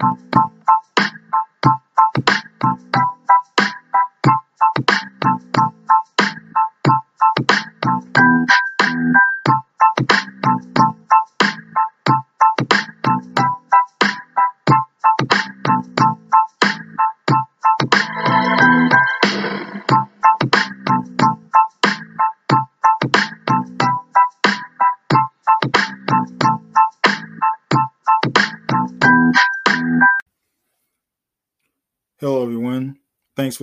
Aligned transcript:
Hello, 0.00 0.29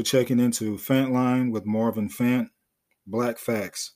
checking 0.07 0.39
into 0.39 0.77
Fantline 0.77 1.51
with 1.51 1.65
Marvin 1.65 2.07
Fant, 2.07 2.47
Black 3.05 3.37
Facts, 3.37 3.91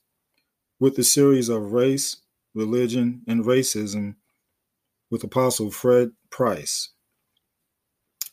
with 0.78 0.98
the 0.98 1.04
series 1.04 1.48
of 1.48 1.72
Race, 1.72 2.18
Religion, 2.54 3.22
and 3.28 3.46
Racism 3.46 4.16
with 5.10 5.24
Apostle 5.24 5.72
Fred 5.72 6.12
Price. 6.30 6.90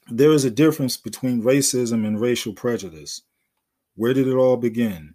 There 0.08 0.32
is 0.32 0.44
a 0.44 0.50
difference 0.50 0.96
between 0.96 1.42
racism 1.42 2.04
and 2.04 2.20
racial 2.20 2.52
prejudice. 2.52 3.22
Where 3.94 4.14
did 4.14 4.26
it 4.26 4.34
all 4.34 4.56
begin? 4.56 5.14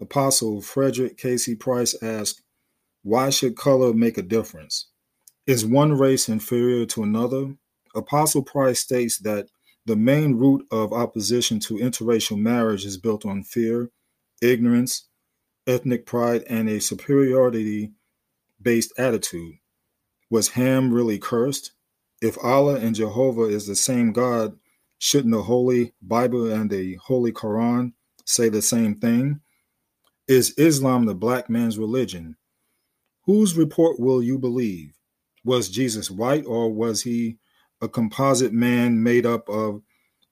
Apostle 0.00 0.62
Frederick 0.62 1.18
Casey 1.18 1.54
Price 1.54 1.94
asked, 2.02 2.42
Why 3.02 3.28
should 3.28 3.56
color 3.56 3.92
make 3.92 4.16
a 4.16 4.22
difference? 4.22 4.88
Is 5.46 5.66
one 5.66 5.92
race 5.92 6.28
inferior 6.28 6.86
to 6.86 7.02
another? 7.02 7.54
Apostle 7.94 8.42
Price 8.42 8.80
states 8.80 9.18
that 9.18 9.48
the 9.84 9.96
main 9.96 10.34
root 10.34 10.66
of 10.70 10.92
opposition 10.92 11.58
to 11.60 11.74
interracial 11.74 12.38
marriage 12.38 12.84
is 12.84 12.96
built 12.96 13.26
on 13.26 13.42
fear, 13.42 13.90
ignorance, 14.40 15.08
ethnic 15.66 16.06
pride, 16.06 16.44
and 16.48 16.68
a 16.68 16.80
superiority 16.80 17.92
based 18.60 18.92
attitude. 18.96 19.56
Was 20.30 20.50
Ham 20.50 20.92
really 20.92 21.18
cursed? 21.18 21.72
If 22.20 22.38
Allah 22.42 22.76
and 22.76 22.94
Jehovah 22.94 23.44
is 23.44 23.66
the 23.66 23.74
same 23.74 24.12
God, 24.12 24.56
shouldn't 24.98 25.34
the 25.34 25.42
Holy 25.42 25.92
Bible 26.00 26.52
and 26.52 26.70
the 26.70 26.94
Holy 26.94 27.32
Quran 27.32 27.92
say 28.24 28.48
the 28.48 28.62
same 28.62 28.94
thing? 28.94 29.40
Is 30.28 30.54
Islam 30.56 31.06
the 31.06 31.14
black 31.14 31.50
man's 31.50 31.78
religion? 31.78 32.36
Whose 33.24 33.56
report 33.56 33.98
will 33.98 34.22
you 34.22 34.38
believe? 34.38 34.94
Was 35.44 35.68
Jesus 35.68 36.10
white 36.10 36.44
or 36.46 36.72
was 36.72 37.02
he 37.02 37.38
a 37.82 37.88
composite 37.88 38.52
man 38.52 39.02
made 39.02 39.26
up 39.26 39.48
of 39.48 39.82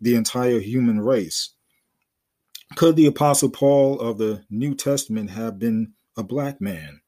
the 0.00 0.14
entire 0.14 0.60
human 0.60 1.00
race. 1.00 1.50
Could 2.76 2.94
the 2.96 3.06
Apostle 3.06 3.50
Paul 3.50 4.00
of 4.00 4.18
the 4.18 4.44
New 4.48 4.74
Testament 4.74 5.30
have 5.30 5.58
been 5.58 5.94
a 6.16 6.22
black 6.22 6.60
man? 6.60 7.00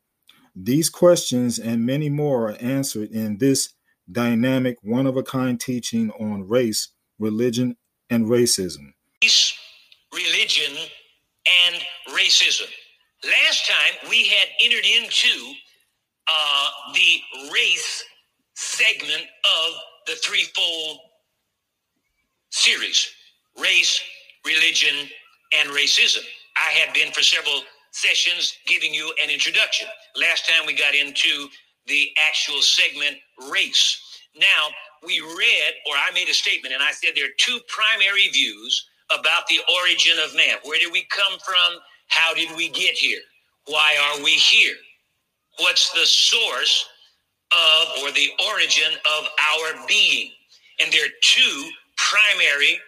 These 0.54 0.90
questions 0.90 1.58
and 1.58 1.86
many 1.86 2.10
more 2.10 2.50
are 2.50 2.56
answered 2.60 3.10
in 3.10 3.38
this 3.38 3.72
dynamic, 4.10 4.76
one 4.82 5.06
of 5.06 5.16
a 5.16 5.22
kind 5.22 5.58
teaching 5.58 6.10
on 6.18 6.48
race, 6.48 6.88
religion, 7.18 7.76
and 8.10 8.26
racism. 8.26 8.92
Race, 9.22 9.54
religion, 10.12 10.76
and 11.64 11.76
racism. 12.10 12.68
Last 13.24 13.66
time 13.66 14.10
we 14.10 14.26
had 14.26 14.48
entered 14.60 14.84
into 14.84 15.54
uh, 16.28 16.68
the 16.92 17.50
race 17.52 18.04
segment 18.54 19.22
of 19.22 19.74
the 20.06 20.14
threefold 20.24 20.98
series 22.50 23.10
race, 23.58 24.00
religion, 24.46 25.08
and 25.58 25.70
racism. 25.70 26.22
I 26.56 26.70
have 26.80 26.94
been 26.94 27.12
for 27.12 27.22
several 27.22 27.62
sessions 27.92 28.58
giving 28.66 28.94
you 28.94 29.12
an 29.22 29.30
introduction. 29.30 29.88
Last 30.16 30.48
time 30.48 30.66
we 30.66 30.74
got 30.74 30.94
into 30.94 31.48
the 31.86 32.10
actual 32.28 32.62
segment 32.62 33.16
race. 33.52 34.00
Now, 34.36 34.70
we 35.06 35.20
read, 35.20 35.74
or 35.86 35.94
I 35.96 36.10
made 36.14 36.28
a 36.28 36.34
statement, 36.34 36.74
and 36.74 36.82
I 36.82 36.92
said 36.92 37.10
there 37.14 37.26
are 37.26 37.38
two 37.38 37.58
primary 37.68 38.28
views 38.28 38.86
about 39.10 39.46
the 39.48 39.60
origin 39.80 40.14
of 40.24 40.34
man. 40.36 40.56
Where 40.64 40.78
did 40.78 40.92
we 40.92 41.06
come 41.10 41.38
from? 41.40 41.80
How 42.08 42.34
did 42.34 42.56
we 42.56 42.68
get 42.70 42.94
here? 42.96 43.20
Why 43.66 43.96
are 44.00 44.24
we 44.24 44.32
here? 44.32 44.76
What's 45.60 45.92
the 45.92 46.06
source 46.06 46.86
of 47.52 48.02
or 48.02 48.10
the 48.12 48.28
origin 48.50 48.92
of 49.18 49.28
our 49.54 49.86
being. 49.86 50.30
And 50.80 50.92
there 50.92 51.04
are 51.04 51.14
two 51.22 51.70
primary 51.96 52.78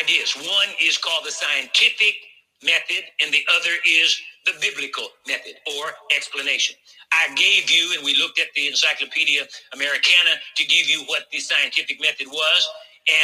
ideas. 0.00 0.34
One 0.36 0.68
is 0.82 0.98
called 0.98 1.24
the 1.24 1.30
scientific 1.32 2.14
method, 2.62 3.04
and 3.20 3.32
the 3.32 3.44
other 3.56 3.72
is 3.86 4.20
the 4.46 4.52
biblical 4.60 5.08
method 5.28 5.54
or 5.78 5.92
explanation. 6.14 6.76
I 7.12 7.34
gave 7.34 7.70
you, 7.70 7.94
and 7.96 8.04
we 8.04 8.16
looked 8.16 8.38
at 8.38 8.48
the 8.54 8.68
Encyclopedia 8.68 9.46
Americana 9.74 10.36
to 10.56 10.64
give 10.64 10.88
you 10.88 11.04
what 11.06 11.24
the 11.32 11.38
scientific 11.38 12.00
method 12.00 12.26
was. 12.28 12.68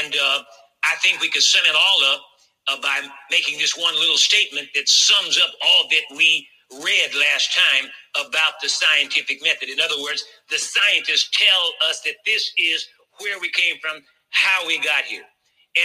And 0.03 0.15
uh, 0.15 0.43
I 0.85 0.95
think 1.03 1.21
we 1.21 1.31
could 1.31 1.43
sum 1.43 1.63
it 1.67 1.75
all 1.77 2.15
up 2.15 2.21
uh, 2.69 2.81
by 2.81 3.01
making 3.31 3.59
this 3.59 3.77
one 3.77 3.95
little 3.95 4.17
statement 4.17 4.69
that 4.75 4.89
sums 4.89 5.39
up 5.39 5.51
all 5.63 5.89
that 5.91 6.17
we 6.17 6.47
read 6.85 7.11
last 7.15 7.57
time 7.57 7.91
about 8.27 8.55
the 8.63 8.69
scientific 8.69 9.43
method. 9.43 9.69
In 9.71 9.81
other 9.81 10.01
words, 10.03 10.25
the 10.51 10.59
scientists 10.59 11.31
tell 11.33 11.91
us 11.91 12.01
that 12.03 12.17
this 12.27 12.53
is 12.59 12.89
where 13.21 13.41
we 13.41 13.51
came 13.51 13.77
from, 13.81 14.03
how 14.31 14.67
we 14.67 14.79
got 14.79 15.05
here. 15.05 15.25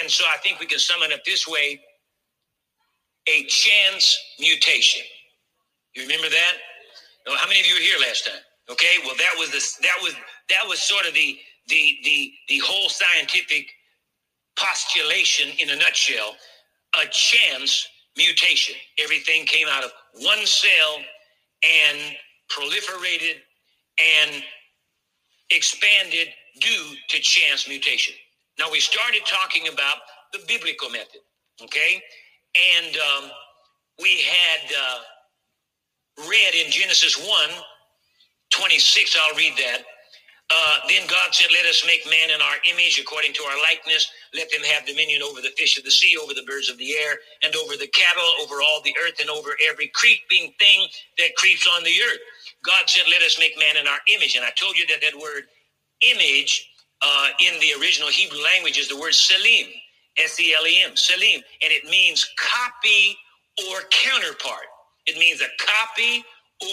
And 0.01 0.09
so 0.11 0.25
I 0.33 0.37
think 0.37 0.59
we 0.59 0.65
can 0.67 0.79
sum 0.79 1.03
it 1.03 1.13
up 1.13 1.23
this 1.25 1.47
way 1.47 1.81
a 3.29 3.43
chance 3.45 4.17
mutation. 4.39 5.03
You 5.95 6.03
remember 6.03 6.29
that? 6.29 6.53
How 7.27 7.47
many 7.47 7.59
of 7.61 7.65
you 7.67 7.75
were 7.75 7.81
here 7.81 7.99
last 7.99 8.25
time? 8.25 8.41
Okay, 8.69 8.97
well 9.05 9.15
that 9.17 9.35
was 9.39 9.51
the 9.51 9.83
that 9.83 9.97
was 10.03 10.13
that 10.49 10.67
was 10.67 10.81
sort 10.81 11.07
of 11.07 11.13
the 11.13 11.37
the 11.67 11.97
the 12.03 12.33
the 12.49 12.59
whole 12.59 12.89
scientific 12.89 13.67
postulation 14.57 15.49
in 15.59 15.71
a 15.71 15.75
nutshell. 15.77 16.35
A 17.01 17.07
chance 17.07 17.87
mutation. 18.17 18.75
Everything 18.99 19.45
came 19.45 19.67
out 19.69 19.83
of 19.83 19.91
one 20.19 20.45
cell 20.45 20.99
and 21.63 22.15
proliferated 22.49 23.35
and 23.99 24.43
expanded 25.51 26.29
due 26.59 26.95
to 27.09 27.19
chance 27.19 27.67
mutation. 27.67 28.13
Now, 28.59 28.71
we 28.71 28.79
started 28.79 29.21
talking 29.25 29.67
about 29.67 29.97
the 30.33 30.39
biblical 30.47 30.89
method, 30.89 31.21
okay? 31.61 32.01
And 32.79 32.95
um, 32.97 33.31
we 34.01 34.21
had 34.21 34.71
uh, 34.71 36.27
read 36.29 36.55
in 36.55 36.71
Genesis 36.71 37.17
1 37.17 37.49
26, 38.51 39.17
I'll 39.21 39.35
read 39.35 39.53
that. 39.57 39.83
Uh, 40.49 40.79
then 40.89 41.07
God 41.07 41.35
said, 41.35 41.49
Let 41.51 41.65
us 41.67 41.83
make 41.85 42.05
man 42.07 42.31
in 42.33 42.41
our 42.41 42.55
image 42.71 42.99
according 42.99 43.33
to 43.33 43.43
our 43.43 43.57
likeness. 43.61 44.09
Let 44.33 44.51
them 44.51 44.61
have 44.63 44.85
dominion 44.87 45.21
over 45.23 45.41
the 45.41 45.51
fish 45.57 45.77
of 45.77 45.83
the 45.83 45.91
sea, 45.91 46.17
over 46.23 46.33
the 46.33 46.43
birds 46.47 46.69
of 46.69 46.77
the 46.77 46.93
air, 46.93 47.19
and 47.43 47.55
over 47.57 47.75
the 47.75 47.87
cattle, 47.89 48.29
over 48.41 48.61
all 48.63 48.81
the 48.83 48.95
earth, 49.05 49.19
and 49.19 49.29
over 49.29 49.51
every 49.69 49.89
creeping 49.89 50.53
thing 50.59 50.87
that 51.19 51.35
creeps 51.35 51.67
on 51.75 51.83
the 51.83 51.95
earth. 52.11 52.19
God 52.65 52.87
said, 52.87 53.05
Let 53.11 53.23
us 53.23 53.37
make 53.39 53.59
man 53.59 53.77
in 53.77 53.87
our 53.87 53.99
image. 54.15 54.35
And 54.37 54.45
I 54.45 54.51
told 54.51 54.77
you 54.77 54.87
that 54.87 55.01
that 55.01 55.19
word 55.19 55.43
image 56.01 56.69
uh, 57.03 57.29
in 57.41 57.59
the 57.59 57.79
original 57.81 58.09
Hebrew 58.09 58.39
language 58.43 58.77
is 58.79 58.87
the 58.89 58.97
word 58.97 59.13
selem, 59.13 59.67
S 60.17 60.39
E 60.39 60.55
L 60.55 60.67
E 60.67 60.81
M, 60.83 60.91
selem. 60.93 61.43
And 61.61 61.71
it 61.73 61.85
means 61.85 62.25
copy 62.37 63.17
or 63.69 63.81
counterpart. 63.91 64.67
It 65.07 65.17
means 65.19 65.41
a 65.41 65.49
copy 65.59 66.23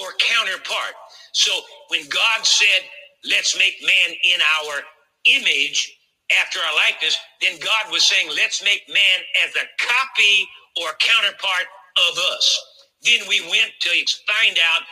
or 0.00 0.12
counterpart. 0.18 0.94
So 1.32 1.52
when 1.90 2.08
God 2.08 2.44
said, 2.46 2.82
let's 3.24 3.56
make 3.58 3.76
man 3.82 4.16
in 4.34 4.40
our 4.60 4.82
image 5.26 5.98
after 6.40 6.58
our 6.58 6.75
likeness, 6.76 7.19
then 7.40 7.58
God 7.58 7.93
was 7.93 8.04
saying, 8.04 8.28
let's 8.34 8.64
make 8.64 8.82
man 8.88 9.19
as 9.46 9.54
a 9.56 9.66
copy 9.78 10.49
or 10.81 10.88
counterpart 10.99 11.66
of 12.10 12.19
us. 12.19 12.60
Then 13.02 13.20
we 13.28 13.40
went 13.43 13.72
to 13.81 13.90
find 14.26 14.58
out 14.58 14.82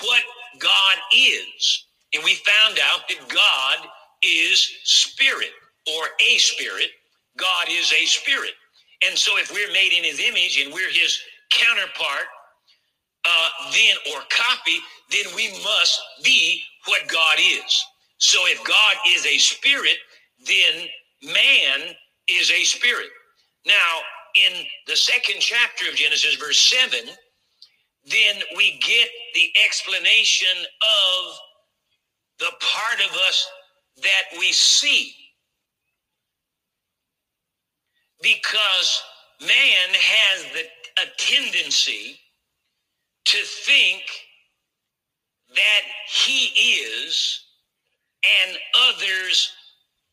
what 0.00 0.22
God 0.58 0.96
is. 1.14 1.86
And 2.14 2.22
we 2.22 2.34
found 2.34 2.78
out 2.78 3.08
that 3.08 3.28
God 3.28 3.88
is 4.22 4.70
spirit 4.84 5.50
or 5.96 6.04
a 6.20 6.38
spirit. 6.38 6.90
God 7.36 7.66
is 7.68 7.92
a 7.92 8.04
spirit. 8.06 8.52
And 9.06 9.18
so 9.18 9.32
if 9.38 9.50
we're 9.50 9.72
made 9.72 9.92
in 9.96 10.04
his 10.04 10.20
image 10.20 10.60
and 10.62 10.72
we're 10.72 10.92
his 10.92 11.18
counterpart, 11.50 12.26
uh, 13.24 13.48
then 13.72 13.96
or 14.14 14.20
copy, 14.30 14.78
then 15.10 15.34
we 15.34 15.50
must 15.64 16.00
be 16.22 16.62
what 16.86 17.08
God 17.08 17.38
is. 17.38 17.84
So 18.18 18.38
if 18.46 18.62
God 18.64 18.96
is 19.08 19.26
a 19.26 19.38
spirit, 19.38 19.96
then 20.46 20.86
man 21.22 21.94
is 22.28 22.50
a 22.50 22.64
spirit. 22.64 23.08
Now, 23.66 23.98
in 24.34 24.64
the 24.86 24.96
second 24.96 25.36
chapter 25.40 25.88
of 25.88 25.96
Genesis, 25.96 26.36
verse 26.36 26.58
7, 26.60 27.08
then 28.04 28.36
we 28.56 28.78
get 28.80 29.08
the 29.34 29.48
explanation 29.64 30.56
of 30.58 31.36
the 32.38 32.52
part 32.60 33.00
of 33.08 33.16
us 33.28 33.46
that 34.02 34.38
we 34.38 34.52
see. 34.52 35.14
Because 38.22 39.02
man 39.40 39.88
has 39.92 40.44
the, 40.52 41.02
a 41.02 41.06
tendency 41.18 42.18
to 43.26 43.38
think 43.64 44.02
that 45.54 45.82
he 46.08 46.46
is 46.80 47.44
and 48.44 48.58
others 48.88 49.52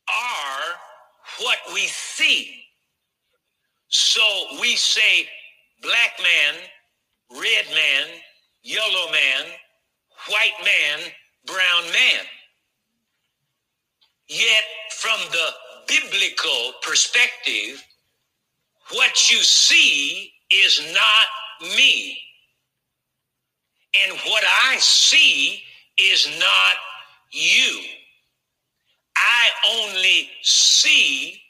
are 0.08 1.44
what 1.44 1.58
we 1.72 1.86
see. 1.86 2.64
So 3.88 4.22
we 4.60 4.76
say 4.76 5.28
black 5.82 6.18
man, 6.20 6.60
red 7.30 7.66
man, 7.74 8.06
yellow 8.62 9.10
man, 9.12 9.46
white 10.28 10.58
man, 10.64 10.98
brown 11.46 11.84
man. 11.92 12.24
Yet, 14.28 14.64
from 14.92 15.18
the 15.32 15.48
biblical 15.88 16.72
perspective, 16.82 17.84
what 18.92 19.30
you 19.30 19.38
see 19.38 20.32
is 20.52 20.80
not 20.94 21.70
me. 21.76 22.18
And 23.98 24.12
what 24.26 24.44
I 24.68 24.76
see 24.78 25.62
is 25.98 26.28
not 26.38 26.76
you. 27.32 27.80
I 29.16 29.48
only 29.78 30.30
see 30.42 31.40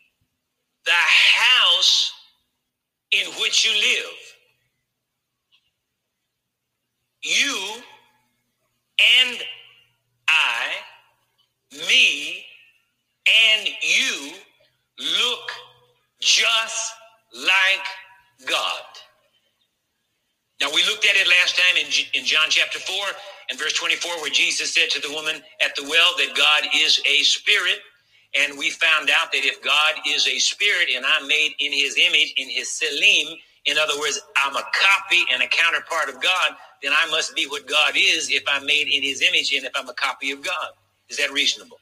the 0.84 0.92
house 0.92 2.12
in 3.12 3.26
which 3.40 3.64
you 3.64 3.72
live. 3.72 4.16
You 7.22 7.82
and 9.22 9.38
I, 10.28 10.68
me 11.88 12.44
and 13.52 13.68
you 13.82 14.32
look 14.98 15.50
just 16.20 16.92
like 17.34 18.48
God. 18.48 18.82
Now, 20.60 20.68
we 20.74 20.82
looked 20.84 21.04
at 21.06 21.16
it 21.16 21.28
last 21.28 21.56
time 21.56 21.76
in, 21.78 21.86
in 22.14 22.26
John 22.26 22.46
chapter 22.50 22.78
4 22.80 22.96
and 23.50 23.58
verse 23.58 23.74
24, 23.74 24.20
where 24.22 24.30
Jesus 24.30 24.74
said 24.74 24.90
to 24.90 25.00
the 25.00 25.12
woman 25.14 25.36
at 25.64 25.76
the 25.76 25.84
well 25.84 26.12
that 26.18 26.34
God 26.36 26.70
is 26.74 27.00
a 27.08 27.22
spirit. 27.24 27.78
And 28.38 28.58
we 28.58 28.70
found 28.70 29.10
out 29.10 29.32
that 29.32 29.44
if 29.44 29.62
God 29.62 29.94
is 30.08 30.26
a 30.28 30.38
spirit 30.38 30.88
and 30.94 31.04
I'm 31.06 31.28
made 31.28 31.52
in 31.60 31.72
his 31.72 31.98
image, 31.98 32.34
in 32.36 32.50
his 32.50 32.68
selem, 32.68 33.36
in 33.66 33.78
other 33.78 33.98
words, 34.00 34.20
I'm 34.36 34.56
a 34.56 34.62
copy 34.74 35.24
and 35.32 35.42
a 35.42 35.48
counterpart 35.48 36.08
of 36.08 36.22
God, 36.22 36.52
then 36.82 36.92
I 36.92 37.08
must 37.10 37.36
be 37.36 37.46
what 37.46 37.66
God 37.68 37.92
is 37.96 38.30
if 38.30 38.44
I'm 38.48 38.66
made 38.66 38.88
in 38.88 39.02
his 39.02 39.22
image 39.22 39.52
and 39.54 39.66
if 39.66 39.72
I'm 39.76 39.88
a 39.88 39.94
copy 39.94 40.30
of 40.32 40.44
God. 40.44 40.70
Is 41.10 41.18
that 41.18 41.32
reasonable? 41.32 41.78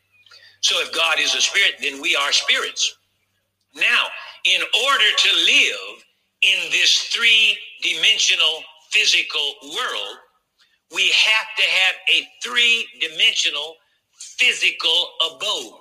So 0.62 0.80
if 0.80 0.94
God 0.94 1.18
is 1.20 1.34
a 1.34 1.40
spirit, 1.42 1.74
then 1.82 2.02
we 2.02 2.16
are 2.16 2.32
spirits. 2.32 2.96
Now, 3.74 4.06
in 4.44 4.62
order 4.62 5.04
to 5.16 5.30
live 5.46 6.04
in 6.42 6.70
this 6.70 6.98
three 7.12 7.58
dimensional 7.82 8.62
physical 8.90 9.54
world, 9.74 10.16
we 10.94 11.08
have 11.08 11.46
to 11.56 11.62
have 11.62 11.94
a 12.14 12.26
three 12.42 12.86
dimensional 13.00 13.74
physical 14.38 15.10
abode 15.30 15.80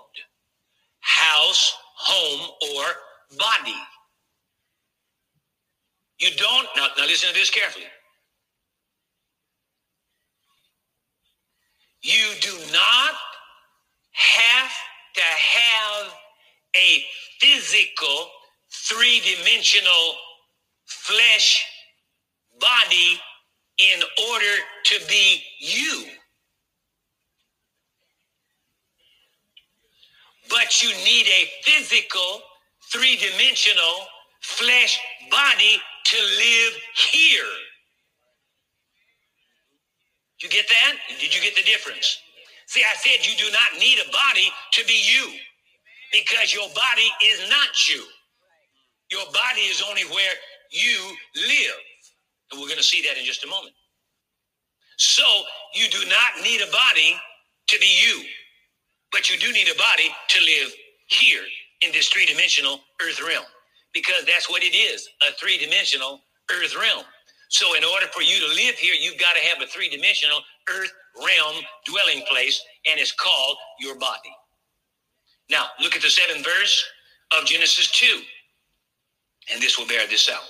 house, 0.99 1.73
home, 1.95 2.49
or 2.73 2.85
body. 3.38 3.77
You 6.19 6.29
don't, 6.35 6.67
now, 6.75 6.88
now 6.97 7.05
listen 7.05 7.29
to 7.29 7.35
this 7.35 7.49
carefully. 7.49 7.85
You 12.01 12.25
do 12.41 12.53
not 12.71 13.15
have 14.11 14.71
to 15.15 15.21
have 15.21 16.13
a 16.75 17.03
physical, 17.39 18.29
three 18.71 19.21
dimensional 19.21 20.15
flesh 20.85 21.65
body 22.59 23.19
in 23.77 24.01
order 24.31 24.56
to 24.86 25.00
be 25.07 25.42
you. 25.59 26.06
But 30.50 30.81
you 30.81 30.89
need 30.89 31.27
a 31.27 31.50
physical, 31.63 32.42
three 32.92 33.18
dimensional 33.18 34.07
flesh 34.42 35.00
body 35.30 35.77
to 36.06 36.18
live 36.18 36.74
here. 37.12 37.51
You 40.42 40.50
get 40.50 40.68
that? 40.69 40.94
Did 41.19 41.36
you 41.36 41.42
get 41.42 41.56
the 41.56 41.63
difference? 41.63 42.19
See, 42.68 42.81
I 42.81 42.95
said 42.95 43.25
you 43.25 43.36
do 43.38 43.51
not 43.51 43.80
need 43.80 43.98
a 44.00 44.12
body 44.12 44.50
to 44.74 44.86
be 44.86 45.01
you 45.03 45.31
because 46.12 46.53
your 46.53 46.68
body 46.69 47.10
is 47.25 47.50
not 47.50 47.89
you. 47.89 48.03
Your 49.12 49.25
body 49.33 49.62
is 49.62 49.83
only 49.88 50.03
where 50.03 50.33
you 50.71 51.15
live. 51.36 51.80
And 52.51 52.61
we're 52.61 52.67
going 52.67 52.77
to 52.77 52.83
see 52.83 53.01
that 53.03 53.17
in 53.17 53.25
just 53.25 53.44
a 53.44 53.47
moment. 53.47 53.75
So 54.97 55.23
you 55.75 55.88
do 55.89 55.99
not 56.09 56.44
need 56.44 56.61
a 56.61 56.71
body 56.71 57.15
to 57.67 57.79
be 57.79 57.99
you, 58.05 58.23
but 59.11 59.29
you 59.29 59.38
do 59.38 59.51
need 59.53 59.67
a 59.67 59.77
body 59.77 60.09
to 60.29 60.39
live 60.41 60.73
here 61.07 61.44
in 61.81 61.91
this 61.91 62.09
three 62.09 62.25
dimensional 62.25 62.81
earth 63.01 63.21
realm 63.25 63.45
because 63.94 64.25
that's 64.25 64.49
what 64.49 64.63
it 64.63 64.75
is 64.75 65.09
a 65.27 65.33
three 65.33 65.57
dimensional 65.57 66.21
earth 66.51 66.75
realm. 66.75 67.03
So, 67.49 67.75
in 67.75 67.83
order 67.83 68.07
for 68.13 68.21
you 68.21 68.39
to 68.39 68.47
live 68.47 68.75
here, 68.75 68.93
you've 69.00 69.19
got 69.19 69.33
to 69.33 69.41
have 69.41 69.61
a 69.61 69.67
three 69.67 69.89
dimensional 69.89 70.39
earth 70.69 70.91
realm 71.17 71.63
dwelling 71.85 72.23
place, 72.29 72.61
and 72.89 73.00
it's 73.00 73.13
called 73.13 73.57
your 73.79 73.95
body. 73.95 74.33
Now, 75.50 75.67
look 75.81 75.95
at 75.95 76.01
the 76.01 76.09
seventh 76.09 76.45
verse 76.45 76.85
of 77.39 77.45
Genesis 77.45 77.89
2, 77.91 78.21
and 79.53 79.61
this 79.61 79.79
will 79.79 79.88
bear 79.88 80.05
this 80.07 80.29
out. 80.29 80.43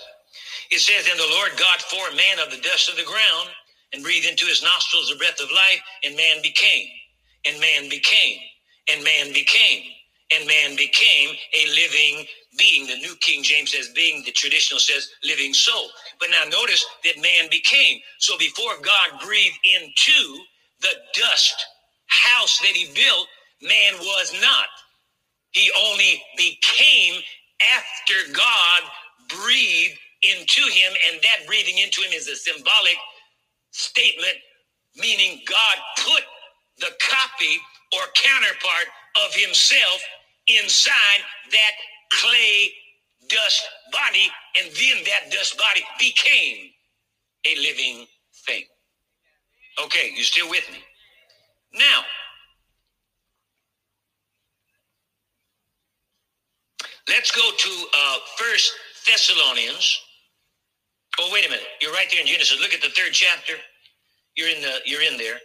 It 0.71 0.79
says, 0.81 1.07
And 1.09 1.19
the 1.19 1.31
Lord 1.35 1.51
God 1.57 1.81
formed 1.83 2.17
man 2.17 2.39
of 2.45 2.51
the 2.51 2.61
dust 2.61 2.89
of 2.89 2.97
the 2.97 3.05
ground 3.05 3.49
and 3.93 4.03
breathed 4.03 4.27
into 4.27 4.45
his 4.45 4.63
nostrils 4.63 5.09
the 5.09 5.17
breath 5.17 5.39
of 5.41 5.51
life, 5.51 5.81
and 6.03 6.15
man 6.17 6.41
became, 6.43 6.87
and 7.45 7.59
man 7.61 7.89
became, 7.89 8.39
and 8.91 9.03
man 9.03 9.33
became, 9.33 9.83
and 10.35 10.47
man 10.47 10.75
became 10.77 11.29
a 11.55 11.67
living 11.71 12.25
being. 12.57 12.87
The 12.87 12.97
New 12.97 13.15
King 13.21 13.43
James 13.43 13.71
says 13.71 13.89
being, 13.95 14.23
the 14.25 14.31
traditional 14.33 14.79
says 14.79 15.09
living 15.23 15.53
soul. 15.53 15.89
But 16.19 16.29
now 16.31 16.43
notice 16.49 16.85
that 17.05 17.21
man 17.21 17.49
became. 17.51 17.99
So 18.19 18.37
before 18.37 18.73
God 18.81 19.21
breathed 19.25 19.59
into 19.65 20.39
the 20.81 20.93
dust 21.15 21.55
house 22.07 22.59
that 22.59 22.75
he 22.75 22.87
built, 22.93 23.27
man 23.61 23.95
was 24.01 24.33
not. 24.41 24.67
He 25.51 25.71
only 25.89 26.21
became 26.37 27.21
after 27.77 28.33
God 28.33 28.81
breathed 29.29 30.00
into 30.36 30.62
him, 30.62 30.93
and 31.10 31.22
that 31.22 31.48
breathing 31.48 31.77
into 31.77 32.01
him 32.01 32.12
is 32.13 32.27
a 32.27 32.36
symbolic 32.36 32.98
statement, 33.72 34.36
meaning 34.96 35.41
God 35.48 35.77
put 36.05 36.24
the 36.79 36.91
copy 37.00 37.60
or 37.93 38.01
counterpart 38.15 38.88
of 39.25 39.34
himself 39.34 40.01
inside 40.48 41.22
that 41.51 41.72
clay 42.12 42.72
dust 43.29 43.63
body, 43.91 44.29
and 44.60 44.72
then 44.75 45.03
that 45.05 45.31
dust 45.31 45.57
body 45.57 45.84
became 46.00 46.72
a 47.46 47.55
living 47.62 48.05
thing. 48.46 48.63
Okay, 49.84 50.12
you 50.15 50.24
still 50.24 50.50
with 50.50 50.67
me? 50.72 50.79
Now, 51.74 52.03
let's 57.10 57.31
go 57.31 57.50
to 57.55 57.86
uh, 57.93 58.17
First 58.38 58.74
Thessalonians 59.05 60.01
Oh, 61.19 61.29
wait 61.33 61.45
a 61.45 61.50
minute. 61.50 61.65
You're 61.81 61.93
right 61.93 62.07
there 62.12 62.21
in 62.21 62.27
Genesis. 62.27 62.59
Look 62.62 62.74
at 62.74 62.81
the 62.81 62.89
third 62.89 63.13
chapter. 63.13 63.53
You're 64.36 64.50
in 64.50 64.62
the. 64.62 64.79
You're 64.86 65.03
in 65.03 65.17
there. 65.17 65.38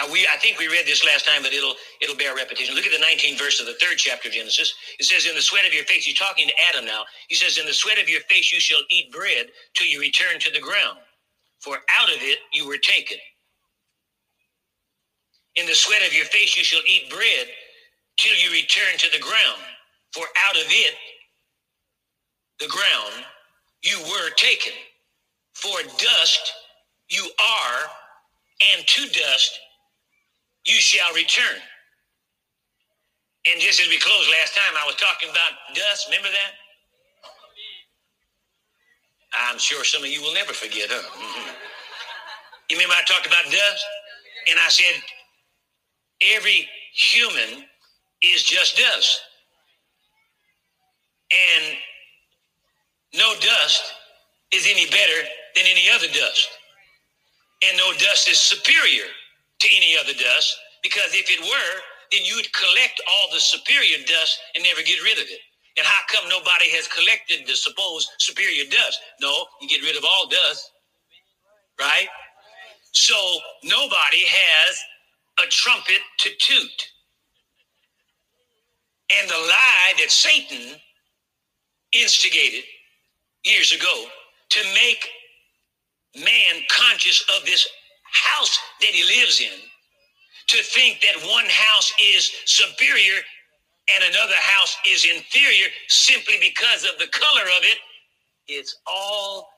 Uh, 0.00 0.08
we, 0.12 0.26
I 0.32 0.38
think 0.38 0.58
we 0.58 0.68
read 0.68 0.86
this 0.86 1.04
last 1.04 1.26
time, 1.26 1.42
but 1.42 1.52
it'll 1.52 1.74
it'll 2.02 2.16
bear 2.16 2.34
repetition. 2.34 2.74
Look 2.74 2.86
at 2.86 2.92
the 2.92 3.04
19th 3.04 3.38
verse 3.38 3.60
of 3.60 3.66
the 3.66 3.74
third 3.74 3.98
chapter 3.98 4.28
of 4.28 4.34
Genesis. 4.34 4.74
It 4.98 5.06
says, 5.06 5.26
"In 5.26 5.34
the 5.36 5.42
sweat 5.42 5.66
of 5.66 5.74
your 5.74 5.84
face." 5.84 6.04
He's 6.04 6.18
talking 6.18 6.48
to 6.48 6.54
Adam 6.70 6.84
now. 6.86 7.04
He 7.28 7.36
says, 7.36 7.58
"In 7.58 7.66
the 7.66 7.74
sweat 7.74 7.98
of 7.98 8.08
your 8.08 8.22
face 8.22 8.52
you 8.52 8.60
shall 8.60 8.82
eat 8.90 9.12
bread 9.12 9.50
till 9.76 9.86
you 9.86 10.00
return 10.00 10.40
to 10.40 10.50
the 10.52 10.60
ground, 10.60 10.98
for 11.60 11.78
out 12.00 12.10
of 12.10 12.22
it 12.22 12.38
you 12.52 12.66
were 12.66 12.78
taken." 12.78 13.18
In 15.56 15.66
the 15.66 15.74
sweat 15.74 16.02
of 16.06 16.14
your 16.14 16.26
face 16.26 16.56
you 16.56 16.64
shall 16.64 16.82
eat 16.88 17.10
bread 17.10 17.48
till 18.18 18.34
you 18.36 18.52
return 18.52 18.98
to 18.98 19.10
the 19.10 19.18
ground, 19.20 19.62
for 20.14 20.26
out 20.48 20.56
of 20.56 20.66
it, 20.68 20.94
the 22.60 22.68
ground, 22.68 23.26
you 23.82 23.98
were 23.98 24.30
taken. 24.36 24.72
For 25.54 25.82
dust 25.98 26.52
you 27.10 27.24
are, 27.24 27.90
and 28.74 28.86
to 28.86 29.02
dust 29.08 29.58
you 30.64 30.74
shall 30.74 31.12
return. 31.14 31.60
And 33.50 33.60
just 33.60 33.80
as 33.80 33.88
we 33.88 33.98
closed 33.98 34.30
last 34.30 34.54
time, 34.54 34.74
I 34.82 34.86
was 34.86 34.96
talking 34.96 35.30
about 35.30 35.52
dust. 35.74 36.06
Remember 36.08 36.28
that? 36.28 36.52
I'm 39.50 39.58
sure 39.58 39.84
some 39.84 40.02
of 40.02 40.08
you 40.08 40.22
will 40.22 40.34
never 40.34 40.52
forget, 40.52 40.88
huh? 40.90 41.52
You 42.70 42.76
remember 42.76 42.96
I 42.96 43.02
talked 43.04 43.26
about 43.26 43.44
dust? 43.44 43.84
And 44.50 44.60
I 44.60 44.68
said, 44.68 45.00
every 46.36 46.68
human 46.94 47.64
is 48.22 48.42
just 48.42 48.76
dust. 48.76 49.20
And 51.32 51.76
no 53.14 53.34
dust 53.40 53.82
is 54.52 54.66
any 54.68 54.86
better 54.86 55.28
than 55.54 55.64
any 55.66 55.88
other 55.94 56.08
dust. 56.08 56.48
And 57.68 57.76
no 57.76 57.92
dust 57.94 58.28
is 58.28 58.38
superior 58.38 59.04
to 59.60 59.68
any 59.76 59.96
other 59.98 60.12
dust 60.12 60.56
because 60.82 61.12
if 61.14 61.28
it 61.30 61.40
were, 61.40 61.80
then 62.12 62.24
you 62.24 62.36
would 62.36 62.52
collect 62.52 63.00
all 63.08 63.28
the 63.32 63.40
superior 63.40 63.98
dust 64.06 64.38
and 64.54 64.64
never 64.64 64.82
get 64.82 65.02
rid 65.02 65.18
of 65.18 65.24
it. 65.28 65.40
And 65.76 65.86
how 65.86 66.00
come 66.12 66.28
nobody 66.28 66.70
has 66.70 66.88
collected 66.88 67.46
the 67.46 67.54
supposed 67.54 68.08
superior 68.18 68.64
dust? 68.70 69.00
No, 69.20 69.46
you 69.60 69.68
get 69.68 69.82
rid 69.82 69.96
of 69.96 70.04
all 70.04 70.28
dust, 70.28 70.70
right? 71.80 72.08
So 72.92 73.14
nobody 73.64 74.24
has 74.26 74.78
a 75.44 75.48
trumpet 75.48 76.00
to 76.20 76.30
toot. 76.38 76.88
And 79.18 79.28
the 79.28 79.34
lie 79.34 79.94
that 79.98 80.10
Satan 80.10 80.76
instigated 81.92 82.64
years 83.48 83.72
ago 83.72 84.04
to 84.50 84.60
make 84.74 85.08
man 86.16 86.62
conscious 86.70 87.24
of 87.36 87.44
this 87.44 87.66
house 88.02 88.58
that 88.80 88.90
he 88.90 89.02
lives 89.20 89.40
in, 89.40 89.58
to 90.48 90.62
think 90.62 91.00
that 91.00 91.28
one 91.28 91.44
house 91.46 91.92
is 92.02 92.30
superior 92.44 93.20
and 93.94 94.04
another 94.04 94.34
house 94.40 94.76
is 94.86 95.06
inferior 95.06 95.66
simply 95.88 96.36
because 96.40 96.84
of 96.84 96.98
the 96.98 97.06
color 97.08 97.42
of 97.42 97.64
it, 97.64 97.78
it's 98.46 98.76
all 98.86 99.48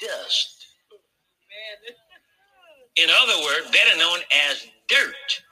dust. 0.00 0.66
In 2.96 3.08
other 3.10 3.42
words, 3.42 3.70
better 3.72 3.96
known 3.98 4.20
as 4.48 4.66
dirt. 4.88 5.42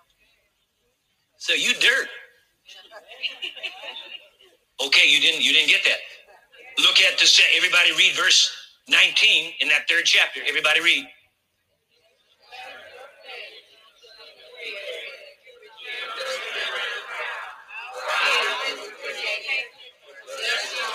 So 1.39 1.55
you 1.55 1.75
dirt. 1.75 2.09
Okay, 4.81 5.09
you 5.09 5.21
didn't 5.21 5.43
you 5.43 5.53
didn't 5.53 5.69
get 5.69 5.85
that. 5.85 5.99
Look 6.79 7.01
at 7.01 7.19
the 7.21 7.27
set. 7.27 7.47
Everybody 7.57 7.93
read 7.93 8.15
verse 8.17 8.51
19 8.89 9.53
in 9.61 9.69
that 9.69 9.89
third 9.89 10.05
chapter. 10.05 10.41
Everybody 10.49 10.81
read. 10.81 11.07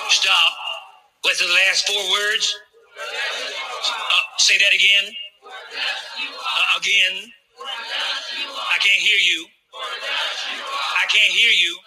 Stop. 0.09 0.53
What's 1.23 1.39
the 1.39 1.47
last 1.47 1.87
four 1.87 2.01
words? 2.11 2.55
Uh, 3.95 4.37
say 4.37 4.57
that 4.57 4.73
again. 4.73 5.13
Uh, 6.25 6.79
again. 6.79 7.31
I 8.55 8.77
can't 8.79 9.01
hear 9.01 9.17
you. 9.19 9.47
I 9.73 11.05
can't 11.09 11.33
hear 11.33 11.51
you. 11.51 11.77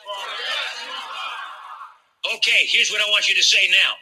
Okay, 2.41 2.65
here's 2.65 2.91
what 2.91 3.03
I 3.07 3.11
want 3.11 3.29
you 3.29 3.35
to 3.35 3.43
say 3.43 3.69
now. 3.69 3.93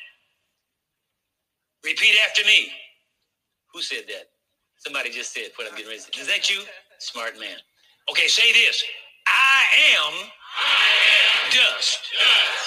Repeat 1.82 2.14
after 2.28 2.44
me. 2.44 2.70
Who 3.74 3.82
said 3.82 4.04
that? 4.06 4.30
Somebody 4.76 5.10
just 5.10 5.34
said 5.34 5.50
what 5.56 5.66
I'm 5.66 5.74
getting 5.74 5.88
ready 5.88 5.98
to 5.98 6.06
say. 6.06 6.22
Is 6.22 6.28
that 6.28 6.48
you? 6.48 6.62
Smart 7.00 7.34
man. 7.40 7.58
Okay, 8.08 8.28
say 8.28 8.52
this. 8.52 8.84
I 9.26 9.62
am, 9.98 10.12
I 10.14 10.86
am 11.18 11.50
dust. 11.50 11.98
dust. 12.14 12.66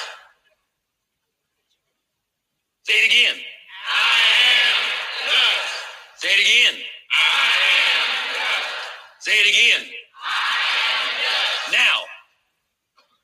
Say 2.84 2.94
it 3.00 3.08
again. 3.08 3.36
I 3.40 4.20
am 4.60 4.84
dust. 5.24 5.72
Say 6.18 6.28
it 6.36 6.42
again. 6.44 6.84
I 7.16 7.48
am 7.88 8.08
dust. 8.36 9.24
Say 9.24 9.32
it 9.40 9.48
again. 9.48 9.88
I 9.88 10.60
am 10.92 11.08
dust. 11.16 11.72
Now, 11.72 11.98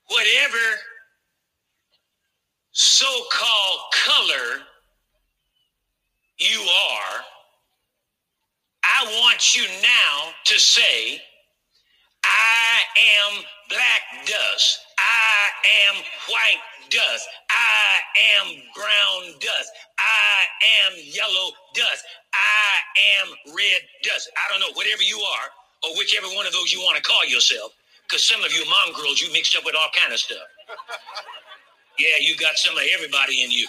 whatever 0.07 0.79
so 2.97 3.05
called 3.31 3.79
color 3.93 4.65
you 6.39 6.59
are, 6.61 7.21
I 8.83 9.21
want 9.21 9.55
you 9.55 9.67
now 9.83 10.33
to 10.45 10.59
say, 10.59 11.21
I 12.23 12.81
am 13.21 13.43
black 13.69 14.25
dust. 14.25 14.79
I 14.97 15.49
am 15.85 15.95
white 16.27 16.63
dust. 16.89 17.29
I 17.51 17.99
am 18.33 18.47
brown 18.73 19.33
dust. 19.41 19.69
I 19.99 20.45
am 20.81 20.93
yellow 20.97 21.51
dust. 21.75 22.03
I 22.33 23.21
am 23.21 23.27
red 23.53 23.81
dust. 24.01 24.31
I 24.37 24.51
don't 24.51 24.59
know, 24.59 24.73
whatever 24.73 25.03
you 25.03 25.19
are, 25.19 25.47
or 25.83 25.97
whichever 25.99 26.25
one 26.33 26.47
of 26.47 26.53
those 26.53 26.73
you 26.73 26.79
want 26.79 26.97
to 26.97 27.03
call 27.03 27.23
yourself, 27.27 27.73
because 28.09 28.23
some 28.27 28.43
of 28.43 28.51
you 28.53 28.65
mongrels, 28.65 29.21
you 29.21 29.31
mixed 29.33 29.55
up 29.55 29.65
with 29.65 29.75
all 29.75 29.89
kind 29.93 30.11
of 30.11 30.17
stuff. 30.17 30.49
Yeah, 31.99 32.19
you 32.21 32.35
got 32.37 32.57
some 32.57 32.77
of 32.77 32.83
everybody 32.93 33.43
in 33.43 33.51
you. 33.51 33.67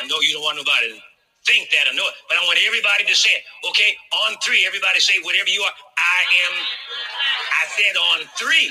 I 0.00 0.06
know 0.06 0.20
you 0.20 0.34
don't 0.34 0.44
want 0.44 0.58
nobody 0.58 0.94
to 0.94 1.00
think 1.46 1.70
that 1.70 1.90
or 1.90 1.94
know 1.96 2.06
it, 2.06 2.14
but 2.28 2.38
I 2.38 2.44
want 2.46 2.60
everybody 2.66 3.04
to 3.04 3.16
say 3.16 3.30
it. 3.30 3.44
Okay, 3.68 3.96
on 4.26 4.36
three, 4.44 4.66
everybody 4.66 5.00
say 5.00 5.14
whatever 5.24 5.48
you 5.50 5.62
are. 5.62 5.74
I 5.98 6.20
am. 6.46 6.54
I 6.58 7.64
said 7.74 7.94
on 7.96 8.18
three. 8.38 8.70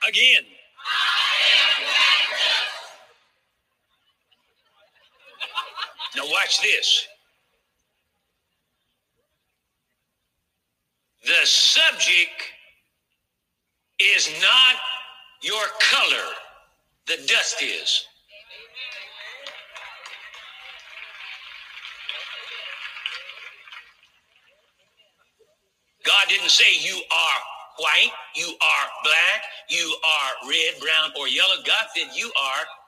Again. 0.08 0.53
Now, 6.24 6.32
watch 6.32 6.62
this. 6.62 7.08
The 11.26 11.46
subject 11.46 12.44
is 14.00 14.30
not 14.42 14.76
your 15.42 15.64
color, 15.82 16.30
the 17.08 17.18
dust 17.28 17.62
is. 17.62 18.06
God 26.06 26.26
didn't 26.28 26.50
say 26.50 26.66
you 26.80 26.96
are 26.96 27.40
white, 27.80 28.12
you 28.36 28.48
are 28.48 28.88
black, 29.04 29.44
you 29.70 29.96
are 30.06 30.50
red, 30.50 30.80
brown, 30.82 31.12
or 31.18 31.28
yellow. 31.28 31.56
God 31.66 31.86
said 31.96 32.10
you 32.16 32.28
are. 32.28 32.83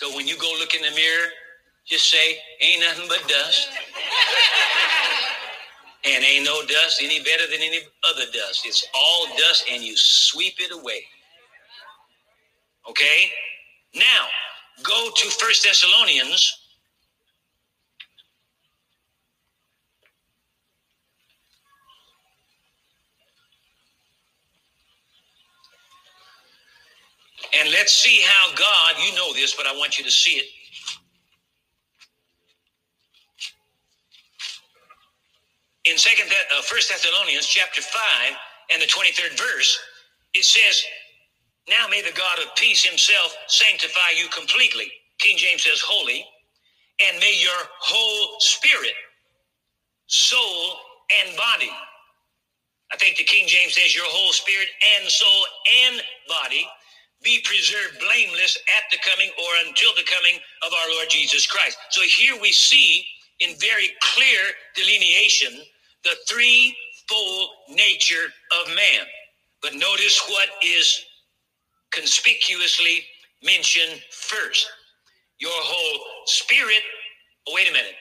So 0.00 0.08
when 0.16 0.26
you 0.26 0.34
go 0.38 0.50
look 0.58 0.74
in 0.74 0.80
the 0.80 0.96
mirror, 0.96 1.28
just 1.86 2.10
say, 2.10 2.38
ain't 2.62 2.80
nothing 2.80 3.04
but 3.06 3.20
dust. 3.28 3.68
and 6.06 6.24
ain't 6.24 6.46
no 6.46 6.62
dust 6.64 7.02
any 7.02 7.18
better 7.18 7.46
than 7.46 7.60
any 7.60 7.80
other 8.08 8.24
dust. 8.32 8.62
It's 8.64 8.82
all 8.94 9.26
dust 9.36 9.66
and 9.70 9.82
you 9.82 9.92
sweep 9.98 10.54
it 10.58 10.72
away. 10.72 11.04
Okay? 12.88 13.30
Now, 13.94 14.24
go 14.82 15.10
to 15.14 15.28
First 15.32 15.64
Thessalonians 15.64 16.59
And 27.54 27.70
let's 27.70 27.92
see 27.94 28.22
how 28.22 28.54
God, 28.54 28.94
you 29.04 29.14
know 29.16 29.32
this, 29.34 29.54
but 29.56 29.66
I 29.66 29.72
want 29.76 29.98
you 29.98 30.04
to 30.04 30.10
see 30.10 30.32
it. 30.32 30.46
In 35.84 35.98
Second, 35.98 36.30
uh, 36.30 36.62
First 36.62 36.90
Thessalonians 36.90 37.46
chapter 37.46 37.82
five 37.82 38.34
and 38.72 38.82
the 38.82 38.86
twenty 38.86 39.12
third 39.12 39.32
verse, 39.38 39.78
it 40.34 40.44
says, 40.44 40.82
"Now 41.68 41.88
may 41.88 42.02
the 42.02 42.12
God 42.12 42.38
of 42.40 42.54
peace 42.56 42.84
Himself 42.84 43.36
sanctify 43.48 44.10
you 44.16 44.28
completely." 44.28 44.92
King 45.20 45.38
James 45.38 45.64
says, 45.64 45.80
"Holy," 45.80 46.26
and 47.00 47.18
may 47.20 47.34
your 47.34 47.70
whole 47.80 48.40
spirit, 48.40 48.94
soul, 50.08 50.80
and 51.20 51.36
body. 51.36 51.72
I 52.92 52.96
think 52.96 53.16
the 53.18 53.24
King 53.24 53.48
James 53.48 53.74
says 53.74 53.94
your 53.94 54.06
whole 54.06 54.32
spirit 54.32 54.68
and 54.98 55.10
soul 55.10 55.46
and 55.86 56.02
body 56.28 56.68
be 57.22 57.40
preserved 57.44 58.00
blameless 58.00 58.56
at 58.78 58.84
the 58.90 58.98
coming 59.08 59.30
or 59.38 59.68
until 59.68 59.90
the 59.96 60.04
coming 60.08 60.40
of 60.66 60.72
our 60.72 60.90
Lord 60.94 61.08
Jesus 61.10 61.46
Christ. 61.46 61.78
So 61.90 62.02
here 62.02 62.34
we 62.40 62.52
see 62.52 63.04
in 63.40 63.56
very 63.58 63.90
clear 64.14 64.40
delineation 64.74 65.62
the 66.04 66.16
threefold 66.28 67.50
nature 67.68 68.32
of 68.60 68.68
man. 68.74 69.06
But 69.62 69.74
notice 69.74 70.22
what 70.28 70.48
is 70.64 71.04
conspicuously 71.92 73.04
mentioned 73.44 74.00
first. 74.10 74.66
Your 75.38 75.52
whole 75.54 76.06
spirit. 76.26 76.82
Oh, 77.48 77.52
wait 77.54 77.68
a 77.68 77.72
minute. 77.72 77.96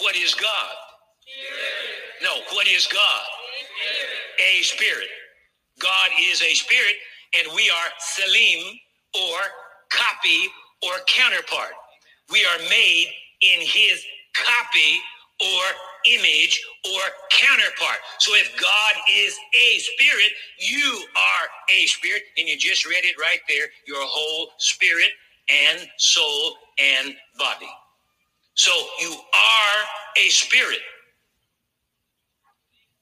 What 0.00 0.16
is 0.16 0.34
God? 0.34 0.74
Spirit. 1.20 2.22
No, 2.22 2.30
what 2.54 2.66
is 2.68 2.86
God? 2.86 3.22
Spirit. 3.64 4.58
A 4.60 4.62
spirit. 4.62 5.08
God 5.80 6.10
is 6.30 6.42
a 6.42 6.54
spirit, 6.54 6.96
and 7.38 7.48
we 7.54 7.70
are 7.70 7.90
Selem 8.00 8.78
or 9.14 9.38
copy 9.90 10.48
or 10.82 10.92
counterpart. 11.06 11.72
We 12.30 12.44
are 12.44 12.58
made 12.68 13.06
in 13.42 13.60
his 13.60 14.04
copy 14.34 14.98
or 15.40 15.62
image 16.06 16.62
or 16.84 17.00
counterpart. 17.30 17.98
So 18.18 18.32
if 18.34 18.52
God 18.60 19.02
is 19.12 19.36
a 19.54 19.78
spirit, 19.78 20.32
you 20.58 21.04
are 21.16 21.48
a 21.74 21.86
spirit, 21.86 22.22
and 22.36 22.48
you 22.48 22.56
just 22.58 22.86
read 22.86 23.04
it 23.04 23.16
right 23.18 23.40
there 23.48 23.66
your 23.86 24.02
whole 24.02 24.50
spirit 24.58 25.10
and 25.48 25.88
soul 25.96 26.54
and 26.78 27.14
body. 27.38 27.68
So 28.54 28.70
you 29.00 29.10
are 29.12 30.24
a 30.24 30.28
spirit. 30.28 30.80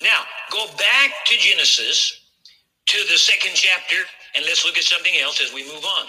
Now, 0.03 0.23
go 0.53 0.67
back 0.79 1.11
to 1.27 1.37
Genesis 1.37 2.28
to 2.89 2.99
the 3.11 3.19
second 3.19 3.53
chapter, 3.55 3.97
and 4.35 4.45
let's 4.47 4.65
look 4.65 4.79
at 4.79 4.85
something 4.85 5.13
else 5.21 5.41
as 5.43 5.53
we 5.53 5.63
move 5.65 5.85
on. 5.85 6.07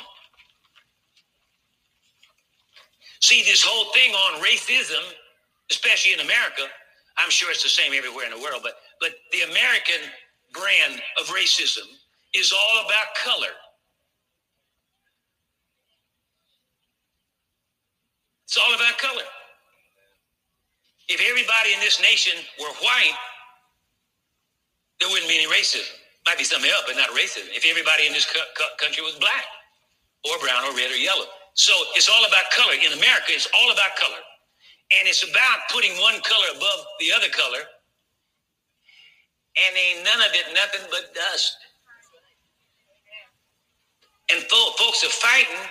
See, 3.21 3.43
this 3.43 3.61
whole 3.61 3.91
thing 3.91 4.13
on 4.13 4.41
racism, 4.41 5.03
especially 5.71 6.13
in 6.13 6.21
America, 6.21 6.63
I'm 7.17 7.29
sure 7.29 7.51
it's 7.51 7.63
the 7.63 7.69
same 7.69 7.91
everywhere 7.93 8.25
in 8.25 8.31
the 8.31 8.39
world, 8.39 8.61
but 8.63 8.75
but 9.01 9.11
the 9.33 9.41
American 9.41 10.07
brand 10.53 11.01
of 11.19 11.27
racism 11.27 11.83
is 12.33 12.53
all 12.53 12.85
about 12.85 13.07
color. 13.23 13.53
It's 18.45 18.57
all 18.57 18.73
about 18.73 18.97
color. 18.97 19.27
If 21.09 21.21
everybody 21.29 21.73
in 21.73 21.79
this 21.81 22.01
nation 22.01 22.33
were 22.59 22.73
white, 22.81 23.17
there 24.99 25.09
wouldn't 25.09 25.29
be 25.29 25.37
any 25.37 25.51
racism. 25.53 25.99
Might 26.27 26.37
be 26.37 26.43
something 26.43 26.69
else, 26.69 26.83
but 26.87 26.95
not 26.95 27.09
racism. 27.11 27.47
If 27.55 27.65
everybody 27.65 28.07
in 28.07 28.13
this 28.13 28.27
country 28.77 29.03
was 29.03 29.15
black 29.15 29.45
or 30.27 30.37
brown 30.39 30.63
or 30.65 30.75
red 30.75 30.91
or 30.91 30.99
yellow. 30.99 31.25
So 31.53 31.73
it's 31.95 32.09
all 32.09 32.25
about 32.25 32.51
color. 32.51 32.73
In 32.73 32.93
America, 32.93 33.29
it's 33.35 33.47
all 33.55 33.71
about 33.71 33.95
color. 33.95 34.21
And 34.91 35.07
it's 35.07 35.23
about 35.23 35.59
putting 35.71 35.91
one 36.01 36.19
color 36.21 36.47
above 36.55 36.85
the 36.99 37.11
other 37.11 37.29
color. 37.29 37.63
And 39.57 39.71
ain't 39.75 40.05
none 40.05 40.21
of 40.21 40.33
it 40.33 40.45
nothing 40.53 40.87
but 40.91 41.13
dust. 41.13 41.57
And 44.31 44.43
folks 44.43 45.03
are 45.03 45.09
fighting, 45.09 45.63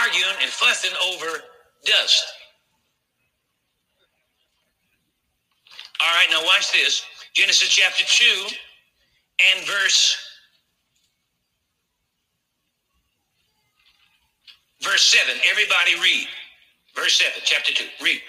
arguing, 0.00 0.36
and 0.40 0.50
fussing 0.50 0.96
over 1.12 1.44
dust. 1.84 2.24
All 6.00 6.08
right, 6.16 6.26
now 6.30 6.42
watch 6.44 6.72
this. 6.72 7.04
Genesis 7.34 7.68
chapter 7.68 8.04
2 8.04 8.56
and 9.50 9.66
verse 9.66 10.16
verse 14.82 15.02
7. 15.04 15.34
Everybody 15.50 15.94
read. 16.00 16.28
Verse 16.94 17.18
7, 17.18 17.32
chapter 17.44 17.72
2. 17.72 17.84
Read. 18.02 18.20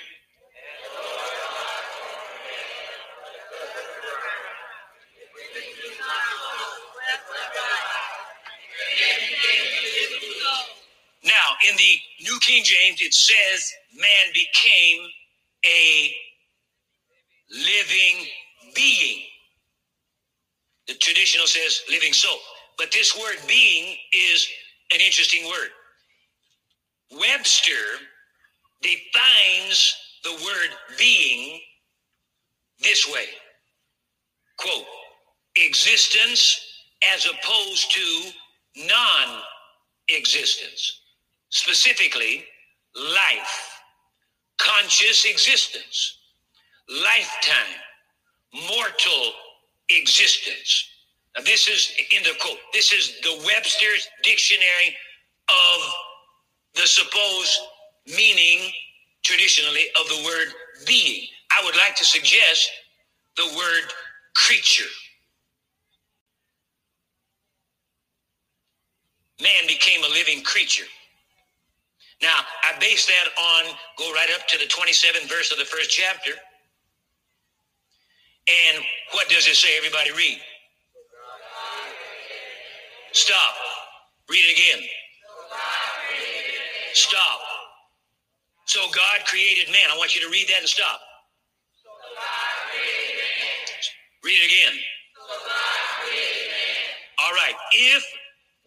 Now, 11.25 11.31
in 11.69 11.75
the 11.77 11.99
New 12.21 12.39
King 12.39 12.63
James, 12.63 13.01
it 13.01 13.13
says 13.13 13.73
man 13.95 14.33
became 14.33 15.09
a 15.65 16.15
living 17.49 18.27
being. 18.75 19.23
The 20.87 20.95
traditional 20.95 21.47
says 21.47 21.81
living 21.89 22.13
soul. 22.13 22.39
But 22.77 22.91
this 22.91 23.17
word 23.17 23.37
being 23.47 23.97
is 24.13 24.47
an 24.93 25.01
interesting 25.01 25.45
word. 25.47 25.69
Webster 27.11 27.73
defines 28.81 29.95
the 30.23 30.31
word 30.33 30.69
being 30.97 31.59
this 32.81 33.07
way. 33.11 33.25
Quote, 34.57 34.85
existence 35.57 36.59
as 37.15 37.25
opposed 37.27 37.91
to 37.91 38.31
non 38.77 39.41
existence, 40.09 41.01
specifically, 41.49 42.45
life, 42.95 43.81
conscious 44.59 45.25
existence, 45.25 46.17
lifetime, 46.89 47.81
mortal 48.69 49.33
existence. 49.99 50.89
Now, 51.35 51.43
this 51.43 51.67
is 51.67 51.93
in 52.15 52.23
the 52.23 52.33
quote, 52.39 52.59
this 52.73 52.93
is 52.93 53.19
the 53.21 53.43
Webster's 53.45 54.07
dictionary 54.23 54.95
of 55.49 55.93
the 56.75 56.87
supposed 56.87 57.59
meaning 58.07 58.71
traditionally 59.23 59.85
of 59.99 60.07
the 60.09 60.23
word 60.25 60.53
being. 60.85 61.27
I 61.51 61.63
would 61.65 61.75
like 61.75 61.95
to 61.97 62.05
suggest 62.05 62.69
the 63.37 63.45
word 63.57 63.91
creature. 64.35 64.89
Man 69.41 69.67
became 69.67 70.03
a 70.03 70.09
living 70.09 70.43
creature. 70.43 70.85
Now, 72.21 72.35
I 72.63 72.79
base 72.79 73.05
that 73.07 73.27
on, 73.41 73.75
go 73.97 74.11
right 74.13 74.29
up 74.33 74.47
to 74.47 74.57
the 74.57 74.65
27th 74.65 75.27
verse 75.29 75.51
of 75.51 75.57
the 75.57 75.65
first 75.65 75.89
chapter. 75.89 76.31
And 78.47 78.83
what 79.11 79.29
does 79.29 79.47
it 79.47 79.55
say? 79.55 79.77
Everybody 79.77 80.11
read. 80.11 80.39
Stop. 83.13 83.53
Read 84.29 84.39
it 84.39 84.57
again. 84.57 84.87
Stop. 86.93 87.39
So 88.65 88.81
God 88.87 89.25
created 89.25 89.71
man. 89.71 89.91
I 89.91 89.97
want 89.97 90.15
you 90.15 90.21
to 90.21 90.31
read 90.31 90.47
that 90.49 90.59
and 90.59 90.69
stop. 90.69 90.99
read 94.23 94.33
it 94.33 94.45
again. 94.51 94.79
All 97.23 97.31
right. 97.33 97.53
If 97.73 98.03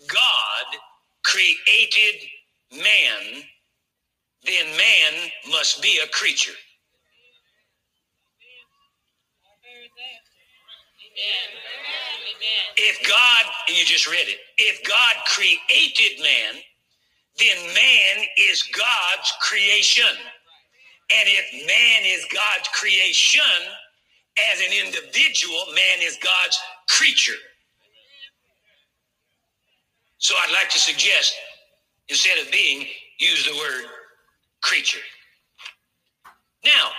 God 0.09 0.81
created 1.25 2.21
man, 2.73 3.43
then 4.45 4.67
man 4.77 5.31
must 5.51 5.83
be 5.83 5.99
a 6.05 6.09
creature. 6.09 6.53
If 12.77 13.09
God, 13.09 13.45
you 13.69 13.85
just 13.85 14.07
read 14.07 14.29
it, 14.29 14.39
if 14.59 14.83
God 14.87 15.15
created 15.27 16.23
man, 16.23 16.63
then 17.39 17.57
man 17.75 18.27
is 18.39 18.63
God's 18.63 19.33
creation. 19.41 20.05
And 21.13 21.29
if 21.29 21.67
man 21.67 22.03
is 22.05 22.25
God's 22.33 22.69
creation, 22.75 23.43
as 24.53 24.61
an 24.61 24.73
individual, 24.87 25.65
man 25.75 26.03
is 26.03 26.19
God's 26.23 26.59
creature. 26.89 27.41
So 30.19 30.35
I'd 30.43 30.53
like 30.53 30.71
to 30.71 30.79
suggest, 30.79 31.35
instead 32.09 32.39
of 32.45 32.51
being, 32.51 32.87
use 33.19 33.47
the 33.47 33.55
word 33.57 33.85
creature. 34.63 35.01
Now, 36.65 36.91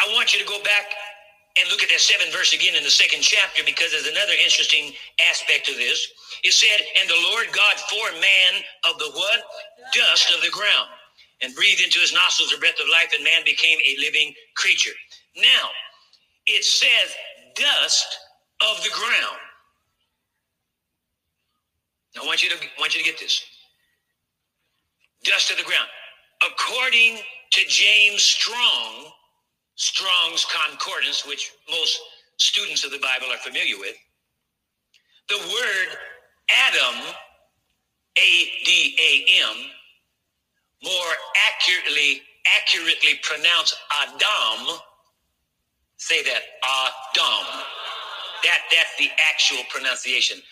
I 0.00 0.12
want 0.14 0.34
you 0.34 0.40
to 0.40 0.46
go 0.46 0.62
back 0.62 0.86
and 1.60 1.70
look 1.70 1.82
at 1.82 1.90
that 1.90 2.00
seventh 2.00 2.32
verse 2.32 2.52
again 2.54 2.74
in 2.76 2.84
the 2.84 2.90
second 2.90 3.22
chapter 3.22 3.62
because 3.64 3.92
there's 3.92 4.08
another 4.08 4.34
interesting 4.42 4.92
aspect 5.30 5.68
of 5.68 5.76
this. 5.76 6.08
It 6.44 6.52
said, 6.52 6.80
And 7.00 7.08
the 7.08 7.20
Lord 7.30 7.48
God 7.52 7.76
formed 7.92 8.20
man 8.20 8.52
of 8.88 8.98
the 8.98 9.10
what? 9.12 9.40
Dust 9.94 10.32
of 10.34 10.42
the 10.42 10.50
ground, 10.50 10.88
and 11.42 11.54
breathed 11.54 11.82
into 11.82 12.00
his 12.00 12.12
nostrils 12.12 12.50
the 12.50 12.58
breath 12.58 12.80
of 12.80 12.88
life, 12.88 13.12
and 13.14 13.24
man 13.24 13.42
became 13.44 13.78
a 13.80 14.00
living 14.00 14.34
creature. 14.56 14.96
Now, 15.36 15.68
it 16.46 16.64
says 16.64 17.14
dust 17.56 18.08
of 18.62 18.82
the 18.84 18.90
ground. 18.90 19.38
I 22.20 22.26
want 22.26 22.42
you 22.42 22.50
to 22.50 22.56
want 22.78 22.94
you 22.94 23.04
to 23.04 23.10
get 23.10 23.20
this. 23.20 23.44
Dust 25.24 25.50
of 25.50 25.58
the 25.58 25.64
ground. 25.64 25.88
According 26.46 27.18
to 27.52 27.60
James 27.68 28.22
Strong, 28.22 29.12
Strong's 29.80 30.44
Concordance, 30.44 31.26
which 31.26 31.52
most 31.70 31.98
students 32.36 32.84
of 32.84 32.90
the 32.90 32.98
Bible 32.98 33.32
are 33.32 33.38
familiar 33.38 33.78
with, 33.78 33.96
the 35.30 35.38
word 35.38 35.96
Adam, 36.68 37.00
A 38.18 38.30
D 38.66 38.98
A 39.00 39.40
M, 39.50 39.56
more 40.84 41.12
accurately 41.52 42.22
accurately 42.58 43.20
pronounced 43.22 43.74
Adam. 44.02 44.80
Say 45.96 46.22
that 46.24 46.42
Adam. 46.62 47.46
That 48.44 48.60
that's 48.70 48.96
the 48.98 49.08
actual 49.30 49.64
pronunciation. 49.70 50.42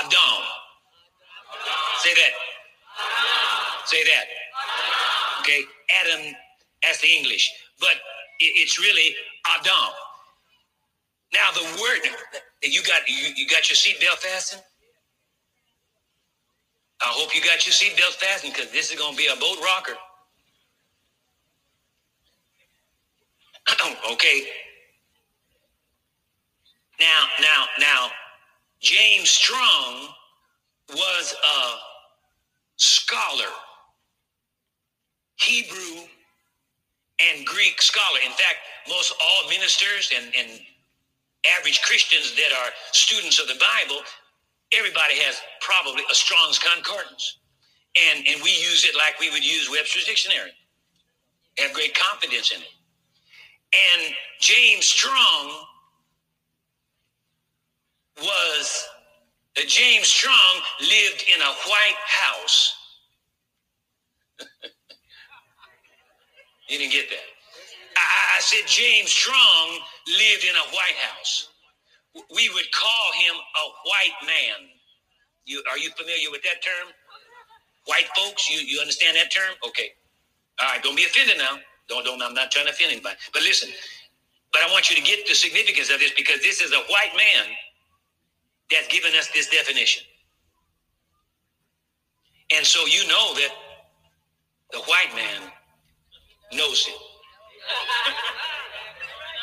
Adam. 0.00 0.42
Say 2.00 2.14
that. 2.14 2.32
Say 3.86 4.04
that. 4.04 4.24
Okay, 5.40 5.62
Adam. 6.04 6.34
That's 6.82 7.00
the 7.02 7.08
English, 7.08 7.52
but 7.80 7.96
it's 8.40 8.78
really 8.80 9.14
Adam. 9.48 9.92
Now, 11.34 11.50
the 11.54 11.62
word, 11.82 12.00
You 12.62 12.82
got 12.82 13.08
you, 13.08 13.32
you 13.36 13.48
got 13.48 13.70
your 13.70 13.76
seatbelt 13.76 14.18
fastened? 14.18 14.62
I 17.02 17.06
hope 17.08 17.34
you 17.34 17.42
got 17.42 17.66
your 17.66 17.74
seatbelt 17.74 18.14
fastened 18.14 18.54
because 18.54 18.72
this 18.72 18.92
is 18.92 18.98
gonna 19.00 19.16
be 19.16 19.28
a 19.28 19.36
boat 19.36 19.58
rocker. 19.64 19.94
okay. 24.12 24.42
Now, 27.00 27.24
now, 27.40 27.66
now, 27.80 28.08
James 28.80 29.30
Strong 29.30 30.08
was 30.90 31.34
a 31.44 31.76
scholar, 32.76 33.52
Hebrew 35.36 36.04
and 37.20 37.44
Greek 37.46 37.82
scholar. 37.82 38.18
In 38.24 38.32
fact, 38.32 38.58
most 38.88 39.12
all 39.20 39.48
ministers 39.48 40.10
and, 40.16 40.32
and 40.36 40.60
average 41.58 41.82
Christians 41.82 42.34
that 42.36 42.52
are 42.52 42.70
students 42.92 43.40
of 43.40 43.48
the 43.48 43.58
Bible, 43.58 44.02
everybody 44.72 45.14
has 45.22 45.40
probably 45.60 46.02
a 46.10 46.14
Strong's 46.14 46.58
Concordance. 46.58 47.38
And, 48.10 48.26
and 48.26 48.42
we 48.42 48.50
use 48.50 48.84
it 48.84 48.94
like 48.96 49.18
we 49.18 49.30
would 49.30 49.44
use 49.44 49.70
Webster's 49.70 50.04
Dictionary. 50.04 50.52
Have 51.58 51.72
great 51.72 51.98
confidence 51.98 52.52
in 52.52 52.60
it. 52.60 52.68
And 53.74 54.14
James 54.40 54.86
Strong 54.86 55.66
was 58.20 58.88
uh, 59.56 59.62
James 59.66 60.06
Strong 60.06 60.62
lived 60.80 61.24
in 61.34 61.42
a 61.42 61.52
white 61.68 62.00
house. 62.06 62.77
You 66.68 66.78
didn't 66.78 66.92
get 66.92 67.10
that. 67.10 67.28
I, 67.96 68.38
I 68.38 68.40
said 68.40 68.66
James 68.66 69.10
Strong 69.10 69.78
lived 70.08 70.44
in 70.44 70.56
a 70.56 70.66
white 70.74 70.98
house. 71.10 71.48
We 72.34 72.50
would 72.54 72.72
call 72.72 73.12
him 73.14 73.34
a 73.36 73.64
white 73.88 74.26
man. 74.26 74.68
You 75.46 75.62
are 75.70 75.78
you 75.78 75.90
familiar 75.96 76.30
with 76.30 76.42
that 76.42 76.62
term? 76.62 76.92
White 77.86 78.08
folks, 78.16 78.50
you, 78.50 78.60
you 78.60 78.80
understand 78.80 79.16
that 79.16 79.32
term? 79.32 79.54
Okay. 79.66 79.90
All 80.60 80.68
right, 80.68 80.82
don't 80.82 80.96
be 80.96 81.04
offended 81.04 81.38
now. 81.38 81.58
Don't 81.88 82.04
don't 82.04 82.22
I'm 82.22 82.34
not 82.34 82.50
trying 82.50 82.66
to 82.66 82.72
offend 82.72 82.92
anybody. 82.92 83.16
But 83.32 83.42
listen, 83.42 83.70
but 84.52 84.62
I 84.62 84.72
want 84.72 84.90
you 84.90 84.96
to 84.96 85.02
get 85.02 85.26
the 85.28 85.34
significance 85.34 85.90
of 85.90 86.00
this 86.00 86.12
because 86.16 86.40
this 86.42 86.60
is 86.60 86.72
a 86.72 86.80
white 86.90 87.12
man 87.16 87.46
that's 88.70 88.88
given 88.88 89.14
us 89.16 89.28
this 89.34 89.48
definition. 89.48 90.04
And 92.54 92.66
so 92.66 92.86
you 92.86 93.06
know 93.08 93.34
that 93.34 93.50
the 94.72 94.78
white 94.80 95.14
man 95.16 95.52
knows 96.52 96.86
it. 96.88 96.96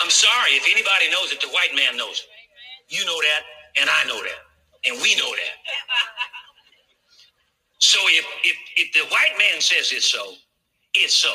I'm 0.01 0.09
sorry 0.09 0.51
if 0.53 0.63
anybody 0.65 1.09
knows 1.11 1.31
it, 1.31 1.41
the 1.41 1.49
white 1.49 1.75
man 1.75 1.97
knows 1.97 2.23
it. 2.23 2.95
You 2.95 3.05
know 3.05 3.19
that, 3.21 3.41
and 3.81 3.89
I 3.89 4.07
know 4.07 4.21
that, 4.21 4.41
and 4.85 5.01
we 5.01 5.15
know 5.15 5.31
that. 5.31 5.55
So 7.79 7.99
if 8.07 8.25
if 8.43 8.57
if 8.77 8.93
the 8.93 9.05
white 9.13 9.35
man 9.37 9.61
says 9.61 9.91
it's 9.93 10.07
so, 10.11 10.33
it's 10.95 11.15
so. 11.15 11.33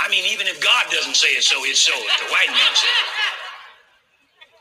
I 0.00 0.08
mean, 0.08 0.24
even 0.32 0.46
if 0.46 0.62
God 0.62 0.86
doesn't 0.92 1.16
say 1.16 1.28
it 1.30 1.42
so, 1.44 1.64
it's 1.64 1.80
so. 1.82 1.92
If 1.94 2.18
the 2.26 2.30
white 2.32 2.50
man 2.50 2.72
says 2.74 2.90
it. 2.90 3.10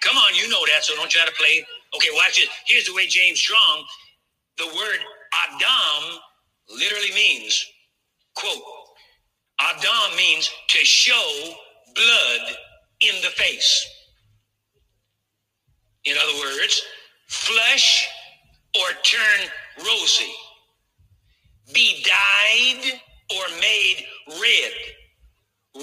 Come 0.01 0.17
on, 0.17 0.35
you 0.35 0.49
know 0.49 0.63
that, 0.73 0.83
so 0.83 0.95
don't 0.95 1.09
try 1.11 1.25
to 1.25 1.33
play. 1.33 1.65
Okay, 1.95 2.09
watch 2.13 2.39
it. 2.41 2.49
Here's 2.65 2.85
the 2.85 2.93
way 2.93 3.07
James 3.07 3.39
Strong, 3.39 3.85
the 4.57 4.67
word 4.67 4.99
Adam 5.33 6.19
literally 6.69 7.13
means, 7.13 7.65
quote, 8.35 8.61
Adam 9.59 10.15
means 10.15 10.49
to 10.69 10.77
show 10.79 11.53
blood 11.95 12.55
in 13.01 13.15
the 13.21 13.29
face. 13.29 13.87
In 16.05 16.15
other 16.17 16.39
words, 16.39 16.81
flush 17.27 18.07
or 18.75 18.87
turn 19.03 19.49
rosy, 19.79 20.31
be 21.73 22.03
dyed 22.03 23.01
or 23.35 23.43
made 23.59 24.05
red, 24.41 24.71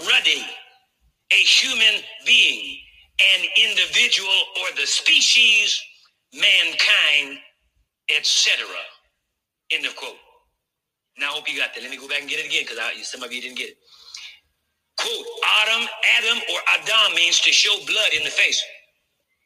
ruddy, 0.07 0.47
a 1.33 1.37
human 1.37 2.03
being, 2.25 2.79
an 3.21 3.45
individual 3.69 4.41
or 4.63 4.77
the 4.77 4.87
species, 4.87 5.81
mankind, 6.33 7.39
etc. 8.09 8.67
End 9.71 9.87
of 9.87 9.97
quote. 9.97 10.17
Now 11.19 11.31
I 11.31 11.35
hope 11.35 11.49
you 11.51 11.59
got 11.59 11.75
that. 11.75 11.83
Let 11.83 11.91
me 11.91 11.97
go 11.97 12.09
back 12.09 12.21
and 12.21 12.29
get 12.29 12.41
it 12.41 12.47
again 12.47 12.65
because 12.67 12.79
some 13.07 13.23
of 13.23 13.33
you 13.33 13.41
didn't 13.41 13.59
get 13.59 13.71
it. 13.71 13.79
Quote, 14.99 15.27
Adam, 15.63 15.87
Adam 16.19 16.39
or 16.53 16.61
Adam 16.79 17.15
means 17.15 17.41
to 17.41 17.53
show 17.53 17.75
blood 17.87 18.13
in 18.17 18.25
the 18.25 18.31
face. 18.31 18.63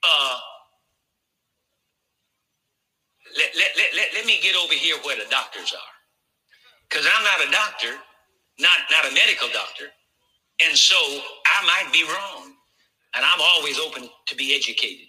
Uh, 0.04 0.38
let, 3.36 3.50
let, 3.56 3.70
let, 3.76 3.88
let, 3.96 4.08
let 4.14 4.26
me 4.26 4.38
get 4.42 4.56
over 4.56 4.74
here 4.74 4.96
where 5.04 5.16
the 5.16 5.28
doctors 5.30 5.72
are. 5.72 5.94
Because 6.88 7.06
I'm 7.06 7.24
not 7.24 7.48
a 7.48 7.50
doctor, 7.50 7.92
not, 8.58 8.78
not 8.90 9.10
a 9.10 9.14
medical 9.14 9.48
doctor. 9.52 9.86
And 10.64 10.76
so 10.76 10.96
I 10.96 11.66
might 11.66 11.92
be 11.92 12.04
wrong. 12.04 12.54
And 13.14 13.24
I'm 13.24 13.40
always 13.40 13.78
open 13.78 14.08
to 14.26 14.36
be 14.36 14.54
educated. 14.54 15.06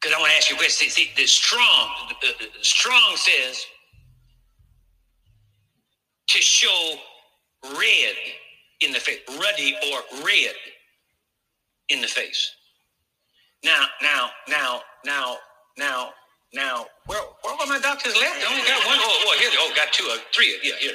Because 0.00 0.16
I 0.16 0.20
want 0.20 0.30
to 0.30 0.36
ask 0.36 0.50
you 0.50 0.56
a 0.56 0.58
question. 0.58 0.90
See, 0.90 1.10
the 1.16 1.26
strong, 1.26 1.90
the, 2.20 2.28
the 2.38 2.64
strong 2.64 3.16
says 3.16 3.66
to 6.28 6.38
show 6.38 6.96
red 7.64 8.14
in 8.80 8.92
the 8.92 9.00
face, 9.00 9.20
ruddy 9.40 9.74
or 9.92 10.24
red 10.24 10.54
in 11.88 12.00
the 12.00 12.06
face. 12.06 12.52
Now, 13.64 13.86
now, 14.02 14.30
now, 14.48 14.80
now, 15.04 15.36
now, 15.76 16.10
now, 16.54 16.86
where, 17.06 17.20
where 17.42 17.54
are 17.54 17.66
my 17.66 17.80
doctors 17.80 18.14
left? 18.14 18.40
I 18.40 18.52
only 18.52 18.66
got 18.66 18.86
one. 18.86 18.98
Oh, 19.00 19.24
oh, 19.26 19.36
here, 19.38 19.50
oh, 19.54 19.72
got 19.74 19.92
two, 19.92 20.08
uh, 20.12 20.18
three. 20.32 20.58
Yeah, 20.62 20.74
here. 20.78 20.92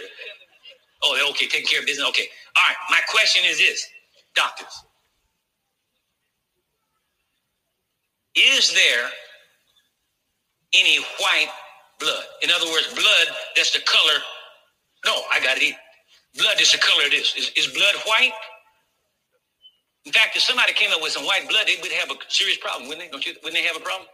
Oh, 1.04 1.30
okay, 1.32 1.48
taking 1.48 1.68
care 1.68 1.82
of 1.82 1.86
business. 1.86 2.08
Okay. 2.10 2.28
All 2.58 2.64
right. 2.68 2.78
My 2.90 3.02
question 3.10 3.44
is 3.46 3.58
this, 3.58 3.86
doctors. 4.36 4.84
Is 8.36 8.74
there 8.74 9.10
any 10.74 10.98
white 11.20 11.50
blood? 12.00 12.24
In 12.42 12.50
other 12.52 12.66
words, 12.66 12.88
blood 12.94 13.36
that's 13.56 13.72
the 13.72 13.82
color. 13.82 14.20
No, 15.06 15.22
I 15.32 15.40
got 15.40 15.58
it. 15.58 15.76
Blood 16.38 16.60
is 16.60 16.72
the 16.72 16.80
color 16.80 17.06
of 17.06 17.12
this. 17.12 17.36
Is, 17.38 17.52
is 17.56 17.68
blood 17.74 17.96
white? 18.06 18.34
In 20.06 20.12
fact, 20.12 20.36
if 20.36 20.42
somebody 20.42 20.74
came 20.74 20.92
up 20.92 21.02
with 21.02 21.12
some 21.12 21.26
white 21.26 21.48
blood, 21.48 21.68
they 21.68 21.78
would 21.82 21.92
have 21.92 22.10
a 22.10 22.16
serious 22.28 22.58
problem, 22.58 22.90
wouldn't 22.90 23.06
they? 23.06 23.12
Don't 23.12 23.26
you? 23.26 23.34
Wouldn't 23.44 23.54
they 23.54 23.68
have 23.68 23.78
a 23.78 23.84
problem? 23.84 24.08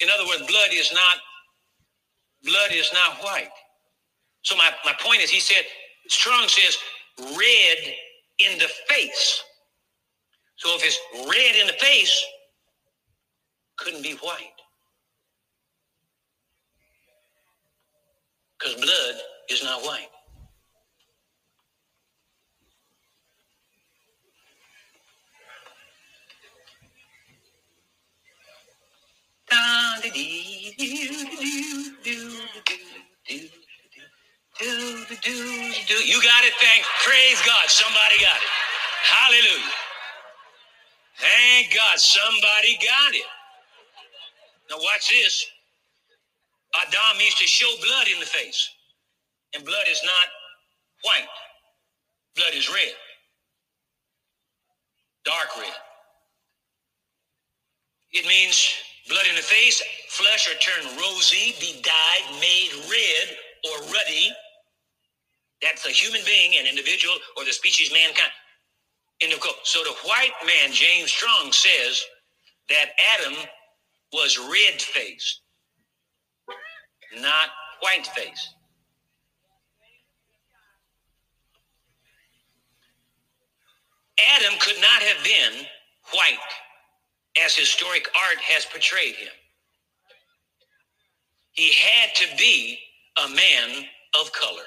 In 0.00 0.08
other 0.08 0.26
words, 0.26 0.42
blood 0.46 0.70
is 0.72 0.92
not 0.92 1.16
blood 2.44 2.72
is 2.72 2.90
not 2.92 3.22
white. 3.22 3.50
So 4.42 4.56
my, 4.56 4.70
my 4.84 4.92
point 5.00 5.22
is, 5.22 5.30
he 5.30 5.40
said, 5.40 5.62
Strong 6.08 6.48
says 6.48 6.76
red 7.18 7.78
in 8.40 8.58
the 8.58 8.68
face. 8.88 9.42
So 10.56 10.74
if 10.74 10.84
it's 10.84 10.98
red 11.28 11.56
in 11.60 11.66
the 11.66 11.74
face, 11.74 12.24
couldn't 13.78 14.02
be 14.02 14.14
white. 14.14 14.58
Because 18.58 18.76
blood 18.76 19.16
is 19.50 19.64
not 19.64 19.82
white. 19.82 20.08
You 36.06 36.22
got 36.22 36.44
it, 36.44 36.54
thank 36.60 36.84
praise 37.04 37.42
God. 37.46 37.68
Somebody 37.68 38.18
got 38.20 38.36
it. 38.36 38.50
Hallelujah. 39.04 39.72
Thank 41.18 41.74
God 41.74 41.98
somebody 41.98 42.76
got 42.76 43.14
it. 43.14 43.41
Watch 44.82 45.10
this. 45.10 45.46
Adam 46.74 47.18
means 47.18 47.34
to 47.36 47.46
show 47.46 47.70
blood 47.86 48.08
in 48.08 48.18
the 48.18 48.26
face. 48.26 48.68
And 49.54 49.64
blood 49.64 49.86
is 49.88 50.00
not 50.04 50.28
white. 51.04 51.28
Blood 52.36 52.54
is 52.54 52.68
red. 52.68 52.94
Dark 55.24 55.48
red. 55.58 55.74
It 58.12 58.26
means 58.26 58.72
blood 59.08 59.26
in 59.28 59.36
the 59.36 59.42
face, 59.42 59.82
flesh 60.08 60.48
or 60.50 60.58
turn 60.58 60.84
rosy, 60.96 61.54
be 61.60 61.80
dyed, 61.82 62.40
made 62.40 62.70
red 62.90 63.36
or 63.64 63.84
ruddy. 63.86 64.30
That's 65.62 65.86
a 65.86 65.90
human 65.90 66.20
being, 66.26 66.58
an 66.58 66.66
individual, 66.66 67.14
or 67.36 67.44
the 67.44 67.52
species 67.52 67.92
mankind. 67.92 68.32
In 69.20 69.30
the 69.30 69.36
quote. 69.36 69.54
So 69.64 69.84
the 69.84 69.94
white 70.08 70.34
man, 70.44 70.72
James 70.72 71.12
Strong, 71.12 71.52
says 71.52 72.02
that 72.68 72.90
Adam 73.16 73.34
was 74.12 74.38
red 74.38 74.80
faced, 74.80 75.40
not 77.20 77.48
white 77.80 78.06
faced. 78.08 78.54
Adam 84.36 84.58
could 84.60 84.76
not 84.80 85.02
have 85.02 85.24
been 85.24 85.66
white 86.12 86.38
as 87.44 87.56
historic 87.56 88.08
art 88.28 88.38
has 88.38 88.66
portrayed 88.66 89.14
him. 89.14 89.32
He 91.52 91.72
had 91.72 92.14
to 92.16 92.26
be 92.36 92.78
a 93.24 93.28
man 93.28 93.84
of 94.20 94.32
color. 94.32 94.64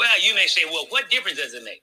Well, 0.00 0.20
you 0.22 0.34
may 0.34 0.46
say, 0.46 0.62
well, 0.66 0.86
what 0.90 1.10
difference 1.10 1.38
does 1.38 1.54
it 1.54 1.64
make? 1.64 1.82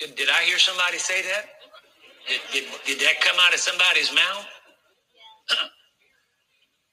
Did, 0.00 0.16
did 0.16 0.28
I 0.30 0.42
hear 0.44 0.58
somebody 0.58 0.98
say 0.98 1.22
that? 1.22 1.46
Did, 2.28 2.40
did, 2.52 2.64
did 2.86 3.00
that 3.00 3.20
come 3.20 3.36
out 3.40 3.54
of 3.54 3.60
somebody's 3.60 4.14
mouth? 4.14 4.46
Huh. 5.48 5.68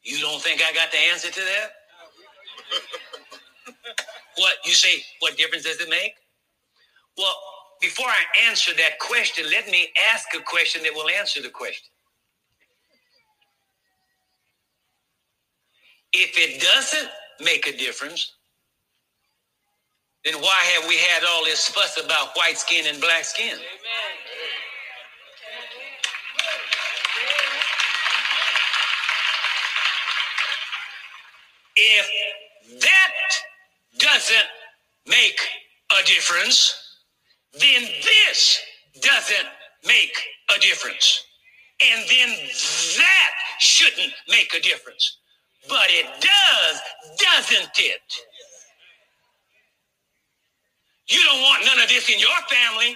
You 0.04 0.20
don't 0.22 0.42
think 0.42 0.62
I 0.62 0.74
got 0.74 0.92
the 0.92 0.98
answer 0.98 1.30
to 1.32 1.42
that? 1.42 1.72
what 4.38 4.54
you 4.66 4.74
say, 4.74 5.04
what 5.20 5.38
difference 5.38 5.66
does 5.66 5.82
it 5.82 5.90
make? 5.90 6.14
Well, 7.18 7.36
before 7.82 8.08
I 8.08 8.50
answer 8.50 8.74
that 8.78 9.00
question, 9.00 9.46
let 9.52 9.68
me 9.70 9.90
ask 10.14 10.28
a 10.36 10.42
question 10.44 10.84
that 10.84 10.94
will 10.96 11.10
answer 11.10 11.42
the 11.42 11.50
question. 11.50 11.89
If 16.14 16.38
it 16.38 16.62
doesn't 16.62 17.10
make 17.40 17.68
a 17.68 17.78
difference, 17.78 18.34
then 20.26 20.36
why 20.36 20.62
have 20.76 20.88
we 20.88 20.98
had 20.98 21.24
all 21.24 21.46
this 21.46 21.68
fuss 21.70 22.04
about 22.04 22.36
white 22.36 22.58
skin 22.58 22.86
and 22.88 23.00
black 23.00 23.26
skin? 23.26 23.58
If 31.78 32.82
that 32.82 33.14
doesn't 34.00 34.48
make 35.08 35.40
a 36.00 36.06
difference, 36.06 36.74
then 37.54 37.84
this 37.84 38.60
doesn't 39.02 39.48
make 39.86 40.14
a 40.56 40.60
difference. 40.60 41.24
And 41.82 42.02
then 42.10 42.30
that 42.98 43.32
shouldn't 43.60 44.14
make 44.28 44.54
a 44.54 44.62
difference. 44.62 45.19
But 45.68 45.88
it 45.90 46.06
does, 46.22 46.82
doesn't 47.20 47.72
it? 47.78 48.02
You 51.10 51.20
don't 51.26 51.42
want 51.42 51.66
none 51.66 51.80
of 51.80 51.90
this 51.90 52.08
in 52.08 52.20
your 52.20 52.30
family. 52.50 52.96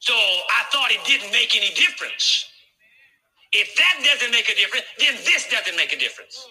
So 0.00 0.14
I 0.14 0.64
thought 0.72 0.90
it 0.90 1.04
didn't 1.06 1.30
make 1.32 1.54
any 1.54 1.68
difference. 1.74 2.46
If 3.52 3.74
that 3.76 4.02
doesn't 4.04 4.30
make 4.30 4.48
a 4.48 4.54
difference, 4.56 4.86
then 4.98 5.14
this 5.24 5.48
doesn't 5.50 5.76
make 5.76 5.92
a 5.92 5.98
difference. 5.98 6.48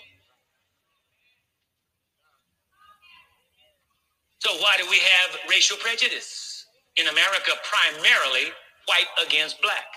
So 4.40 4.52
why 4.62 4.76
do 4.78 4.88
we 4.90 5.00
have 5.00 5.40
racial 5.50 5.78
prejudice 5.78 6.66
in 6.98 7.08
America 7.08 7.52
primarily 7.64 8.52
white 8.86 9.10
against 9.26 9.62
black? 9.62 9.97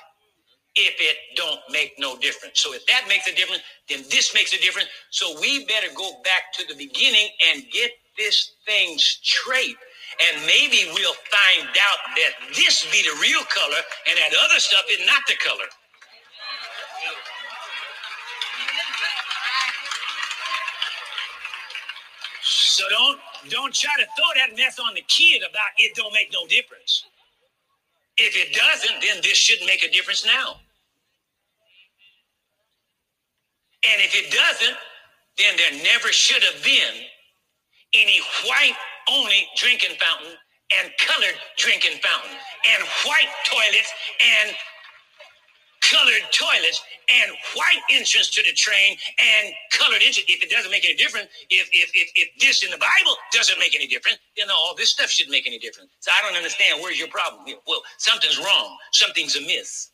If 0.89 0.97
it 1.01 1.17
don't 1.37 1.61
make 1.71 1.95
no 1.99 2.17
difference. 2.19 2.61
So 2.61 2.73
if 2.75 2.87
that 2.87 3.05
makes 3.09 3.27
a 3.29 3.35
difference, 3.35 3.63
then 3.89 4.03
this 4.11 4.35
makes 4.35 4.55
a 4.55 4.61
difference. 4.61 4.89
So 5.11 5.39
we 5.41 5.65
better 5.67 5.89
go 5.97 6.21
back 6.25 6.53
to 6.55 6.67
the 6.67 6.75
beginning 6.75 7.29
and 7.51 7.65
get 7.73 7.93
this 8.17 8.53
thing 8.67 8.99
straight. 8.99 9.77
And 10.29 10.43
maybe 10.47 10.91
we'll 10.95 11.17
find 11.33 11.69
out 11.69 12.01
that 12.17 12.55
this 12.55 12.85
be 12.93 13.03
the 13.03 13.17
real 13.23 13.43
color 13.49 13.83
and 14.09 14.19
that 14.19 14.33
other 14.45 14.59
stuff 14.59 14.85
is 14.91 15.07
not 15.07 15.23
the 15.29 15.37
color. 15.37 15.67
So 22.43 22.85
don't 22.89 23.21
don't 23.51 23.75
try 23.75 23.93
to 23.99 24.07
throw 24.17 24.31
that 24.37 24.57
mess 24.57 24.79
on 24.79 24.95
the 24.95 25.03
kid 25.03 25.43
about 25.43 25.73
it 25.79 25.95
don't 25.97 26.13
make 26.13 26.31
no 26.33 26.47
difference. 26.47 27.05
If 28.17 28.37
it 28.37 28.55
doesn't, 28.55 29.01
then 29.03 29.23
this 29.23 29.39
should 29.39 29.65
make 29.67 29.83
a 29.83 29.91
difference 29.91 30.27
now. 30.27 30.61
And 33.87 34.01
if 34.03 34.15
it 34.15 34.31
doesn't, 34.31 34.77
then 35.39 35.57
there 35.57 35.83
never 35.83 36.09
should 36.13 36.43
have 36.43 36.63
been 36.63 37.05
any 37.95 38.21
white 38.47 38.77
only 39.11 39.47
drinking 39.57 39.97
fountain 39.99 40.37
and 40.79 40.93
colored 41.01 41.35
drinking 41.57 41.99
fountain 42.03 42.37
and 42.69 42.85
white 43.05 43.31
toilets 43.47 43.91
and 44.23 44.55
colored 45.83 46.23
toilets 46.31 46.83
and 47.11 47.33
white 47.57 47.83
entrance 47.91 48.31
to 48.31 48.43
the 48.43 48.53
train 48.53 48.97
and 49.19 49.53
colored 49.73 50.03
entrance. 50.03 50.29
If 50.29 50.43
it 50.43 50.51
doesn't 50.51 50.71
make 50.71 50.85
any 50.85 50.95
difference, 50.95 51.29
if, 51.49 51.69
if, 51.73 51.91
if, 51.95 52.13
if 52.15 52.29
this 52.39 52.63
in 52.63 52.71
the 52.71 52.79
Bible 52.79 53.17
doesn't 53.33 53.59
make 53.59 53.75
any 53.75 53.89
difference, 53.89 54.19
then 54.37 54.47
all 54.51 54.75
this 54.77 54.91
stuff 54.91 55.11
shouldn't 55.11 55.33
make 55.33 55.47
any 55.47 55.59
difference. 55.59 55.91
So 56.01 56.13
I 56.13 56.23
don't 56.23 56.37
understand 56.37 56.81
where's 56.81 56.99
your 56.99 57.09
problem 57.09 57.47
here. 57.47 57.57
Well, 57.67 57.83
something's 57.99 58.39
wrong. 58.39 58.77
Something's 58.93 59.37
amiss. 59.37 59.91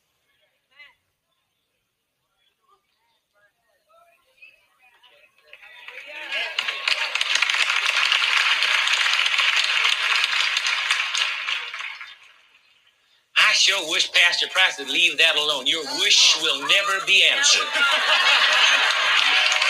Sure 13.56 13.90
wish 13.90 14.12
Pastor 14.12 14.46
Price 14.52 14.78
would 14.78 14.88
leave 14.88 15.18
that 15.18 15.36
alone. 15.36 15.66
Your 15.66 15.84
wish 16.00 16.36
will 16.42 16.60
never 16.60 17.04
be 17.06 17.24
answered. 17.32 17.66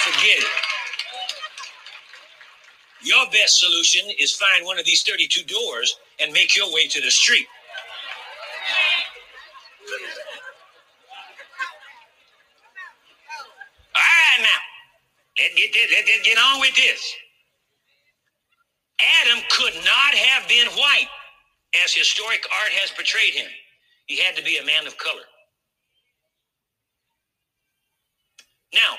Forget 0.04 0.38
it. 0.38 0.44
Your 3.02 3.26
best 3.30 3.60
solution 3.60 4.10
is 4.18 4.34
find 4.34 4.64
one 4.66 4.78
of 4.78 4.84
these 4.84 5.02
32 5.02 5.44
doors 5.44 5.98
and 6.20 6.32
make 6.32 6.56
your 6.56 6.72
way 6.72 6.88
to 6.88 7.00
the 7.00 7.10
street. 7.10 7.46
All 13.94 14.02
right, 14.02 14.42
now, 14.42 14.60
let's 15.38 15.54
get, 15.54 15.72
this, 15.72 15.90
let's 15.92 16.26
get 16.26 16.38
on 16.38 16.60
with 16.60 16.74
this. 16.74 17.14
Adam 19.22 19.44
could 19.50 19.74
not 19.84 20.14
have 20.14 20.48
been 20.48 20.66
white 20.68 21.08
as 21.84 21.92
historic 21.94 22.44
art 22.62 22.72
has 22.72 22.90
portrayed 22.90 23.34
him. 23.34 23.48
He 24.06 24.16
had 24.16 24.36
to 24.36 24.42
be 24.42 24.58
a 24.58 24.64
man 24.64 24.86
of 24.86 24.96
color. 24.98 25.26
Now, 28.72 28.96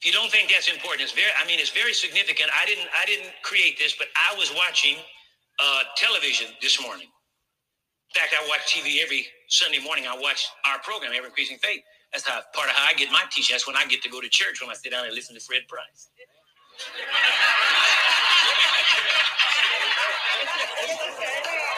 if 0.00 0.06
you 0.06 0.12
don't 0.12 0.30
think 0.30 0.50
that's 0.50 0.68
important, 0.72 1.02
it's 1.02 1.12
very 1.12 1.30
I 1.36 1.46
mean 1.46 1.60
it's 1.60 1.70
very 1.70 1.92
significant. 1.92 2.50
I 2.56 2.64
didn't 2.66 2.88
I 2.96 3.04
didn't 3.04 3.32
create 3.42 3.78
this, 3.78 3.94
but 3.96 4.08
I 4.16 4.34
was 4.38 4.52
watching 4.56 4.96
uh, 5.60 5.82
television 5.96 6.48
this 6.62 6.80
morning. 6.80 7.06
In 7.06 8.20
fact, 8.20 8.34
I 8.34 8.46
watch 8.48 8.60
TV 8.72 9.02
every 9.02 9.26
Sunday 9.48 9.78
morning. 9.78 10.06
I 10.08 10.16
watch 10.18 10.48
our 10.66 10.78
program, 10.80 11.12
Ever 11.14 11.26
Increasing 11.26 11.58
Faith. 11.58 11.82
That's 12.12 12.26
how 12.26 12.40
part 12.54 12.68
of 12.68 12.74
how 12.74 12.88
I 12.88 12.94
get 12.94 13.12
my 13.12 13.22
teaching. 13.30 13.54
That's 13.54 13.66
when 13.66 13.76
I 13.76 13.84
get 13.86 14.02
to 14.02 14.08
go 14.08 14.20
to 14.20 14.28
church 14.28 14.60
when 14.60 14.70
I 14.70 14.74
sit 14.74 14.90
down 14.90 15.04
and 15.04 15.14
listen 15.14 15.34
to 15.36 15.40
Fred 15.40 15.62
Price. 15.68 16.08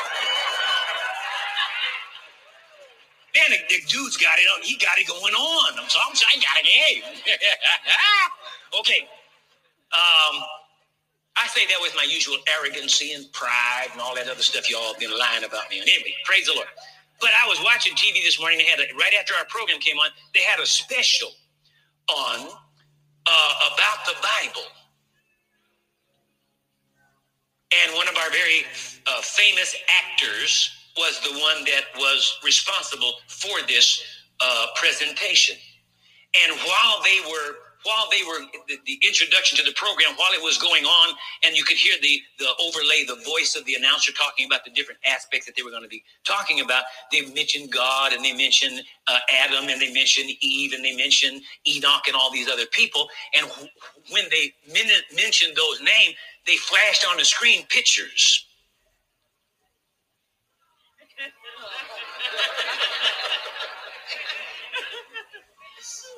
Man, 3.35 3.49
the, 3.49 3.59
the, 3.69 3.81
dude's 3.89 4.17
got 4.17 4.39
it 4.39 4.47
on. 4.55 4.63
He 4.63 4.77
got 4.77 4.99
it 4.99 5.09
going 5.09 5.35
on. 5.35 5.79
I'm 5.81 5.89
sorry. 5.89 6.13
I 6.31 6.37
got 6.37 6.61
it. 6.61 6.67
Hey. 6.67 7.03
okay. 8.81 9.09
Um, 9.93 10.45
I 11.37 11.49
say 11.49 11.65
that 11.67 11.79
with 11.81 11.95
my 11.97 12.05
usual 12.05 12.37
arrogancy 12.47 13.13
and 13.13 13.31
pride 13.33 13.89
and 13.93 14.01
all 14.01 14.15
that 14.15 14.29
other 14.29 14.43
stuff 14.43 14.69
y'all 14.71 14.95
been 14.99 15.17
lying 15.17 15.45
about 15.45 15.71
me. 15.71 15.81
Anyway, 15.81 16.15
praise 16.25 16.47
the 16.47 16.53
Lord. 16.55 16.69
But 17.21 17.31
I 17.43 17.49
was 17.49 17.59
watching 17.65 17.95
TV 17.95 18.23
this 18.23 18.39
morning. 18.39 18.59
They 18.59 18.65
had 18.65 18.81
a, 18.81 18.95
right 18.99 19.15
after 19.19 19.33
our 19.35 19.47
program 19.47 19.81
came 19.81 19.97
on, 19.97 20.11
they 20.35 20.41
had 20.41 20.61
a 20.61 20.67
special 20.67 21.31
on 22.11 22.49
uh, 23.27 23.55
about 23.73 24.05
the 24.05 24.15
Bible. 24.21 24.69
And 27.73 27.97
one 27.97 28.09
of 28.09 28.17
our 28.17 28.31
very 28.31 28.65
uh, 29.07 29.23
famous 29.23 29.75
actors 29.89 30.82
was 30.97 31.21
the 31.21 31.31
one 31.31 31.65
that 31.65 31.85
was 31.97 32.39
responsible 32.45 33.15
for 33.27 33.61
this 33.67 34.03
uh, 34.41 34.67
presentation. 34.75 35.57
And 36.45 36.59
while 36.61 37.03
they 37.03 37.21
were 37.31 37.57
while 37.85 38.09
they 38.11 38.23
were 38.25 38.47
the, 38.69 38.79
the, 38.87 38.99
introduction 39.07 39.59
to 39.59 39.65
the 39.65 39.73
program, 39.73 40.15
while 40.15 40.33
it 40.33 40.43
was 40.43 40.57
going 40.57 40.85
on, 40.85 41.15
and 41.45 41.57
you 41.57 41.65
could 41.65 41.77
hear 41.77 41.97
the 42.01 42.21
the 42.39 42.49
overlay, 42.61 43.05
the 43.05 43.21
voice 43.25 43.57
of 43.57 43.65
the 43.65 43.75
announcer 43.75 44.13
talking 44.13 44.47
about 44.47 44.65
the 44.65 44.71
different 44.71 45.01
aspects 45.07 45.47
that 45.47 45.57
they 45.57 45.63
were 45.63 45.71
going 45.71 45.83
to 45.83 45.89
be 45.89 46.03
talking 46.25 46.61
about. 46.61 46.85
They 47.11 47.23
mentioned 47.33 47.73
God, 47.73 48.13
and 48.13 48.25
they 48.25 48.33
mentioned 48.37 48.83
uh, 49.09 49.19
Adam, 49.45 49.69
and 49.69 49.81
they 49.81 49.93
mentioned 49.93 50.31
Eve, 50.41 50.73
and 50.73 50.85
they 50.85 50.97
mentioned 50.97 51.43
Enoch, 51.67 52.07
and 52.07 52.17
all 52.17 52.31
these 52.31 52.49
other 52.49 52.67
people. 52.67 53.09
And 53.35 53.47
when 54.11 54.25
they 54.31 54.55
men- 54.73 55.03
mentioned 55.17 55.57
those 55.57 55.81
names, 55.81 56.15
they 56.47 56.57
flashed 56.57 57.07
on 57.11 57.17
the 57.17 57.25
screen 57.25 57.67
pictures 57.69 58.47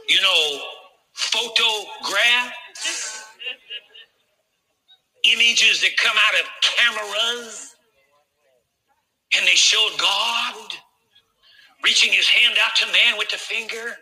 You 0.09 0.21
know, 0.21 0.61
photograph 1.15 2.53
images 5.25 5.81
that 5.81 5.97
come 5.97 6.17
out 6.17 6.41
of 6.41 6.47
cameras 6.63 7.77
and 9.37 9.47
they 9.47 9.55
showed 9.57 9.93
God 9.99 10.73
reaching 11.83 12.13
his 12.13 12.29
hand 12.29 12.57
out 12.65 12.77
to 12.77 12.87
man 12.93 13.19
with 13.19 13.31
the 13.31 13.37
finger. 13.37 13.97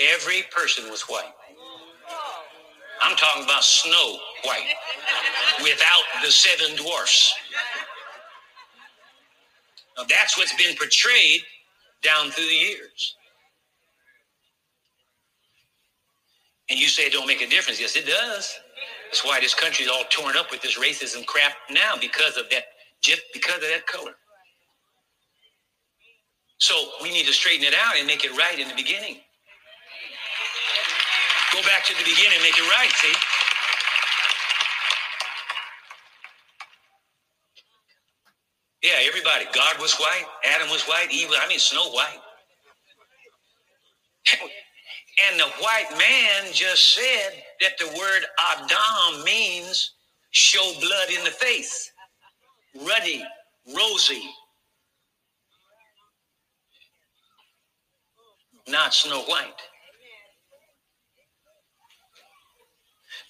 Every 0.00 0.42
person 0.50 0.90
was 0.90 1.02
white. 1.02 1.32
I'm 3.02 3.16
talking 3.16 3.44
about 3.44 3.64
snow 3.64 4.18
white 4.44 4.74
without 5.62 6.02
the 6.22 6.30
seven 6.30 6.76
dwarfs. 6.76 7.34
That's 10.08 10.38
what's 10.38 10.54
been 10.56 10.76
portrayed 10.76 11.42
down 12.02 12.30
through 12.30 12.46
the 12.46 12.54
years. 12.54 13.16
And 16.70 16.78
you 16.80 16.88
say 16.88 17.04
it 17.04 17.12
don't 17.14 17.26
make 17.28 17.42
a 17.42 17.48
difference. 17.48 17.80
Yes, 17.80 17.96
it 17.96 18.06
does. 18.06 18.54
That's 19.06 19.24
why 19.24 19.40
this 19.40 19.54
country 19.54 19.86
is 19.86 19.90
all 19.90 20.04
torn 20.10 20.36
up 20.36 20.50
with 20.50 20.62
this 20.62 20.78
racism 20.78 21.26
crap 21.26 21.52
now 21.70 21.94
because 22.00 22.36
of 22.36 22.50
that, 22.50 22.64
just 23.02 23.22
because 23.34 23.56
of 23.56 23.62
that 23.70 23.86
color. 23.86 24.12
So 26.58 26.74
we 27.02 27.10
need 27.10 27.26
to 27.26 27.34
straighten 27.34 27.66
it 27.66 27.74
out 27.74 27.96
and 27.98 28.06
make 28.06 28.24
it 28.24 28.36
right 28.36 28.58
in 28.58 28.68
the 28.68 28.74
beginning. 28.74 29.18
Go 31.52 31.62
back 31.62 31.84
to 31.86 31.94
the 31.94 32.04
beginning, 32.04 32.38
make 32.42 32.58
it 32.58 32.68
right, 32.78 32.90
see? 32.94 33.14
Yeah, 38.82 38.92
everybody. 39.06 39.44
God 39.52 39.80
was 39.80 39.94
white, 39.96 40.24
Adam 40.44 40.70
was 40.70 40.82
white, 40.84 41.08
Eve, 41.12 41.28
I 41.32 41.48
mean, 41.48 41.58
Snow 41.58 41.90
White. 41.90 42.20
And 45.30 45.40
the 45.40 45.48
white 45.60 45.90
man 45.98 46.52
just 46.52 46.94
said 46.94 47.42
that 47.60 47.72
the 47.78 47.88
word 47.98 48.24
Adam 48.38 49.24
means 49.24 49.94
show 50.30 50.72
blood 50.80 51.10
in 51.16 51.24
the 51.24 51.30
face, 51.30 51.90
ruddy, 52.86 53.24
rosy, 53.76 54.22
not 58.68 58.94
Snow 58.94 59.22
White. 59.22 59.60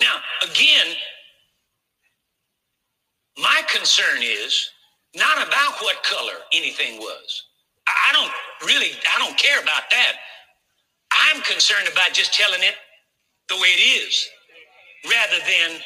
Now, 0.00 0.16
again, 0.42 0.94
my 3.38 3.62
concern 3.72 4.22
is 4.22 4.68
not 5.16 5.38
about 5.47 5.75
what 5.83 6.03
color 6.05 6.35
anything 6.53 6.99
was. 6.99 7.44
I 7.88 8.12
don't 8.12 8.68
really, 8.68 8.92
I 9.14 9.18
don't 9.18 9.37
care 9.38 9.61
about 9.62 9.85
that. 9.90 10.12
I'm 11.12 11.42
concerned 11.42 11.88
about 11.92 12.12
just 12.12 12.35
telling 12.35 12.62
it 12.62 12.75
the 13.49 13.57
way 13.57 13.68
it 13.68 14.07
is 14.07 14.29
rather 15.11 15.38
than 15.38 15.81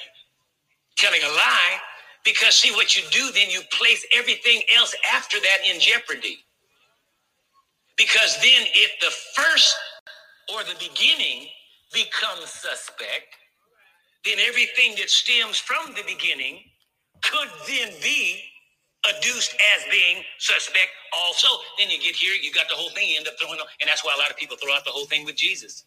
telling 0.99 1.23
a 1.23 1.29
lie. 1.29 1.79
Because, 2.25 2.57
see, 2.57 2.73
what 2.73 2.97
you 2.97 3.03
do, 3.13 3.31
then 3.35 3.51
you 3.51 3.63
place 3.73 4.05
everything 4.17 4.63
else 4.77 4.95
after 5.15 5.39
that 5.41 5.59
in 5.73 5.81
jeopardy. 5.81 6.39
Because 7.97 8.37
then, 8.43 8.67
if 8.75 8.93
the 9.01 9.13
first 9.43 9.75
or 10.55 10.65
the 10.65 10.77
beginning 10.79 11.49
becomes 11.93 12.51
suspect, 12.51 13.37
then 14.25 14.39
everything 14.47 14.95
that 14.99 15.11
stems 15.11 15.59
from 15.59 15.95
the 15.95 16.03
beginning 16.07 16.61
could 17.23 17.49
then 17.69 17.91
be 18.03 18.43
adduced 19.09 19.55
as 19.75 19.85
being 19.91 20.23
suspect 20.39 20.91
also. 21.13 21.49
Then 21.79 21.91
you 21.91 21.99
get 21.99 22.15
here, 22.17 22.35
you 22.35 22.53
got 22.53 22.69
the 22.69 22.75
whole 22.75 22.91
thing, 22.91 23.11
you 23.11 23.19
end 23.19 23.29
up 23.29 23.35
throwing, 23.41 23.59
and 23.59 23.89
that's 23.89 24.05
why 24.05 24.15
a 24.15 24.19
lot 24.19 24.31
of 24.31 24.37
people 24.37 24.57
throw 24.57 24.73
out 24.73 24.85
the 24.85 24.95
whole 24.95 25.07
thing 25.07 25.25
with 25.25 25.37
Jesus 25.37 25.85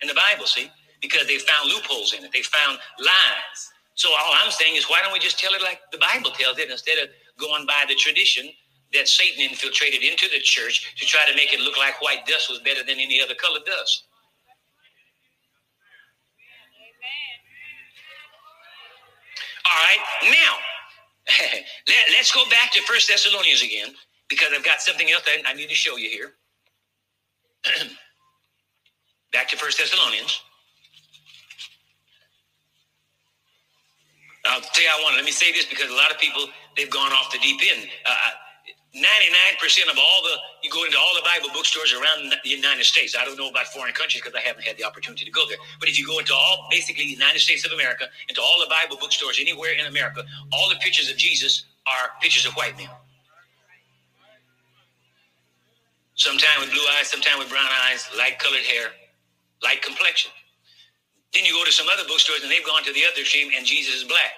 in 0.00 0.08
the 0.08 0.14
Bible, 0.14 0.46
see? 0.46 0.70
Because 1.00 1.26
they 1.26 1.38
found 1.38 1.70
loopholes 1.70 2.14
in 2.14 2.24
it, 2.24 2.30
they 2.32 2.42
found 2.42 2.78
lies. 2.98 3.60
So 3.94 4.10
all 4.10 4.34
I'm 4.42 4.50
saying 4.50 4.76
is, 4.76 4.88
why 4.88 5.00
don't 5.02 5.12
we 5.12 5.18
just 5.18 5.38
tell 5.38 5.54
it 5.54 5.62
like 5.62 5.80
the 5.90 5.98
Bible 5.98 6.30
tells 6.30 6.58
it 6.58 6.70
instead 6.70 6.98
of 6.98 7.08
going 7.38 7.66
by 7.66 7.84
the 7.88 7.94
tradition 7.94 8.48
that 8.94 9.08
Satan 9.08 9.42
infiltrated 9.42 10.02
into 10.02 10.28
the 10.32 10.40
church 10.40 10.94
to 10.96 11.06
try 11.06 11.24
to 11.28 11.34
make 11.34 11.52
it 11.52 11.60
look 11.60 11.78
like 11.78 12.00
white 12.02 12.26
dust 12.26 12.48
was 12.50 12.60
better 12.60 12.82
than 12.82 12.98
any 12.98 13.20
other 13.20 13.34
color 13.34 13.60
dust? 13.64 14.04
All 19.64 19.78
right, 19.86 20.30
now 20.30 20.56
Let, 21.88 22.20
us 22.20 22.32
go 22.32 22.42
back 22.50 22.72
to 22.72 22.80
First 22.82 23.08
Thessalonians 23.08 23.62
again 23.62 23.94
because 24.28 24.48
I've 24.54 24.64
got 24.64 24.80
something 24.80 25.10
else 25.10 25.22
that 25.24 25.38
I 25.46 25.54
need 25.54 25.68
to 25.68 25.74
show 25.74 25.96
you 25.96 26.08
here. 26.08 26.32
back 29.32 29.48
to 29.48 29.56
First 29.56 29.78
Thessalonians. 29.78 30.40
I'll 34.44 34.60
tell 34.60 34.82
you, 34.82 34.90
I 34.90 35.00
want. 35.02 35.16
Let 35.16 35.24
me 35.24 35.30
say 35.30 35.52
this 35.52 35.66
because 35.66 35.88
a 35.88 35.94
lot 35.94 36.10
of 36.10 36.18
people 36.18 36.46
they've 36.76 36.90
gone 36.90 37.12
off 37.12 37.30
the 37.32 37.38
deep 37.38 37.60
end. 37.72 37.88
Uh, 38.04 38.30
99% 38.94 39.90
of 39.90 39.96
all 39.96 40.20
the, 40.22 40.36
you 40.62 40.70
go 40.70 40.84
into 40.84 40.98
all 40.98 41.14
the 41.16 41.24
Bible 41.24 41.48
bookstores 41.54 41.94
around 41.94 42.28
the 42.44 42.50
United 42.50 42.84
States. 42.84 43.16
I 43.18 43.24
don't 43.24 43.38
know 43.38 43.48
about 43.48 43.66
foreign 43.68 43.94
countries 43.94 44.20
because 44.20 44.36
I 44.36 44.44
haven't 44.44 44.64
had 44.64 44.76
the 44.76 44.84
opportunity 44.84 45.24
to 45.24 45.30
go 45.30 45.48
there. 45.48 45.56
But 45.80 45.88
if 45.88 45.98
you 45.98 46.06
go 46.06 46.18
into 46.18 46.34
all, 46.34 46.68
basically, 46.70 47.04
the 47.04 47.16
United 47.16 47.40
States 47.40 47.64
of 47.64 47.72
America, 47.72 48.04
into 48.28 48.42
all 48.42 48.60
the 48.60 48.68
Bible 48.68 48.98
bookstores 49.00 49.40
anywhere 49.40 49.72
in 49.72 49.86
America, 49.86 50.24
all 50.52 50.68
the 50.68 50.76
pictures 50.76 51.10
of 51.10 51.16
Jesus 51.16 51.64
are 51.86 52.10
pictures 52.20 52.44
of 52.44 52.52
white 52.52 52.76
men. 52.76 52.90
Sometimes 56.14 56.60
with 56.60 56.70
blue 56.70 56.84
eyes, 56.98 57.08
sometimes 57.08 57.38
with 57.38 57.48
brown 57.48 57.70
eyes, 57.88 58.06
light 58.18 58.38
colored 58.38 58.60
hair, 58.60 58.92
light 59.62 59.80
complexion. 59.80 60.30
Then 61.32 61.46
you 61.46 61.54
go 61.54 61.64
to 61.64 61.72
some 61.72 61.88
other 61.88 62.06
bookstores 62.06 62.42
and 62.42 62.52
they've 62.52 62.64
gone 62.64 62.84
to 62.84 62.92
the 62.92 63.04
other 63.10 63.22
extreme 63.22 63.50
and 63.56 63.64
Jesus 63.64 63.94
is 63.96 64.04
black. 64.04 64.36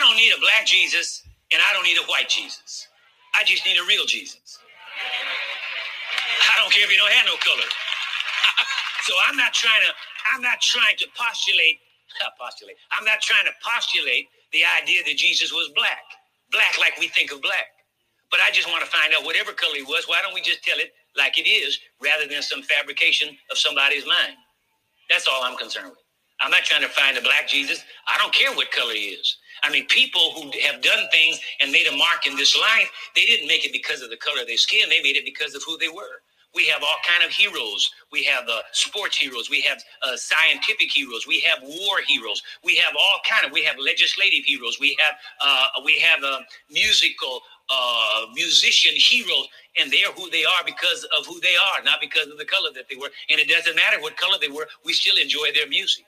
I 0.00 0.08
don't 0.08 0.16
need 0.16 0.32
a 0.32 0.40
black 0.40 0.64
Jesus 0.64 1.20
and 1.52 1.60
I 1.60 1.76
don't 1.76 1.84
need 1.84 2.00
a 2.00 2.06
white 2.08 2.28
Jesus. 2.32 2.88
I 3.36 3.44
just 3.44 3.66
need 3.66 3.76
a 3.76 3.84
real 3.84 4.06
Jesus. 4.06 4.56
I 6.40 6.56
don't 6.56 6.72
care 6.72 6.84
if 6.84 6.90
you 6.90 6.96
don't 6.96 7.12
have 7.12 7.26
no 7.28 7.36
color. 7.36 7.68
so 9.04 9.12
I'm 9.28 9.36
not 9.36 9.52
trying 9.52 9.84
to, 9.84 9.92
I'm 10.32 10.40
not 10.40 10.60
trying 10.64 10.96
to 11.04 11.06
postulate, 11.12 11.84
postulate. 12.40 12.76
I'm 12.96 13.04
not 13.04 13.20
trying 13.20 13.44
to 13.44 13.52
postulate 13.60 14.24
the 14.56 14.64
idea 14.80 15.04
that 15.04 15.16
Jesus 15.20 15.52
was 15.52 15.68
black. 15.76 16.00
Black 16.50 16.80
like 16.80 16.96
we 16.98 17.08
think 17.08 17.30
of 17.30 17.42
black. 17.42 17.68
But 18.32 18.40
I 18.40 18.50
just 18.52 18.68
want 18.72 18.82
to 18.82 18.90
find 18.90 19.12
out 19.12 19.24
whatever 19.24 19.52
color 19.52 19.76
he 19.76 19.82
was, 19.84 20.08
why 20.08 20.22
don't 20.22 20.32
we 20.32 20.40
just 20.40 20.64
tell 20.64 20.78
it 20.80 20.92
like 21.16 21.36
it 21.36 21.44
is 21.44 21.78
rather 22.00 22.26
than 22.26 22.40
some 22.40 22.62
fabrication 22.62 23.36
of 23.52 23.58
somebody's 23.58 24.06
mind? 24.06 24.40
That's 25.10 25.28
all 25.28 25.44
I'm 25.44 25.58
concerned 25.58 25.90
with. 25.92 26.00
I'm 26.40 26.50
not 26.50 26.64
trying 26.64 26.82
to 26.82 26.88
find 26.88 27.18
a 27.18 27.22
black 27.22 27.48
Jesus. 27.48 27.84
I 28.08 28.16
don't 28.18 28.32
care 28.34 28.52
what 28.54 28.70
color 28.72 28.94
he 28.94 29.12
is. 29.12 29.36
I 29.62 29.70
mean, 29.70 29.86
people 29.88 30.32
who 30.34 30.50
have 30.66 30.82
done 30.82 31.08
things 31.12 31.40
and 31.60 31.72
made 31.72 31.86
a 31.86 31.96
mark 31.96 32.26
in 32.26 32.36
this 32.36 32.56
life, 32.56 32.90
they 33.14 33.24
didn't 33.26 33.48
make 33.48 33.64
it 33.66 33.72
because 33.72 34.02
of 34.02 34.10
the 34.10 34.16
color 34.16 34.42
of 34.42 34.46
their 34.46 34.56
skin. 34.58 34.88
They 34.88 35.02
made 35.02 35.16
it 35.16 35.24
because 35.24 35.54
of 35.54 35.62
who 35.64 35.78
they 35.78 35.88
were. 35.88 36.22
We 36.54 36.66
have 36.66 36.82
all 36.82 36.98
kind 37.08 37.24
of 37.24 37.30
heroes. 37.30 37.90
We 38.12 38.24
have 38.24 38.48
uh, 38.48 38.62
sports 38.72 39.16
heroes. 39.16 39.50
We 39.50 39.60
have 39.62 39.78
uh, 40.02 40.16
scientific 40.16 40.90
heroes. 40.92 41.26
We 41.26 41.40
have 41.40 41.60
war 41.62 41.98
heroes. 42.06 42.42
We 42.64 42.76
have 42.76 42.94
all 42.98 43.20
kind 43.28 43.46
of. 43.46 43.52
We 43.52 43.64
have 43.64 43.76
legislative 43.78 44.44
heroes. 44.44 44.78
We 44.80 44.96
have 45.00 45.16
uh, 45.40 45.82
we 45.84 45.98
have 46.00 46.24
uh, 46.24 46.40
musical 46.70 47.42
uh, 47.70 48.26
musician 48.34 48.94
heroes, 48.96 49.48
and 49.80 49.92
they 49.92 50.04
are 50.04 50.12
who 50.12 50.28
they 50.30 50.44
are 50.44 50.64
because 50.66 51.06
of 51.18 51.26
who 51.26 51.40
they 51.40 51.54
are, 51.56 51.84
not 51.84 52.00
because 52.00 52.28
of 52.28 52.38
the 52.38 52.46
color 52.46 52.70
that 52.74 52.86
they 52.90 52.96
were. 52.96 53.10
And 53.30 53.40
it 53.40 53.48
doesn't 53.48 53.76
matter 53.76 54.00
what 54.00 54.16
color 54.16 54.38
they 54.40 54.48
were. 54.48 54.66
We 54.84 54.92
still 54.92 55.16
enjoy 55.18 55.52
their 55.54 55.68
music 55.68 56.04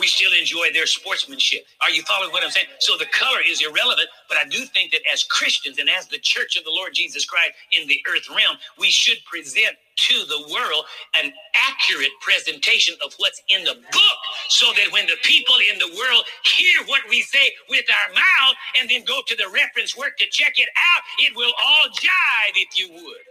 we 0.00 0.06
still 0.08 0.32
enjoy 0.38 0.72
their 0.72 0.86
sportsmanship. 0.86 1.66
Are 1.82 1.90
you 1.90 2.02
following 2.02 2.32
what 2.32 2.44
I'm 2.44 2.50
saying? 2.50 2.66
So 2.80 2.96
the 2.98 3.06
color 3.06 3.40
is 3.46 3.62
irrelevant, 3.62 4.08
but 4.28 4.38
I 4.38 4.44
do 4.48 4.64
think 4.66 4.92
that 4.92 5.02
as 5.12 5.24
Christians 5.24 5.78
and 5.78 5.90
as 5.90 6.08
the 6.08 6.18
church 6.18 6.56
of 6.56 6.64
the 6.64 6.70
Lord 6.70 6.92
Jesus 6.94 7.24
Christ 7.24 7.52
in 7.72 7.88
the 7.88 8.00
earth 8.10 8.28
realm, 8.30 8.56
we 8.78 8.90
should 8.90 9.18
present 9.26 9.76
to 9.96 10.14
the 10.28 10.48
world 10.52 10.84
an 11.16 11.32
accurate 11.54 12.12
presentation 12.20 12.94
of 13.04 13.14
what's 13.18 13.42
in 13.48 13.64
the 13.64 13.74
book 13.74 14.18
so 14.48 14.66
that 14.76 14.92
when 14.92 15.06
the 15.06 15.16
people 15.22 15.54
in 15.72 15.78
the 15.78 15.88
world 15.96 16.24
hear 16.44 16.84
what 16.86 17.02
we 17.08 17.22
say 17.22 17.52
with 17.70 17.84
our 17.90 18.14
mouth 18.14 18.56
and 18.80 18.90
then 18.90 19.04
go 19.04 19.20
to 19.26 19.36
the 19.36 19.48
reference 19.54 19.96
work 19.96 20.16
to 20.18 20.26
check 20.30 20.58
it 20.58 20.68
out, 20.76 21.02
it 21.20 21.36
will 21.36 21.52
all 21.66 21.88
jive 21.90 22.54
if 22.56 22.78
you 22.78 22.92
would. 22.92 23.24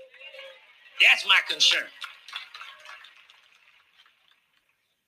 That's 1.01 1.25
my 1.27 1.39
concern. 1.49 1.85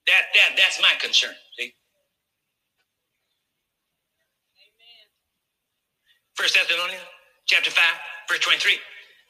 That, 0.06 0.22
that, 0.34 0.56
that's 0.58 0.80
my 0.82 0.92
concern. 1.00 1.34
See? 1.58 1.74
First 6.36 6.56
Thessalonians 6.56 7.02
chapter 7.46 7.70
5, 7.70 7.84
verse 8.28 8.40
23. 8.40 8.78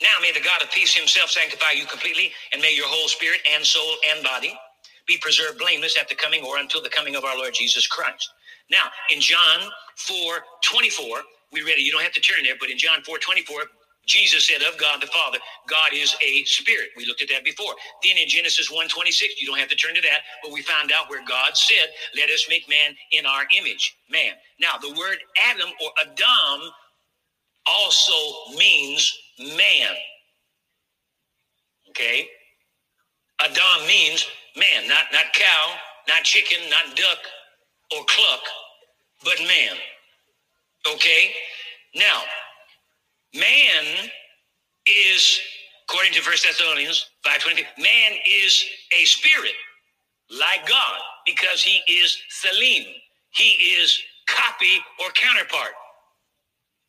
Now 0.02 0.09
may 0.22 0.32
the 0.32 0.40
God 0.40 0.62
of 0.62 0.72
peace 0.72 0.94
himself 0.94 1.30
sanctify 1.30 1.72
you 1.76 1.86
completely, 1.86 2.32
and 2.52 2.62
may 2.62 2.74
your 2.74 2.88
whole 2.88 3.09
spirit 3.09 3.40
and 3.54 3.64
soul 3.66 3.96
and 4.11 4.24
body 4.24 4.54
be 5.07 5.18
preserved 5.20 5.59
blameless 5.59 5.98
at 6.00 6.09
the 6.09 6.16
coming 6.16 6.44
or 6.44 6.59
until 6.59 6.82
the 6.82 6.90
coming 6.90 7.16
of 7.16 7.24
our 7.24 7.36
Lord 7.36 7.54
Jesus 7.54 7.86
Christ. 7.88 8.30
Now, 8.70 8.88
in 9.14 9.20
John 9.20 9.70
4 9.98 10.40
24, 10.64 11.22
we 11.52 11.62
read 11.62 11.78
it. 11.78 11.82
You 11.82 11.92
don't 11.92 12.02
have 12.02 12.14
to 12.14 12.22
turn 12.22 12.44
there, 12.44 12.57
but 12.61 12.70
in 12.70 12.78
John 12.78 13.02
4 13.04 13.18
24, 13.18 13.62
Jesus 14.07 14.48
said 14.48 14.62
of 14.62 14.78
God 14.78 15.02
the 15.02 15.09
Father, 15.09 15.38
God 15.68 15.92
is 15.94 16.16
a 16.26 16.44
spirit. 16.44 16.90
We 16.96 17.07
looked 17.07 17.22
at 17.22 17.28
that 17.30 17.44
before. 17.44 17.74
Then 18.04 18.18
in 18.18 18.28
Genesis 18.28 18.70
1:26, 18.70 19.40
you 19.40 19.46
don't 19.46 19.59
have 19.61 19.68
to 19.70 19.76
turn 19.76 19.94
to 19.96 20.02
that, 20.02 20.22
but 20.42 20.52
we 20.52 20.62
found 20.62 20.92
out 20.92 21.11
where 21.11 21.24
God 21.24 21.57
said, 21.57 21.92
"Let 22.16 22.30
us 22.30 22.48
make 22.48 22.68
man 22.68 22.96
in 23.12 23.26
our 23.26 23.46
image." 23.57 23.94
Man. 24.09 24.34
Now, 24.61 24.78
the 24.78 24.90
word 24.92 25.18
Adam 25.38 25.72
or 25.80 25.92
Adam 26.00 26.72
also 27.69 28.57
means 28.57 29.12
man. 29.39 29.91
Okay? 31.91 32.29
Adam 33.43 33.87
means 33.87 34.27
man, 34.57 34.89
not 34.89 35.07
not 35.12 35.27
cow, 35.35 35.75
not 36.09 36.25
chicken, 36.25 36.59
not 36.71 36.97
duck 36.97 37.19
or 37.97 38.05
cluck, 38.07 38.43
but 39.25 39.39
man. 39.41 39.77
Okay? 40.93 41.31
Now, 41.95 42.23
Man 43.37 44.11
is, 44.87 45.39
according 45.89 46.14
to 46.14 46.23
First 46.23 46.45
Thessalonians 46.45 47.07
5.20, 47.27 47.64
man 47.79 48.12
is 48.27 48.64
a 48.99 49.05
spirit 49.05 49.53
like 50.31 50.67
God 50.67 51.01
because 51.27 51.62
he 51.62 51.81
is 51.93 52.17
Selem. 52.31 52.85
He 53.31 53.51
is 53.79 53.99
copy 54.27 54.81
or 55.05 55.11
counterpart. 55.11 55.73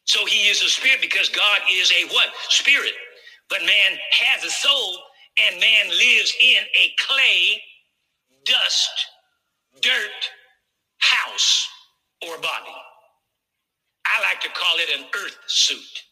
So 0.07 0.25
he 0.25 0.47
is 0.47 0.61
a 0.63 0.69
spirit 0.69 1.01
because 1.01 1.29
God 1.29 1.61
is 1.71 1.91
a 1.91 2.07
what? 2.13 2.29
Spirit. 2.49 2.93
But 3.49 3.61
man 3.61 3.99
has 4.11 4.43
a 4.43 4.49
soul 4.49 4.99
and 5.39 5.59
man 5.59 5.89
lives 5.89 6.33
in 6.41 6.57
a 6.57 6.93
clay, 6.97 7.61
dust, 8.45 8.89
dirt 9.81 10.29
house 10.99 11.67
or 12.25 12.37
body. 12.37 12.75
I 14.05 14.21
like 14.23 14.41
to 14.41 14.49
call 14.49 14.77
it 14.77 14.99
an 14.99 15.05
earth 15.23 15.37
suit. 15.47 16.03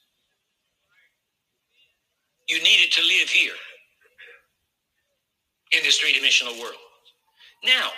You 2.49 2.61
needed 2.61 2.91
to 2.91 3.01
live 3.01 3.29
here 3.29 3.53
in 5.71 5.79
this 5.83 5.97
three 5.97 6.13
dimensional 6.13 6.53
world. 6.59 6.75
Now, 7.63 7.89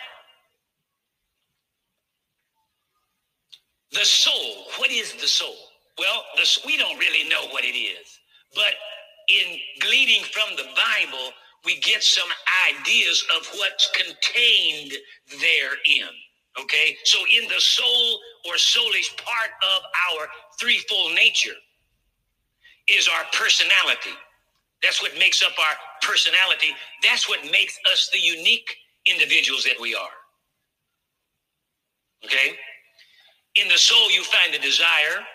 the 3.92 4.06
soul, 4.06 4.66
what 4.78 4.92
is 4.92 5.14
the 5.14 5.28
soul? 5.28 5.67
Well, 5.98 6.24
the, 6.36 6.60
we 6.66 6.78
don't 6.78 6.98
really 6.98 7.28
know 7.28 7.48
what 7.52 7.64
it 7.64 7.78
is, 7.78 8.20
but 8.54 8.74
in 9.28 9.58
gleaning 9.82 10.24
from 10.32 10.56
the 10.56 10.64
Bible, 10.64 11.32
we 11.66 11.80
get 11.80 12.04
some 12.04 12.30
ideas 12.70 13.24
of 13.36 13.48
what's 13.56 13.90
contained 13.92 14.94
therein. 15.32 16.14
Okay, 16.60 16.96
so 17.04 17.20
in 17.32 17.48
the 17.50 17.60
soul 17.60 18.20
or 18.48 18.56
soulish 18.56 19.16
part 19.18 19.52
of 19.76 19.84
our 20.12 20.28
threefold 20.60 21.14
nature 21.14 21.58
is 22.88 23.08
our 23.08 23.24
personality. 23.34 24.16
That's 24.82 25.02
what 25.02 25.12
makes 25.20 25.44
up 25.44 25.54
our 25.60 25.76
personality. 26.02 26.74
That's 27.04 27.28
what 27.28 27.44
makes 27.52 27.78
us 27.92 28.10
the 28.14 28.20
unique 28.20 28.76
individuals 29.06 29.64
that 29.64 29.80
we 29.80 29.96
are. 29.96 30.18
Okay? 32.26 32.56
In 33.56 33.68
the 33.68 33.78
soul, 33.78 34.12
you 34.12 34.24
find 34.24 34.54
the 34.54 34.60
desire, 34.60 35.26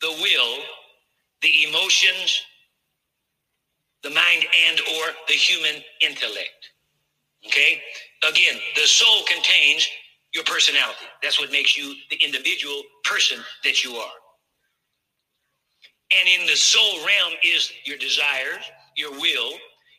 the 0.00 0.12
will, 0.22 0.58
the 1.42 1.64
emotions, 1.68 2.42
the 4.02 4.10
mind 4.10 4.44
and 4.68 4.80
or 4.80 5.06
the 5.28 5.34
human 5.34 5.82
intellect. 6.00 6.70
Okay? 7.46 7.80
Again, 8.28 8.60
the 8.74 8.82
soul 8.82 9.24
contains 9.28 9.88
your 10.34 10.44
personality. 10.44 11.06
That's 11.22 11.40
what 11.40 11.50
makes 11.50 11.76
you 11.76 11.94
the 12.10 12.16
individual 12.24 12.82
person 13.04 13.38
that 13.64 13.84
you 13.84 13.94
are. 13.96 14.12
And 16.18 16.28
in 16.28 16.46
the 16.46 16.56
soul 16.56 16.98
realm 17.06 17.34
is 17.44 17.72
your 17.84 17.98
desires, 17.98 18.64
your 18.96 19.12
will, 19.12 19.52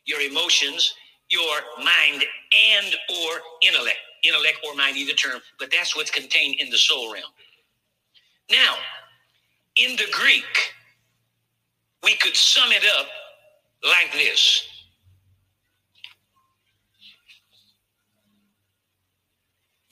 your 0.06 0.20
emotions, 0.20 0.94
your 1.28 1.58
mind 1.78 2.24
and 2.72 2.94
or 3.24 3.40
intellect. 3.62 3.98
Intellect 4.24 4.58
or 4.66 4.74
mind, 4.74 4.96
either 4.96 5.12
term, 5.12 5.40
but 5.60 5.70
that's 5.70 5.94
what's 5.94 6.10
contained 6.10 6.56
in 6.58 6.70
the 6.70 6.78
soul 6.78 7.12
realm. 7.12 7.30
Now, 8.50 8.74
in 9.78 9.96
the 9.96 10.06
Greek, 10.12 10.44
we 12.02 12.16
could 12.16 12.36
sum 12.36 12.70
it 12.72 12.84
up 12.98 13.06
like 13.84 14.12
this. 14.12 14.66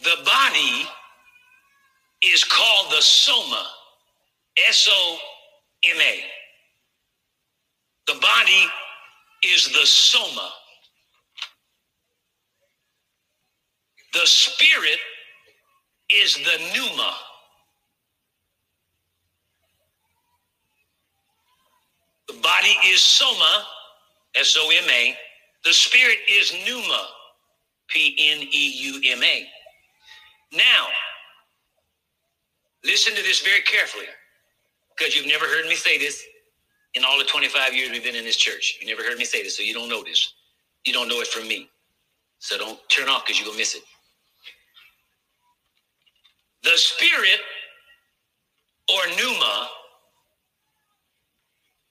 The 0.00 0.24
body 0.24 0.86
is 2.22 2.44
called 2.44 2.90
the 2.90 3.02
soma, 3.02 3.66
S 4.68 4.88
O 4.90 5.18
MA. 5.96 6.22
The 8.06 8.20
body 8.20 8.66
is 9.44 9.66
the 9.72 9.86
soma. 9.86 10.50
The 14.12 14.26
spirit 14.26 14.98
is 16.10 16.34
the 16.34 16.58
pneuma. 16.72 17.14
The 22.28 22.34
body 22.34 22.76
is 22.86 23.00
soma, 23.00 23.64
S 24.36 24.56
O 24.58 24.70
M 24.70 24.90
A. 24.90 25.16
The 25.64 25.72
spirit 25.72 26.18
is 26.30 26.52
pneuma, 26.52 27.08
P 27.88 28.16
N 28.32 28.42
E 28.42 28.72
U 28.82 29.00
M 29.12 29.22
A. 29.22 29.46
Now, 30.52 30.86
listen 32.84 33.14
to 33.14 33.22
this 33.22 33.40
very 33.42 33.62
carefully 33.62 34.06
because 34.96 35.16
you've 35.16 35.26
never 35.26 35.46
heard 35.46 35.66
me 35.66 35.74
say 35.74 35.98
this 35.98 36.22
in 36.94 37.04
all 37.04 37.18
the 37.18 37.24
25 37.24 37.74
years 37.74 37.90
we've 37.90 38.04
been 38.04 38.16
in 38.16 38.24
this 38.24 38.36
church. 38.36 38.78
You 38.80 38.86
never 38.86 39.02
heard 39.02 39.18
me 39.18 39.24
say 39.24 39.42
this, 39.42 39.56
so 39.56 39.62
you 39.62 39.74
don't 39.74 39.88
know 39.88 40.02
this. 40.04 40.34
You 40.84 40.92
don't 40.92 41.08
know 41.08 41.20
it 41.20 41.28
from 41.28 41.48
me. 41.48 41.68
So 42.38 42.58
don't 42.58 42.78
turn 42.90 43.08
off 43.08 43.24
because 43.26 43.38
you're 43.38 43.46
going 43.46 43.56
to 43.56 43.60
miss 43.60 43.74
it. 43.74 43.82
The 46.64 46.72
spirit 46.76 47.40
or 48.90 49.16
pneuma 49.16 49.68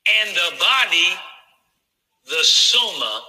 and 0.08 0.36
the 0.36 0.58
body, 0.60 1.14
the 2.26 2.43
soma, 2.43 3.24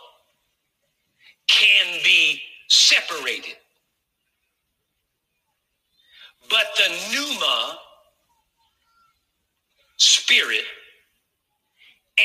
can 1.49 2.01
be 2.05 2.41
separated. 2.69 3.55
But 6.49 6.67
the 6.77 6.89
pneuma 7.11 7.79
spirit 9.97 10.65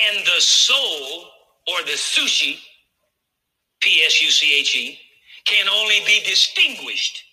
and 0.09 0.25
the 0.25 0.41
soul 0.41 1.25
or 1.67 1.81
the 1.85 1.93
suchi, 1.93 2.59
P 3.81 4.03
S 4.05 4.21
U 4.21 4.29
C 4.29 4.59
H 4.59 4.75
E, 4.75 4.99
can 5.45 5.67
only 5.69 5.99
be 6.05 6.21
distinguished. 6.25 7.23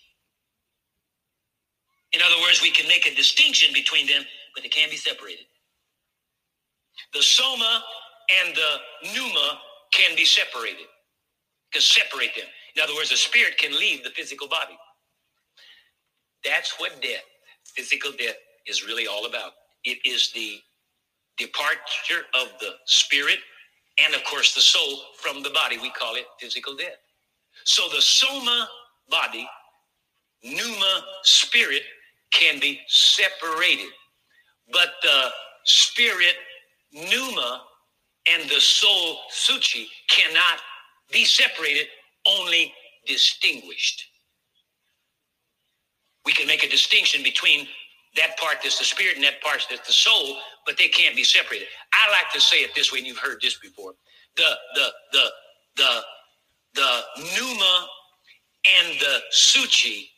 In 2.13 2.23
other 2.23 2.41
words, 2.41 2.63
we 2.63 2.71
can 2.71 2.89
make 2.89 3.07
a 3.07 3.15
distinction 3.15 3.73
between 3.75 4.07
them, 4.07 4.23
but 4.55 4.63
they 4.63 4.69
can't 4.69 4.91
be 4.91 4.97
separated. 4.97 5.45
The 7.15 7.23
soma 7.23 7.83
and 8.45 8.55
the 8.57 9.11
pneuma 9.13 9.61
can 9.93 10.17
be 10.17 10.25
separated, 10.25 10.87
can 11.73 11.83
separate 11.83 12.35
them. 12.37 12.47
In 12.77 12.83
other 12.83 12.95
words, 12.95 13.11
the 13.11 13.17
spirit 13.17 13.59
can 13.59 13.73
leave 13.73 14.05
the 14.05 14.11
physical 14.11 14.49
body. 14.49 14.77
That's 16.45 16.75
what 16.79 17.01
death, 17.03 17.25
physical 17.65 18.13
death, 18.13 18.37
is 18.67 18.87
really 18.87 19.07
all 19.07 19.27
about. 19.27 19.53
It 19.85 19.99
is 20.05 20.33
the 20.35 20.61
departure 21.39 22.25
of 22.35 22.49
the 22.61 22.73
spirit 22.87 23.39
and, 24.05 24.15
of 24.15 24.25
course, 24.25 24.55
the 24.55 24.61
soul 24.61 25.01
from 25.21 25.43
the 25.43 25.51
body. 25.51 25.79
We 25.79 25.91
call 25.91 26.17
it 26.17 26.27
physical 26.41 26.77
death. 26.77 26.99
So 27.65 27.89
the 27.95 28.03
soma 28.03 28.69
body, 29.11 29.49
pneuma 30.45 31.03
spirit 31.25 31.83
can 32.33 32.61
be 32.61 32.81
separated, 32.89 33.91
but 34.73 34.91
the 35.03 35.31
spirit 35.65 36.37
pneuma 36.93 37.63
and 38.33 38.49
the 38.51 38.61
soul 38.61 39.19
suchi 39.33 39.87
cannot 40.11 40.61
be 41.13 41.25
separated, 41.25 41.87
only 42.27 42.73
distinguished. 43.07 44.07
We 46.27 46.33
can 46.33 46.47
make 46.47 46.65
a 46.65 46.69
distinction 46.69 47.23
between 47.23 47.67
that 48.17 48.39
part 48.39 48.57
that's 48.63 48.79
the 48.79 48.85
spirit 48.85 49.17
and 49.17 49.25
that 49.25 49.41
part 49.43 49.67
that's 49.71 49.87
the 49.87 49.93
soul, 49.93 50.39
but 50.67 50.77
they 50.79 50.89
can't 50.89 51.17
be 51.17 51.25
separated. 51.25 51.69
I 51.93 52.11
like 52.13 52.33
to 52.35 52.41
say 52.41 52.59
it 52.59 52.75
this 52.75 52.93
way, 52.93 52.99
and 52.99 53.07
you've 53.07 53.19
heard 53.19 53.41
this 53.43 53.59
before. 53.59 53.95
The 54.37 54.51
the 54.75 54.89
the 55.13 55.25
the 55.77 56.01
the 56.75 57.01
pneuma 57.19 57.89
and 58.79 59.01
the 59.01 59.21
suchi 59.33 60.09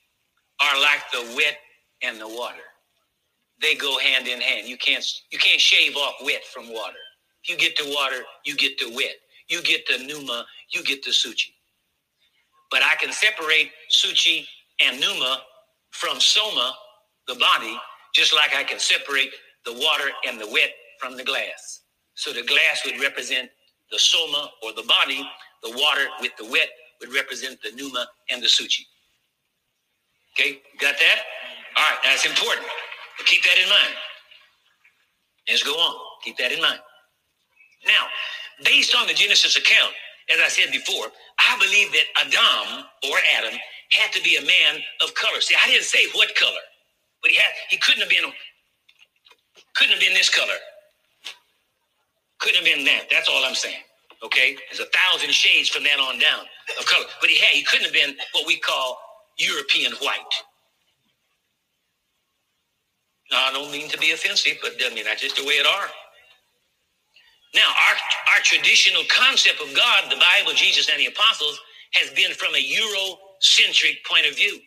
are 0.60 0.80
like 0.80 1.02
the 1.12 1.34
wet 1.36 1.58
and 2.02 2.20
the 2.20 2.28
water. 2.28 2.62
They 3.60 3.74
go 3.74 3.98
hand 3.98 4.26
in 4.26 4.40
hand. 4.40 4.68
You 4.68 4.76
can't 4.78 5.04
you 5.30 5.38
can't 5.38 5.60
shave 5.60 5.96
off 5.96 6.14
wet 6.24 6.44
from 6.52 6.72
water. 6.72 6.98
You 7.46 7.56
get 7.56 7.76
the 7.76 7.92
water, 7.94 8.22
you 8.44 8.56
get 8.56 8.78
the 8.78 8.92
wet. 8.94 9.16
You 9.48 9.62
get 9.62 9.86
the 9.86 10.04
pneuma, 10.04 10.46
you 10.70 10.82
get 10.84 11.04
the 11.04 11.10
suchi. 11.10 11.52
But 12.70 12.82
I 12.82 12.94
can 13.00 13.12
separate 13.12 13.70
suchi 13.90 14.46
and 14.84 15.00
pneuma 15.00 15.42
from 15.90 16.20
soma 16.20 16.74
the 17.26 17.34
body, 17.34 17.76
just 18.14 18.34
like 18.34 18.54
I 18.56 18.64
can 18.64 18.78
separate 18.78 19.30
the 19.64 19.72
water 19.74 20.10
and 20.26 20.40
the 20.40 20.48
wet 20.52 20.72
from 21.00 21.16
the 21.16 21.24
glass. 21.24 21.82
So 22.14 22.32
the 22.32 22.42
glass 22.42 22.82
would 22.86 23.00
represent 23.00 23.50
the 23.90 23.98
soma 23.98 24.50
or 24.62 24.72
the 24.72 24.84
body, 24.84 25.28
the 25.62 25.70
water 25.70 26.06
with 26.20 26.32
the 26.38 26.48
wet 26.50 26.70
would 27.00 27.12
represent 27.12 27.58
the 27.62 27.72
pneuma 27.72 28.06
and 28.30 28.42
the 28.42 28.46
suchi. 28.46 28.86
Okay, 30.38 30.60
got 30.80 30.94
that? 30.98 31.18
All 31.76 31.84
right, 31.90 31.98
that's 32.04 32.24
important. 32.26 32.66
But 33.20 33.26
keep 33.28 33.44
that 33.44 33.58
in 33.62 33.68
mind. 33.68 33.94
Let's 35.48 35.62
go 35.62 35.72
on. 35.72 35.94
Keep 36.24 36.38
that 36.38 36.52
in 36.52 36.62
mind. 36.62 36.80
Now, 37.86 38.08
based 38.64 38.96
on 38.96 39.06
the 39.06 39.12
Genesis 39.12 39.56
account, 39.58 39.92
as 40.32 40.40
I 40.40 40.48
said 40.48 40.72
before, 40.72 41.08
I 41.38 41.58
believe 41.60 41.92
that 41.92 42.08
Adam 42.16 42.86
or 43.12 43.18
Adam 43.36 43.60
had 43.92 44.10
to 44.12 44.22
be 44.22 44.36
a 44.36 44.42
man 44.42 44.82
of 45.04 45.14
color. 45.14 45.40
See, 45.42 45.54
I 45.62 45.68
didn't 45.68 45.84
say 45.84 46.06
what 46.14 46.34
color, 46.34 46.64
but 47.20 47.30
he 47.30 47.36
had 47.36 47.52
he 47.68 47.76
couldn't 47.76 48.00
have 48.00 48.08
been 48.10 48.24
couldn't 49.76 49.92
have 49.92 50.00
been 50.00 50.14
this 50.14 50.30
color. 50.30 50.56
Couldn't 52.40 52.64
have 52.64 52.64
been 52.64 52.86
that. 52.86 53.04
That's 53.10 53.28
all 53.28 53.44
I'm 53.44 53.54
saying. 53.54 53.82
Okay? 54.24 54.56
There's 54.70 54.80
a 54.80 54.90
thousand 54.92 55.32
shades 55.32 55.68
from 55.68 55.84
that 55.84 56.00
on 56.00 56.18
down 56.18 56.46
of 56.78 56.86
color. 56.86 57.04
But 57.20 57.28
he 57.30 57.38
had 57.38 57.50
he 57.52 57.64
couldn't 57.64 57.84
have 57.84 57.94
been 57.94 58.16
what 58.32 58.46
we 58.46 58.58
call 58.58 58.98
European 59.38 59.92
white. 60.00 60.34
Now, 63.30 63.48
I 63.48 63.52
don't 63.52 63.70
mean 63.72 63.88
to 63.90 63.98
be 63.98 64.12
offensive, 64.12 64.58
but 64.62 64.72
I 64.84 64.94
mean 64.94 65.04
that's 65.04 65.22
just 65.22 65.36
the 65.36 65.44
way 65.44 65.54
it 65.54 65.66
are. 65.66 65.88
Now, 67.54 67.66
our, 67.68 67.96
our 68.34 68.42
traditional 68.42 69.02
concept 69.08 69.60
of 69.60 69.74
God, 69.74 70.04
the 70.10 70.16
Bible, 70.16 70.54
Jesus, 70.54 70.88
and 70.88 70.98
the 71.00 71.06
apostles, 71.06 71.60
has 71.92 72.10
been 72.10 72.32
from 72.34 72.54
a 72.54 72.62
Eurocentric 72.62 74.04
point 74.08 74.26
of 74.26 74.36
view. 74.36 74.60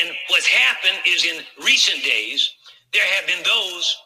And 0.00 0.10
what's 0.30 0.46
happened 0.46 0.98
is 1.06 1.24
in 1.24 1.42
recent 1.64 2.02
days, 2.04 2.50
there 2.92 3.06
have 3.16 3.26
been 3.26 3.42
those 3.44 3.96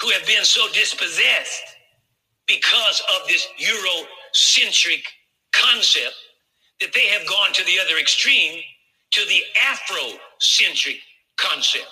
who 0.00 0.10
have 0.10 0.26
been 0.26 0.44
so 0.44 0.66
dispossessed 0.72 1.62
because 2.46 3.02
of 3.16 3.28
this 3.28 3.48
Eurocentric 3.60 5.02
concept 5.52 6.14
that 6.80 6.92
they 6.94 7.08
have 7.08 7.26
gone 7.28 7.52
to 7.52 7.64
the 7.64 7.78
other 7.84 7.98
extreme 7.98 8.62
to 9.12 9.22
the 9.26 9.42
Afrocentric 9.70 10.98
concept. 11.38 11.86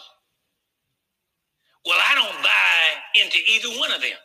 Well, 1.87 1.99
I 2.11 2.15
don't 2.15 2.43
buy 2.43 3.23
into 3.23 3.39
either 3.49 3.69
one 3.81 3.93
of 3.93 4.01
them. 4.01 4.19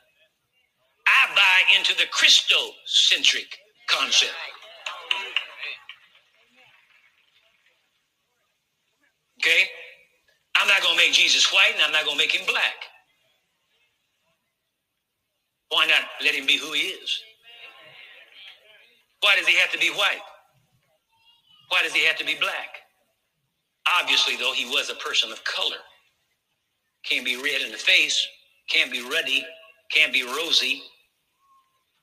I 1.08 1.36
buy 1.36 1.78
into 1.78 1.94
the 1.96 2.06
Christocentric 2.10 3.48
concept. 3.88 4.34
Okay? 9.40 9.64
I'm 10.58 10.68
not 10.68 10.82
going 10.82 10.98
to 10.98 11.04
make 11.04 11.14
Jesus 11.14 11.52
white 11.54 11.74
and 11.74 11.84
I'm 11.84 11.92
not 11.92 12.06
going 12.06 12.18
to 12.18 12.24
make 12.24 12.36
him 12.36 12.46
black. 12.46 12.76
Why 15.70 15.86
not 15.86 16.02
let 16.24 16.36
him 16.36 16.46
be 16.46 16.58
who 16.58 16.74
he 16.74 16.82
is? 16.82 17.20
Why 19.22 19.36
does 19.38 19.48
he 19.48 19.58
have 19.58 19.72
to 19.72 19.78
be 19.80 19.90
white? 19.90 20.22
Why 21.70 21.84
does 21.84 21.94
he 21.94 22.06
have 22.06 22.18
to 22.18 22.26
be 22.26 22.36
black? 22.36 22.82
Obviously, 24.00 24.36
though, 24.38 24.54
he 24.54 24.66
was 24.66 24.90
a 24.90 24.96
person 24.96 25.32
of 25.32 25.44
color. 25.44 25.78
Can't 27.04 27.26
be 27.26 27.36
red 27.36 27.62
in 27.66 27.72
the 27.72 27.78
face, 27.78 28.26
can't 28.70 28.92
be 28.92 29.02
ruddy, 29.02 29.46
can't 29.92 30.14
be 30.14 30.24
rosy. 30.24 30.84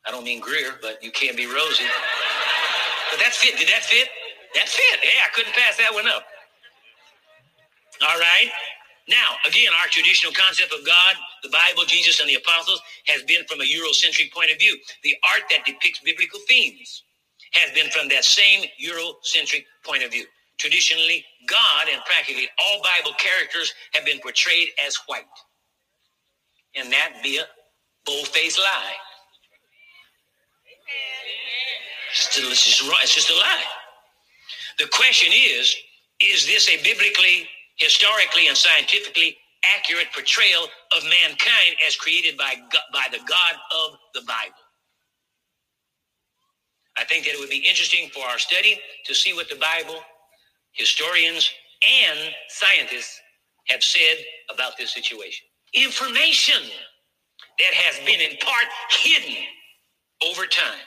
I 0.07 0.11
don't 0.11 0.25
mean 0.25 0.41
Grier, 0.41 0.73
but 0.83 1.03
you 1.03 1.11
can't 1.11 1.37
be 1.37 1.47
rosy. 1.47 1.85
But 3.11 3.21
that 3.21 3.33
fit. 3.33 3.59
Did 3.59 3.69
that 3.69 3.85
fit? 3.85 4.09
That 4.55 4.69
fit. 4.69 5.01
Hey, 5.03 5.19
I 5.25 5.29
couldn't 5.35 5.55
pass 5.55 5.77
that 5.79 5.93
one 5.95 6.09
up. 6.09 6.25
All 8.03 8.19
right. 8.19 8.51
Now, 9.09 9.37
again, 9.47 9.73
our 9.83 9.89
traditional 9.89 10.33
concept 10.33 10.73
of 10.73 10.85
God, 10.87 11.17
the 11.43 11.51
Bible, 11.51 11.85
Jesus, 11.87 12.21
and 12.21 12.29
the 12.29 12.35
apostles 12.37 12.81
has 13.07 13.23
been 13.25 13.45
from 13.49 13.61
a 13.61 13.65
Eurocentric 13.65 14.33
point 14.33 14.51
of 14.53 14.59
view. 14.59 14.79
The 15.03 15.17
art 15.33 15.45
that 15.51 15.65
depicts 15.67 16.01
biblical 16.05 16.41
themes 16.49 17.05
has 17.53 17.73
been 17.73 17.91
from 17.91 18.09
that 18.11 18.25
same 18.25 18.69
Eurocentric 18.83 19.65
point 19.85 20.05
of 20.05 20.13
view. 20.13 20.27
Traditionally, 20.59 21.25
God 21.47 21.87
and 21.93 22.03
practically 22.05 22.49
all 22.59 22.83
Bible 22.83 23.17
characters 23.19 23.73
have 23.95 24.05
been 24.05 24.19
portrayed 24.21 24.69
as 24.85 24.97
white. 25.07 25.25
And 26.75 26.93
that 26.93 27.21
be 27.23 27.39
a 27.39 27.45
bold-faced 28.05 28.59
lie. 28.59 28.95
It's 32.11 32.35
just, 32.35 32.83
it's 33.03 33.15
just 33.15 33.31
a 33.31 33.35
lie. 33.35 33.65
The 34.79 34.89
question 34.89 35.33
is, 35.33 35.75
is 36.21 36.47
this 36.47 36.69
a 36.69 36.77
biblically 36.83 37.49
historically 37.79 38.49
and 38.49 38.57
scientifically 38.57 39.37
accurate 39.77 40.09
portrayal 40.13 40.65
of 40.97 41.05
mankind 41.05 41.77
as 41.87 41.97
created 41.97 42.37
by, 42.37 42.55
by 42.93 43.07
the 43.11 43.19
God 43.19 43.55
of 43.77 43.99
the 44.15 44.21
Bible. 44.27 44.63
I 46.97 47.05
think 47.05 47.25
that 47.25 47.35
it 47.35 47.41
would 47.41 47.51
be 47.51 47.59
interesting 47.59 48.11
for 48.13 48.25
our 48.27 48.39
study 48.39 48.79
to 49.07 49.15
see 49.15 49.33
what 49.33 49.49
the 49.49 49.57
Bible, 49.57 50.01
historians, 50.79 51.51
and 52.07 52.19
scientists 52.49 53.21
have 53.69 53.85
said 53.85 54.19
about 54.53 54.79
this 54.79 54.95
situation. 54.95 55.47
Information 55.75 56.63
that 57.59 57.75
has 57.75 57.99
been 58.07 58.21
in 58.21 58.37
part 58.39 58.67
hidden 58.91 59.37
over 60.27 60.47
time 60.47 60.81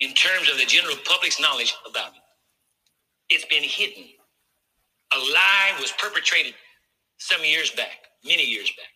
in 0.00 0.14
terms 0.14 0.50
of 0.50 0.58
the 0.58 0.66
general 0.66 0.96
public's 1.06 1.40
knowledge 1.40 1.74
about 1.88 2.12
it. 2.12 2.22
It's 3.34 3.46
been 3.46 3.64
hidden 3.64 4.06
a 5.14 5.18
lie 5.18 5.74
was 5.80 5.92
perpetrated 5.98 6.54
some 7.18 7.44
years 7.44 7.70
back, 7.70 8.08
many 8.24 8.44
years 8.44 8.70
back, 8.76 8.92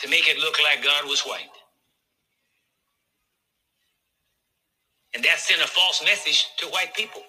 to 0.00 0.08
make 0.10 0.28
it 0.28 0.38
look 0.38 0.56
like 0.64 0.84
God 0.84 1.08
was 1.08 1.22
white. 1.22 1.48
And 5.14 5.24
that 5.24 5.38
sent 5.38 5.62
a 5.62 5.66
false 5.66 6.02
message 6.04 6.46
to 6.58 6.66
white 6.68 6.94
people 6.94 7.22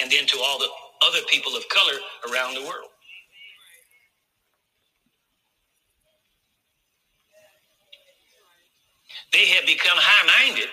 and 0.00 0.10
then 0.10 0.26
to 0.26 0.38
all 0.38 0.58
the 0.58 0.68
other 1.08 1.20
people 1.30 1.56
of 1.56 1.68
color 1.68 1.98
around 2.32 2.54
the 2.54 2.62
world. 2.62 2.90
They 9.32 9.46
have 9.48 9.66
become 9.66 9.96
high 9.96 10.46
minded 10.48 10.68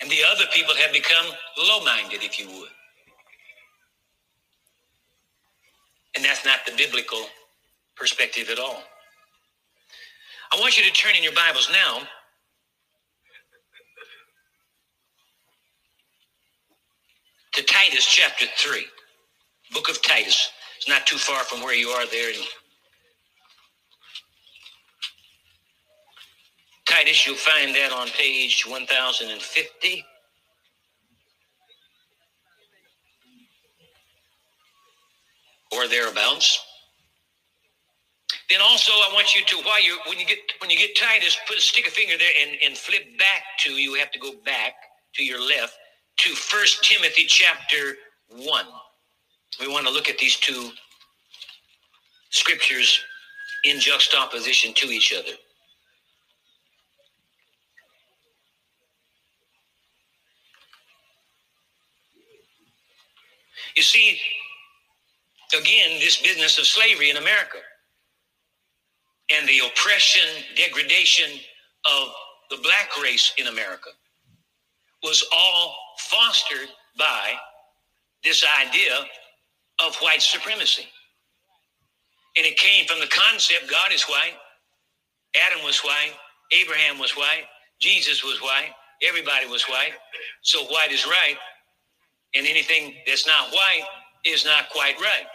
and 0.00 0.10
the 0.10 0.20
other 0.30 0.44
people 0.54 0.74
have 0.74 0.92
become 0.92 1.26
low 1.58 1.84
minded, 1.84 2.22
if 2.22 2.38
you 2.38 2.48
would. 2.48 2.70
And 6.16 6.24
that's 6.24 6.44
not 6.44 6.60
the 6.66 6.72
biblical 6.76 7.26
perspective 7.96 8.48
at 8.50 8.58
all. 8.58 8.82
I 10.52 10.60
want 10.60 10.78
you 10.78 10.84
to 10.84 10.92
turn 10.92 11.14
in 11.16 11.22
your 11.22 11.34
Bibles 11.34 11.70
now 11.72 12.02
to 17.52 17.62
Titus 17.62 18.06
chapter 18.06 18.46
3, 18.56 18.84
book 19.72 19.88
of 19.90 20.02
Titus. 20.02 20.50
It's 20.78 20.88
not 20.88 21.06
too 21.06 21.18
far 21.18 21.44
from 21.44 21.60
where 21.60 21.74
you 21.74 21.88
are 21.88 22.06
there 22.06 22.30
in 22.30 22.40
Titus, 26.88 27.26
you'll 27.26 27.36
find 27.36 27.74
that 27.74 27.92
on 27.92 28.08
page 28.08 28.66
1050. 28.66 30.04
Or 35.72 35.88
thereabouts. 35.88 36.60
Then 38.50 38.60
also 38.60 38.92
I 38.92 39.10
want 39.14 39.34
you 39.34 39.42
to 39.42 39.56
while 39.64 39.82
you 39.82 39.98
when 40.06 40.18
you 40.18 40.26
get 40.26 40.38
when 40.58 40.68
you 40.68 40.76
get 40.76 40.94
Titus, 40.94 41.38
put 41.48 41.56
a 41.56 41.60
stick 41.62 41.86
a 41.86 41.90
finger 41.90 42.18
there 42.18 42.32
and, 42.42 42.58
and 42.62 42.76
flip 42.76 43.18
back 43.18 43.42
to 43.60 43.72
you 43.72 43.94
have 43.94 44.10
to 44.10 44.18
go 44.18 44.32
back 44.44 44.74
to 45.14 45.24
your 45.24 45.40
left 45.40 45.78
to 46.18 46.34
First 46.34 46.84
Timothy 46.84 47.24
chapter 47.26 47.96
one. 48.28 48.66
We 49.60 49.68
want 49.68 49.86
to 49.86 49.92
look 49.92 50.08
at 50.08 50.18
these 50.18 50.36
two 50.36 50.70
scriptures 52.30 53.02
in 53.64 53.78
juxtaposition 53.80 54.74
to 54.74 54.86
each 54.86 55.12
other. 55.12 55.32
You 63.76 63.82
see, 63.82 64.20
again, 65.58 65.98
this 66.00 66.20
business 66.20 66.58
of 66.58 66.66
slavery 66.66 67.10
in 67.10 67.16
America 67.16 67.58
and 69.34 69.48
the 69.48 69.60
oppression, 69.66 70.44
degradation 70.56 71.38
of 71.86 72.08
the 72.50 72.58
black 72.62 72.90
race 73.02 73.32
in 73.38 73.46
America 73.46 73.90
was 75.02 75.24
all 75.34 75.76
fostered 75.98 76.68
by 76.98 77.32
this 78.24 78.44
idea 78.60 78.98
of 79.84 79.96
white 79.96 80.22
supremacy. 80.22 80.86
And 82.36 82.46
it 82.46 82.56
came 82.56 82.86
from 82.86 83.00
the 83.00 83.08
concept 83.08 83.70
God 83.70 83.92
is 83.92 84.04
white, 84.04 84.34
Adam 85.46 85.64
was 85.64 85.80
white, 85.80 86.12
Abraham 86.52 86.98
was 86.98 87.16
white, 87.16 87.44
Jesus 87.80 88.24
was 88.24 88.40
white, 88.40 88.70
everybody 89.06 89.46
was 89.46 89.64
white. 89.64 89.92
So 90.42 90.64
white 90.64 90.92
is 90.92 91.06
right 91.06 91.36
and 92.34 92.46
anything 92.46 92.94
that's 93.06 93.26
not 93.26 93.50
white 93.50 93.84
is 94.24 94.44
not 94.44 94.70
quite 94.70 94.98
right. 95.00 95.26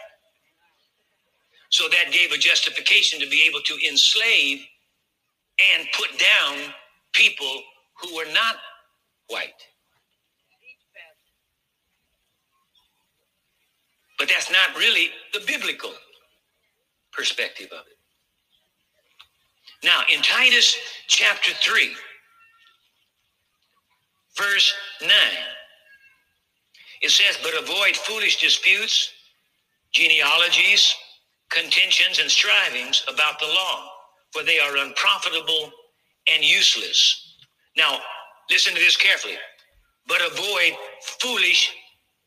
So 1.70 1.88
that 1.88 2.12
gave 2.12 2.32
a 2.32 2.38
justification 2.38 3.20
to 3.20 3.28
be 3.28 3.44
able 3.46 3.60
to 3.60 3.78
enslave 3.88 4.60
and 5.76 5.86
put 5.92 6.10
down 6.18 6.72
people 7.12 7.62
who 8.00 8.16
were 8.16 8.30
not 8.32 8.56
white. 9.28 9.62
But 14.18 14.28
that's 14.28 14.50
not 14.50 14.76
really 14.76 15.10
the 15.32 15.40
biblical 15.46 15.92
perspective 17.12 17.68
of 17.72 17.86
it. 17.86 17.98
Now, 19.84 20.02
in 20.12 20.20
Titus 20.22 20.76
chapter 21.06 21.52
3, 21.52 21.90
verse 24.36 24.72
9, 25.00 25.10
it 27.00 27.10
says, 27.10 27.38
But 27.42 27.54
avoid 27.62 27.96
foolish 27.96 28.40
disputes, 28.40 29.12
genealogies, 29.92 30.94
contentions, 31.50 32.18
and 32.18 32.30
strivings 32.30 33.04
about 33.12 33.38
the 33.38 33.46
law, 33.46 33.88
for 34.32 34.42
they 34.42 34.58
are 34.58 34.78
unprofitable 34.78 35.70
and 36.32 36.44
useless. 36.44 37.36
Now, 37.76 37.98
listen 38.50 38.74
to 38.74 38.80
this 38.80 38.96
carefully. 38.96 39.36
But 40.06 40.20
avoid 40.20 40.72
foolish 41.20 41.72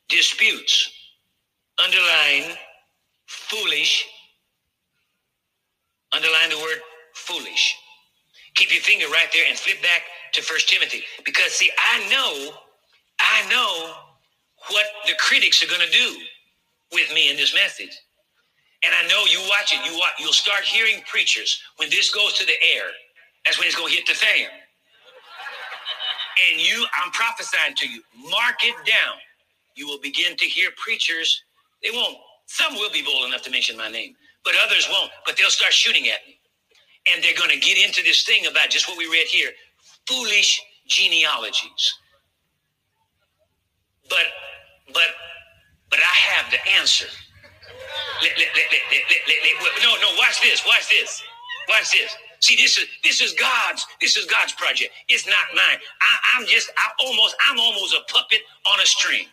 disputes. 0.09 0.91
Underline 1.83 2.57
foolish. 3.27 4.05
Underline 6.13 6.49
the 6.49 6.57
word 6.57 6.79
foolish. 7.15 7.75
Keep 8.55 8.73
your 8.73 8.81
finger 8.81 9.07
right 9.07 9.29
there 9.33 9.45
and 9.47 9.57
flip 9.57 9.81
back 9.81 10.01
to 10.33 10.41
First 10.41 10.69
Timothy. 10.69 11.03
Because 11.25 11.53
see, 11.53 11.71
I 11.79 11.99
know, 12.09 12.53
I 13.19 13.49
know 13.49 13.93
what 14.69 14.85
the 15.07 15.13
critics 15.19 15.63
are 15.63 15.67
going 15.67 15.85
to 15.85 15.91
do 15.91 16.17
with 16.91 17.11
me 17.13 17.31
in 17.31 17.37
this 17.37 17.55
message. 17.55 17.97
And 18.83 18.93
I 18.95 19.07
know 19.07 19.23
you 19.25 19.39
watch 19.49 19.73
it, 19.73 19.85
you 19.85 19.97
watch, 19.97 20.13
you'll 20.19 20.33
start 20.33 20.63
hearing 20.63 21.01
preachers 21.07 21.61
when 21.77 21.89
this 21.89 22.09
goes 22.13 22.33
to 22.39 22.45
the 22.45 22.53
air. 22.75 22.85
That's 23.45 23.57
when 23.57 23.67
it's 23.67 23.75
going 23.75 23.89
to 23.89 23.95
hit 23.95 24.07
the 24.07 24.13
fan. 24.13 24.49
And 26.51 26.61
you, 26.61 26.85
I'm 27.01 27.11
prophesying 27.11 27.75
to 27.75 27.87
you, 27.87 28.01
mark 28.29 28.63
it 28.63 28.75
down. 28.85 29.17
You 29.75 29.87
will 29.87 29.99
begin 29.99 30.35
to 30.37 30.45
hear 30.45 30.69
preachers. 30.77 31.43
They 31.83 31.89
won't. 31.91 32.17
Some 32.45 32.75
will 32.75 32.91
be 32.91 33.03
bold 33.03 33.27
enough 33.27 33.41
to 33.43 33.51
mention 33.51 33.77
my 33.77 33.89
name, 33.89 34.15
but 34.43 34.53
others 34.65 34.87
won't. 34.91 35.11
But 35.25 35.37
they'll 35.37 35.49
start 35.49 35.73
shooting 35.73 36.07
at 36.07 36.19
me. 36.27 36.37
And 37.11 37.23
they're 37.23 37.37
going 37.37 37.49
to 37.49 37.59
get 37.59 37.77
into 37.83 38.03
this 38.03 38.23
thing 38.23 38.45
about 38.45 38.69
just 38.69 38.87
what 38.87 38.97
we 38.97 39.05
read 39.07 39.27
here 39.27 39.51
foolish 40.07 40.61
genealogies. 40.87 41.93
But, 44.09 44.27
but, 44.93 45.09
but 45.89 45.99
I 45.99 46.15
have 46.35 46.51
the 46.51 46.59
answer. 46.79 47.07
Let, 48.21 48.37
let, 48.37 48.47
let, 48.47 49.83
no, 49.83 49.95
no, 50.01 50.15
watch 50.17 50.41
this, 50.41 50.63
watch 50.65 50.89
this, 50.89 51.23
watch 51.69 51.91
this. 51.91 52.15
See, 52.41 52.55
this 52.55 52.77
is 52.77 52.85
this 53.03 53.21
is 53.21 53.33
God's 53.33 53.85
this 54.01 54.17
is 54.17 54.25
God's 54.25 54.53
project. 54.53 54.91
It's 55.09 55.27
not 55.27 55.45
mine. 55.55 55.77
I, 56.01 56.41
am 56.41 56.47
just 56.47 56.71
I 56.77 56.89
almost 57.05 57.35
I'm 57.49 57.59
almost 57.59 57.95
a 57.95 58.11
puppet 58.11 58.41
on 58.67 58.79
a 58.81 58.85
string. 58.85 59.27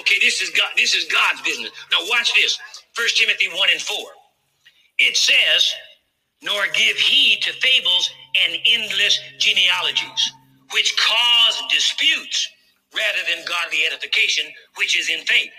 Okay, 0.00 0.16
this 0.20 0.42
is 0.42 0.50
God. 0.50 0.70
This 0.76 0.94
is 0.94 1.04
God's 1.12 1.42
business. 1.42 1.70
Now 1.92 2.00
watch 2.10 2.34
this. 2.34 2.58
First 2.92 3.18
Timothy 3.18 3.48
one 3.48 3.70
and 3.72 3.80
four. 3.80 4.08
It 4.98 5.16
says, 5.16 5.72
"Nor 6.42 6.66
give 6.74 6.96
heed 6.98 7.42
to 7.42 7.52
fables 7.54 8.10
and 8.44 8.58
endless 8.66 9.20
genealogies, 9.38 10.32
which 10.72 10.96
cause 10.98 11.62
disputes 11.70 12.48
rather 12.94 13.22
than 13.28 13.44
godly 13.46 13.86
edification, 13.86 14.46
which 14.76 14.98
is 14.98 15.08
in 15.08 15.24
faith." 15.26 15.52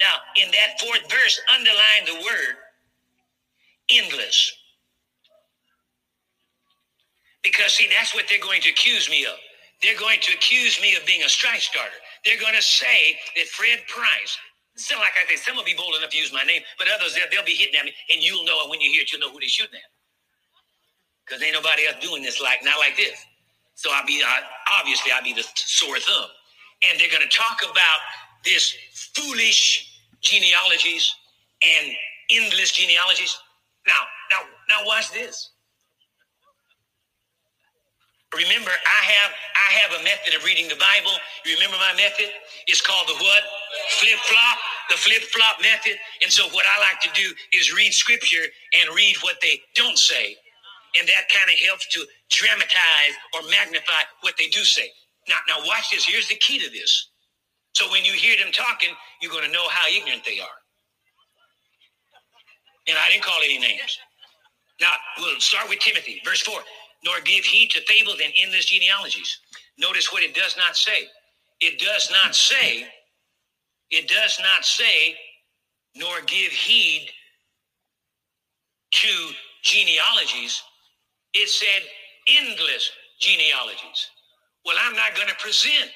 Now, 0.00 0.14
in 0.36 0.50
that 0.52 0.80
fourth 0.80 1.10
verse, 1.10 1.40
underline 1.54 2.04
the 2.06 2.24
word 2.24 2.56
endless. 3.90 4.52
Because, 7.42 7.72
see, 7.72 7.88
that's 7.88 8.14
what 8.14 8.24
they're 8.28 8.42
going 8.42 8.60
to 8.62 8.70
accuse 8.70 9.08
me 9.08 9.24
of. 9.24 9.36
They're 9.82 9.98
going 9.98 10.20
to 10.20 10.34
accuse 10.34 10.80
me 10.80 10.94
of 10.96 11.06
being 11.06 11.22
a 11.22 11.28
strike 11.28 11.60
starter. 11.60 11.96
They're 12.24 12.40
going 12.40 12.54
to 12.54 12.62
say 12.62 13.16
that 13.36 13.46
Fred 13.48 13.80
Price, 13.88 14.36
so 14.76 14.96
like 14.96 15.16
I 15.16 15.28
say, 15.28 15.36
some 15.36 15.56
will 15.56 15.64
be 15.64 15.74
bold 15.74 15.94
enough 15.96 16.10
to 16.10 16.18
use 16.18 16.32
my 16.32 16.42
name, 16.42 16.62
but 16.78 16.86
others, 16.88 17.14
they'll, 17.14 17.28
they'll 17.32 17.44
be 17.44 17.56
hitting 17.56 17.78
at 17.78 17.84
me, 17.84 17.92
and 18.12 18.22
you'll 18.22 18.44
know 18.44 18.64
it 18.64 18.70
when 18.70 18.80
you 18.80 18.90
hear 18.90 19.02
it, 19.02 19.12
you'll 19.12 19.20
know 19.20 19.32
who 19.32 19.40
they're 19.40 19.48
shooting 19.48 19.76
at. 19.76 19.90
Because 21.24 21.42
ain't 21.42 21.54
nobody 21.54 21.86
else 21.86 21.96
doing 22.04 22.22
this 22.22 22.40
like, 22.40 22.60
not 22.64 22.78
like 22.78 22.96
this. 22.96 23.24
So 23.74 23.90
I'll 23.92 24.04
be, 24.06 24.22
I, 24.24 24.42
obviously, 24.78 25.12
I'll 25.12 25.24
be 25.24 25.32
the 25.32 25.44
sore 25.54 25.98
thumb. 25.98 26.28
And 26.90 27.00
they're 27.00 27.08
going 27.08 27.22
to 27.22 27.36
talk 27.36 27.62
about 27.62 28.00
this 28.44 28.74
foolish 29.14 30.00
genealogies 30.20 31.14
and 31.62 31.92
endless 32.30 32.72
genealogies. 32.72 33.36
Now, 33.86 34.02
now, 34.30 34.40
now 34.68 34.86
watch 34.86 35.10
this. 35.12 35.50
Remember, 38.36 38.70
I 38.70 39.00
have 39.10 39.30
I 39.34 39.68
have 39.82 40.00
a 40.00 40.04
method 40.04 40.34
of 40.38 40.44
reading 40.44 40.68
the 40.68 40.78
Bible. 40.78 41.10
You 41.44 41.54
remember 41.58 41.78
my 41.82 41.94
method? 41.98 42.30
It's 42.68 42.80
called 42.80 43.08
the 43.08 43.18
what? 43.18 43.42
Flip 43.98 44.18
flop. 44.30 44.58
The 44.88 44.96
flip 44.96 45.22
flop 45.34 45.58
method. 45.62 45.98
And 46.22 46.30
so 46.30 46.46
what 46.54 46.64
I 46.66 46.78
like 46.80 47.00
to 47.02 47.10
do 47.14 47.34
is 47.52 47.74
read 47.74 47.92
scripture 47.92 48.46
and 48.78 48.94
read 48.94 49.16
what 49.22 49.36
they 49.42 49.60
don't 49.74 49.98
say. 49.98 50.36
And 50.98 51.08
that 51.08 51.26
kind 51.34 51.50
of 51.50 51.58
helps 51.66 51.88
to 51.94 52.06
dramatize 52.30 53.14
or 53.34 53.42
magnify 53.50 54.06
what 54.22 54.34
they 54.38 54.46
do 54.48 54.62
say. 54.62 54.90
Now, 55.28 55.38
now 55.48 55.66
watch 55.66 55.90
this. 55.90 56.06
Here's 56.06 56.28
the 56.28 56.36
key 56.36 56.58
to 56.60 56.70
this. 56.70 57.10
So 57.74 57.90
when 57.90 58.04
you 58.04 58.12
hear 58.12 58.36
them 58.38 58.52
talking, 58.52 58.90
you're 59.22 59.32
going 59.32 59.46
to 59.46 59.52
know 59.52 59.68
how 59.70 59.88
ignorant 59.88 60.24
they 60.24 60.40
are. 60.40 60.58
And 62.88 62.98
I 62.98 63.10
didn't 63.10 63.24
call 63.24 63.40
any 63.44 63.58
names. 63.58 63.98
Now, 64.80 64.92
we'll 65.18 65.38
start 65.40 65.68
with 65.68 65.80
Timothy, 65.80 66.22
verse 66.24 66.42
4 66.42 66.60
nor 67.04 67.20
give 67.24 67.44
heed 67.44 67.70
to 67.70 67.80
fables 67.82 68.20
and 68.22 68.32
endless 68.36 68.66
genealogies. 68.66 69.38
Notice 69.78 70.12
what 70.12 70.22
it 70.22 70.34
does 70.34 70.56
not 70.56 70.76
say. 70.76 71.08
It 71.60 71.78
does 71.78 72.10
not 72.10 72.34
say, 72.34 72.86
it 73.90 74.08
does 74.08 74.38
not 74.40 74.64
say, 74.64 75.16
nor 75.94 76.20
give 76.26 76.52
heed 76.52 77.08
to 78.92 79.32
genealogies. 79.62 80.62
It 81.34 81.48
said 81.48 81.82
endless 82.28 82.90
genealogies. 83.20 84.08
Well, 84.64 84.76
I'm 84.80 84.94
not 84.96 85.14
going 85.16 85.28
to 85.28 85.34
present 85.36 85.90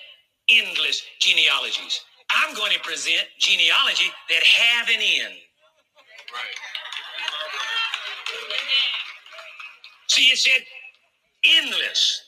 endless 0.50 1.02
genealogies. 1.20 2.00
I'm 2.30 2.54
going 2.56 2.72
to 2.72 2.80
present 2.80 3.24
genealogy 3.38 4.10
that 4.30 4.42
have 4.42 4.88
an 4.88 5.00
end. 5.00 5.34
Right. 6.32 6.56
See, 10.08 10.24
it 10.24 10.38
said 10.38 10.62
endless. 11.58 12.22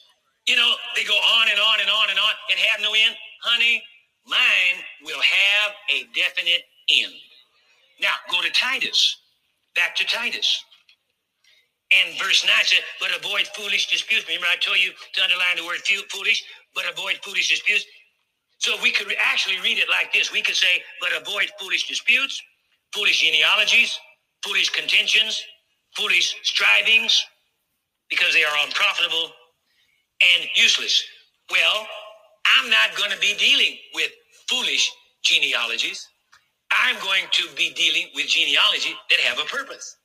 You 0.47 0.57
know, 0.57 0.73
they 0.95 1.05
go 1.05 1.15
on 1.15 1.49
and 1.51 1.61
on 1.61 1.81
and 1.81 1.91
on 1.91 2.11
and 2.11 2.19
on 2.19 2.35
and 2.51 2.61
have 2.71 2.81
no 2.81 2.93
end. 2.95 3.17
Honey, 3.43 3.83
mine 4.27 4.85
will 5.05 5.21
have 5.21 5.73
a 5.95 6.05
definite 6.15 6.63
end. 6.91 7.13
Now, 8.01 8.13
go 8.31 8.43
to 8.43 8.51
Titus. 8.51 9.19
Back 9.75 9.97
to 9.97 10.07
Titus. 10.07 10.65
And 11.93 12.19
verse 12.19 12.45
9 12.45 12.53
said, 12.65 12.81
But 13.01 13.11
avoid 13.17 13.47
foolish 13.57 13.89
disputes. 13.89 14.27
Remember, 14.29 14.47
I 14.49 14.57
told 14.57 14.79
you 14.79 14.93
to 15.15 15.23
underline 15.23 15.57
the 15.57 15.65
word 15.65 15.79
foolish, 16.11 16.45
but 16.75 16.85
avoid 16.91 17.19
foolish 17.25 17.49
disputes. 17.49 17.87
So 18.59 18.75
we 18.83 18.91
could 18.93 19.09
actually 19.25 19.61
read 19.61 19.79
it 19.79 19.89
like 19.91 20.13
this 20.13 20.33
we 20.33 20.43
could 20.43 20.57
say, 20.57 20.83
But 21.01 21.11
avoid 21.21 21.51
foolish 21.61 21.89
disputes, 21.89 22.43
foolish 22.93 23.21
genealogies, 23.23 23.99
foolish 24.45 24.71
contentions, 24.71 25.43
foolish 25.97 26.37
strivings, 26.43 27.25
because 28.11 28.35
they 28.35 28.45
are 28.45 28.57
unprofitable 28.67 29.33
and 30.37 30.49
useless. 30.57 31.05
Well, 31.51 31.87
I'm 32.59 32.71
not 32.71 32.97
going 32.97 33.11
to 33.13 33.19
be 33.19 33.35
dealing 33.39 33.77
with 33.95 34.11
foolish 34.49 34.91
genealogies. 35.23 36.09
I'm 36.73 36.97
going 37.03 37.25
to 37.33 37.45
be 37.57 37.73
dealing 37.75 38.09
with 38.15 38.29
genealogy 38.29 38.95
that 39.11 39.21
have 39.21 39.39
a 39.39 39.45
purpose. 39.47 39.97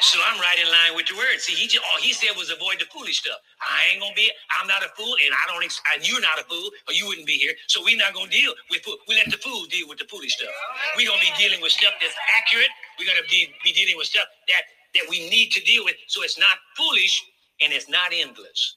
So 0.00 0.20
I'm 0.22 0.40
right 0.40 0.58
in 0.60 0.68
line 0.70 0.96
with 0.96 1.08
the 1.08 1.16
word. 1.16 1.40
See, 1.40 1.54
he 1.54 1.66
just, 1.68 1.84
all 1.84 2.00
he 2.00 2.12
said 2.14 2.36
was 2.38 2.50
avoid 2.50 2.78
the 2.80 2.86
foolish 2.92 3.20
stuff. 3.20 3.38
I 3.60 3.92
ain't 3.92 4.00
gonna 4.00 4.14
be. 4.14 4.30
I'm 4.60 4.68
not 4.68 4.84
a 4.84 4.90
fool, 4.96 5.16
and 5.24 5.34
I 5.34 5.44
don't. 5.50 5.62
And 5.64 6.00
you're 6.06 6.22
not 6.22 6.38
a 6.40 6.44
fool, 6.44 6.70
or 6.88 6.94
you 6.94 7.06
wouldn't 7.08 7.26
be 7.26 7.38
here. 7.38 7.54
So 7.68 7.82
we're 7.84 7.98
not 7.98 8.14
gonna 8.14 8.30
deal 8.30 8.54
with. 8.70 8.82
Fool. 8.82 8.96
We 9.08 9.16
let 9.16 9.30
the 9.30 9.38
fool 9.38 9.66
deal 9.66 9.88
with 9.88 9.98
the 9.98 10.06
foolish 10.06 10.36
stuff. 10.38 10.52
We're 10.96 11.08
gonna 11.08 11.20
be 11.20 11.32
dealing 11.38 11.60
with 11.62 11.72
stuff 11.72 11.94
that's 12.00 12.16
accurate. 12.40 12.70
We're 12.98 13.08
gonna 13.08 13.26
be, 13.30 13.52
be 13.64 13.72
dealing 13.72 13.96
with 13.98 14.06
stuff 14.08 14.28
that 14.48 14.64
that 14.96 15.06
we 15.10 15.28
need 15.30 15.52
to 15.52 15.60
deal 15.64 15.84
with. 15.84 15.96
So 16.08 16.22
it's 16.22 16.38
not 16.38 16.58
foolish 16.76 17.24
and 17.62 17.72
it's 17.72 17.88
not 17.88 18.12
endless. 18.12 18.76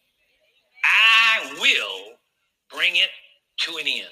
I 0.86 1.54
will 1.60 2.18
bring 2.74 2.96
it 2.96 3.10
to 3.60 3.78
an 3.78 3.88
end. 3.88 4.08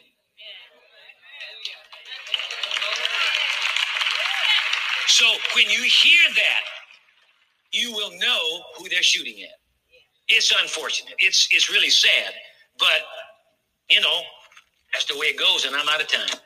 So 5.07 5.25
when 5.55 5.65
you 5.69 5.81
hear 5.81 6.21
that, 6.35 6.61
you 7.71 7.91
will 7.91 8.11
know 8.19 8.63
who 8.77 8.89
they're 8.89 9.03
shooting 9.03 9.41
at. 9.43 9.59
It's 10.27 10.53
unfortunate. 10.61 11.13
It's 11.19 11.47
it's 11.51 11.69
really 11.69 11.89
sad, 11.89 12.33
but 12.79 13.01
you 13.89 14.01
know, 14.01 14.21
that's 14.93 15.05
the 15.05 15.17
way 15.17 15.27
it 15.27 15.37
goes, 15.39 15.65
and 15.65 15.75
I'm 15.75 15.87
out 15.87 16.01
of 16.01 16.07
time. 16.07 16.39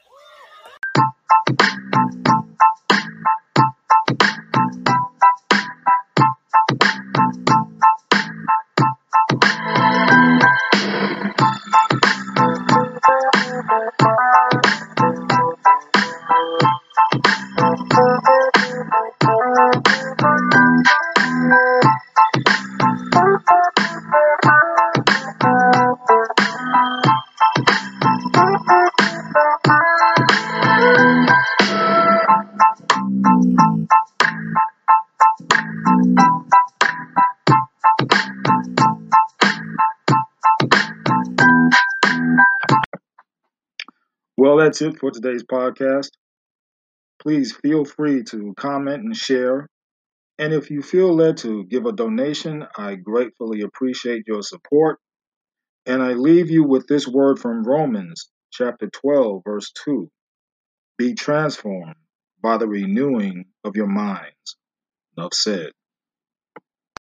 That's 44.80 44.96
it 44.96 45.00
for 45.00 45.12
today's 45.12 45.44
podcast. 45.44 46.10
Please 47.22 47.54
feel 47.54 47.84
free 47.84 48.24
to 48.24 48.54
comment 48.58 49.04
and 49.04 49.16
share. 49.16 49.68
And 50.38 50.54
if 50.54 50.72
you 50.72 50.82
feel 50.82 51.14
led 51.14 51.38
to 51.38 51.66
give 51.66 51.86
a 51.86 51.92
donation, 51.92 52.66
I 52.78 52.96
gratefully 52.96 53.62
appreciate 53.62 54.24
your 54.26 54.42
support. 54.42 55.00
And 55.86 56.02
I 56.02 56.14
leave 56.14 56.50
you 56.50 56.64
with 56.64 56.88
this 56.88 57.08
word 57.08 57.40
from 57.40 57.64
Romans 57.64 58.30
chapter 58.52 58.90
12, 58.90 59.42
verse 59.46 59.72
2 59.84 60.10
Be 60.98 61.14
transformed 61.14 61.96
by 62.42 62.58
the 62.58 62.68
renewing 62.68 63.46
of 63.64 63.76
your 63.76 63.88
minds. 63.88 64.58
Enough 65.18 65.34
said. 65.34 65.72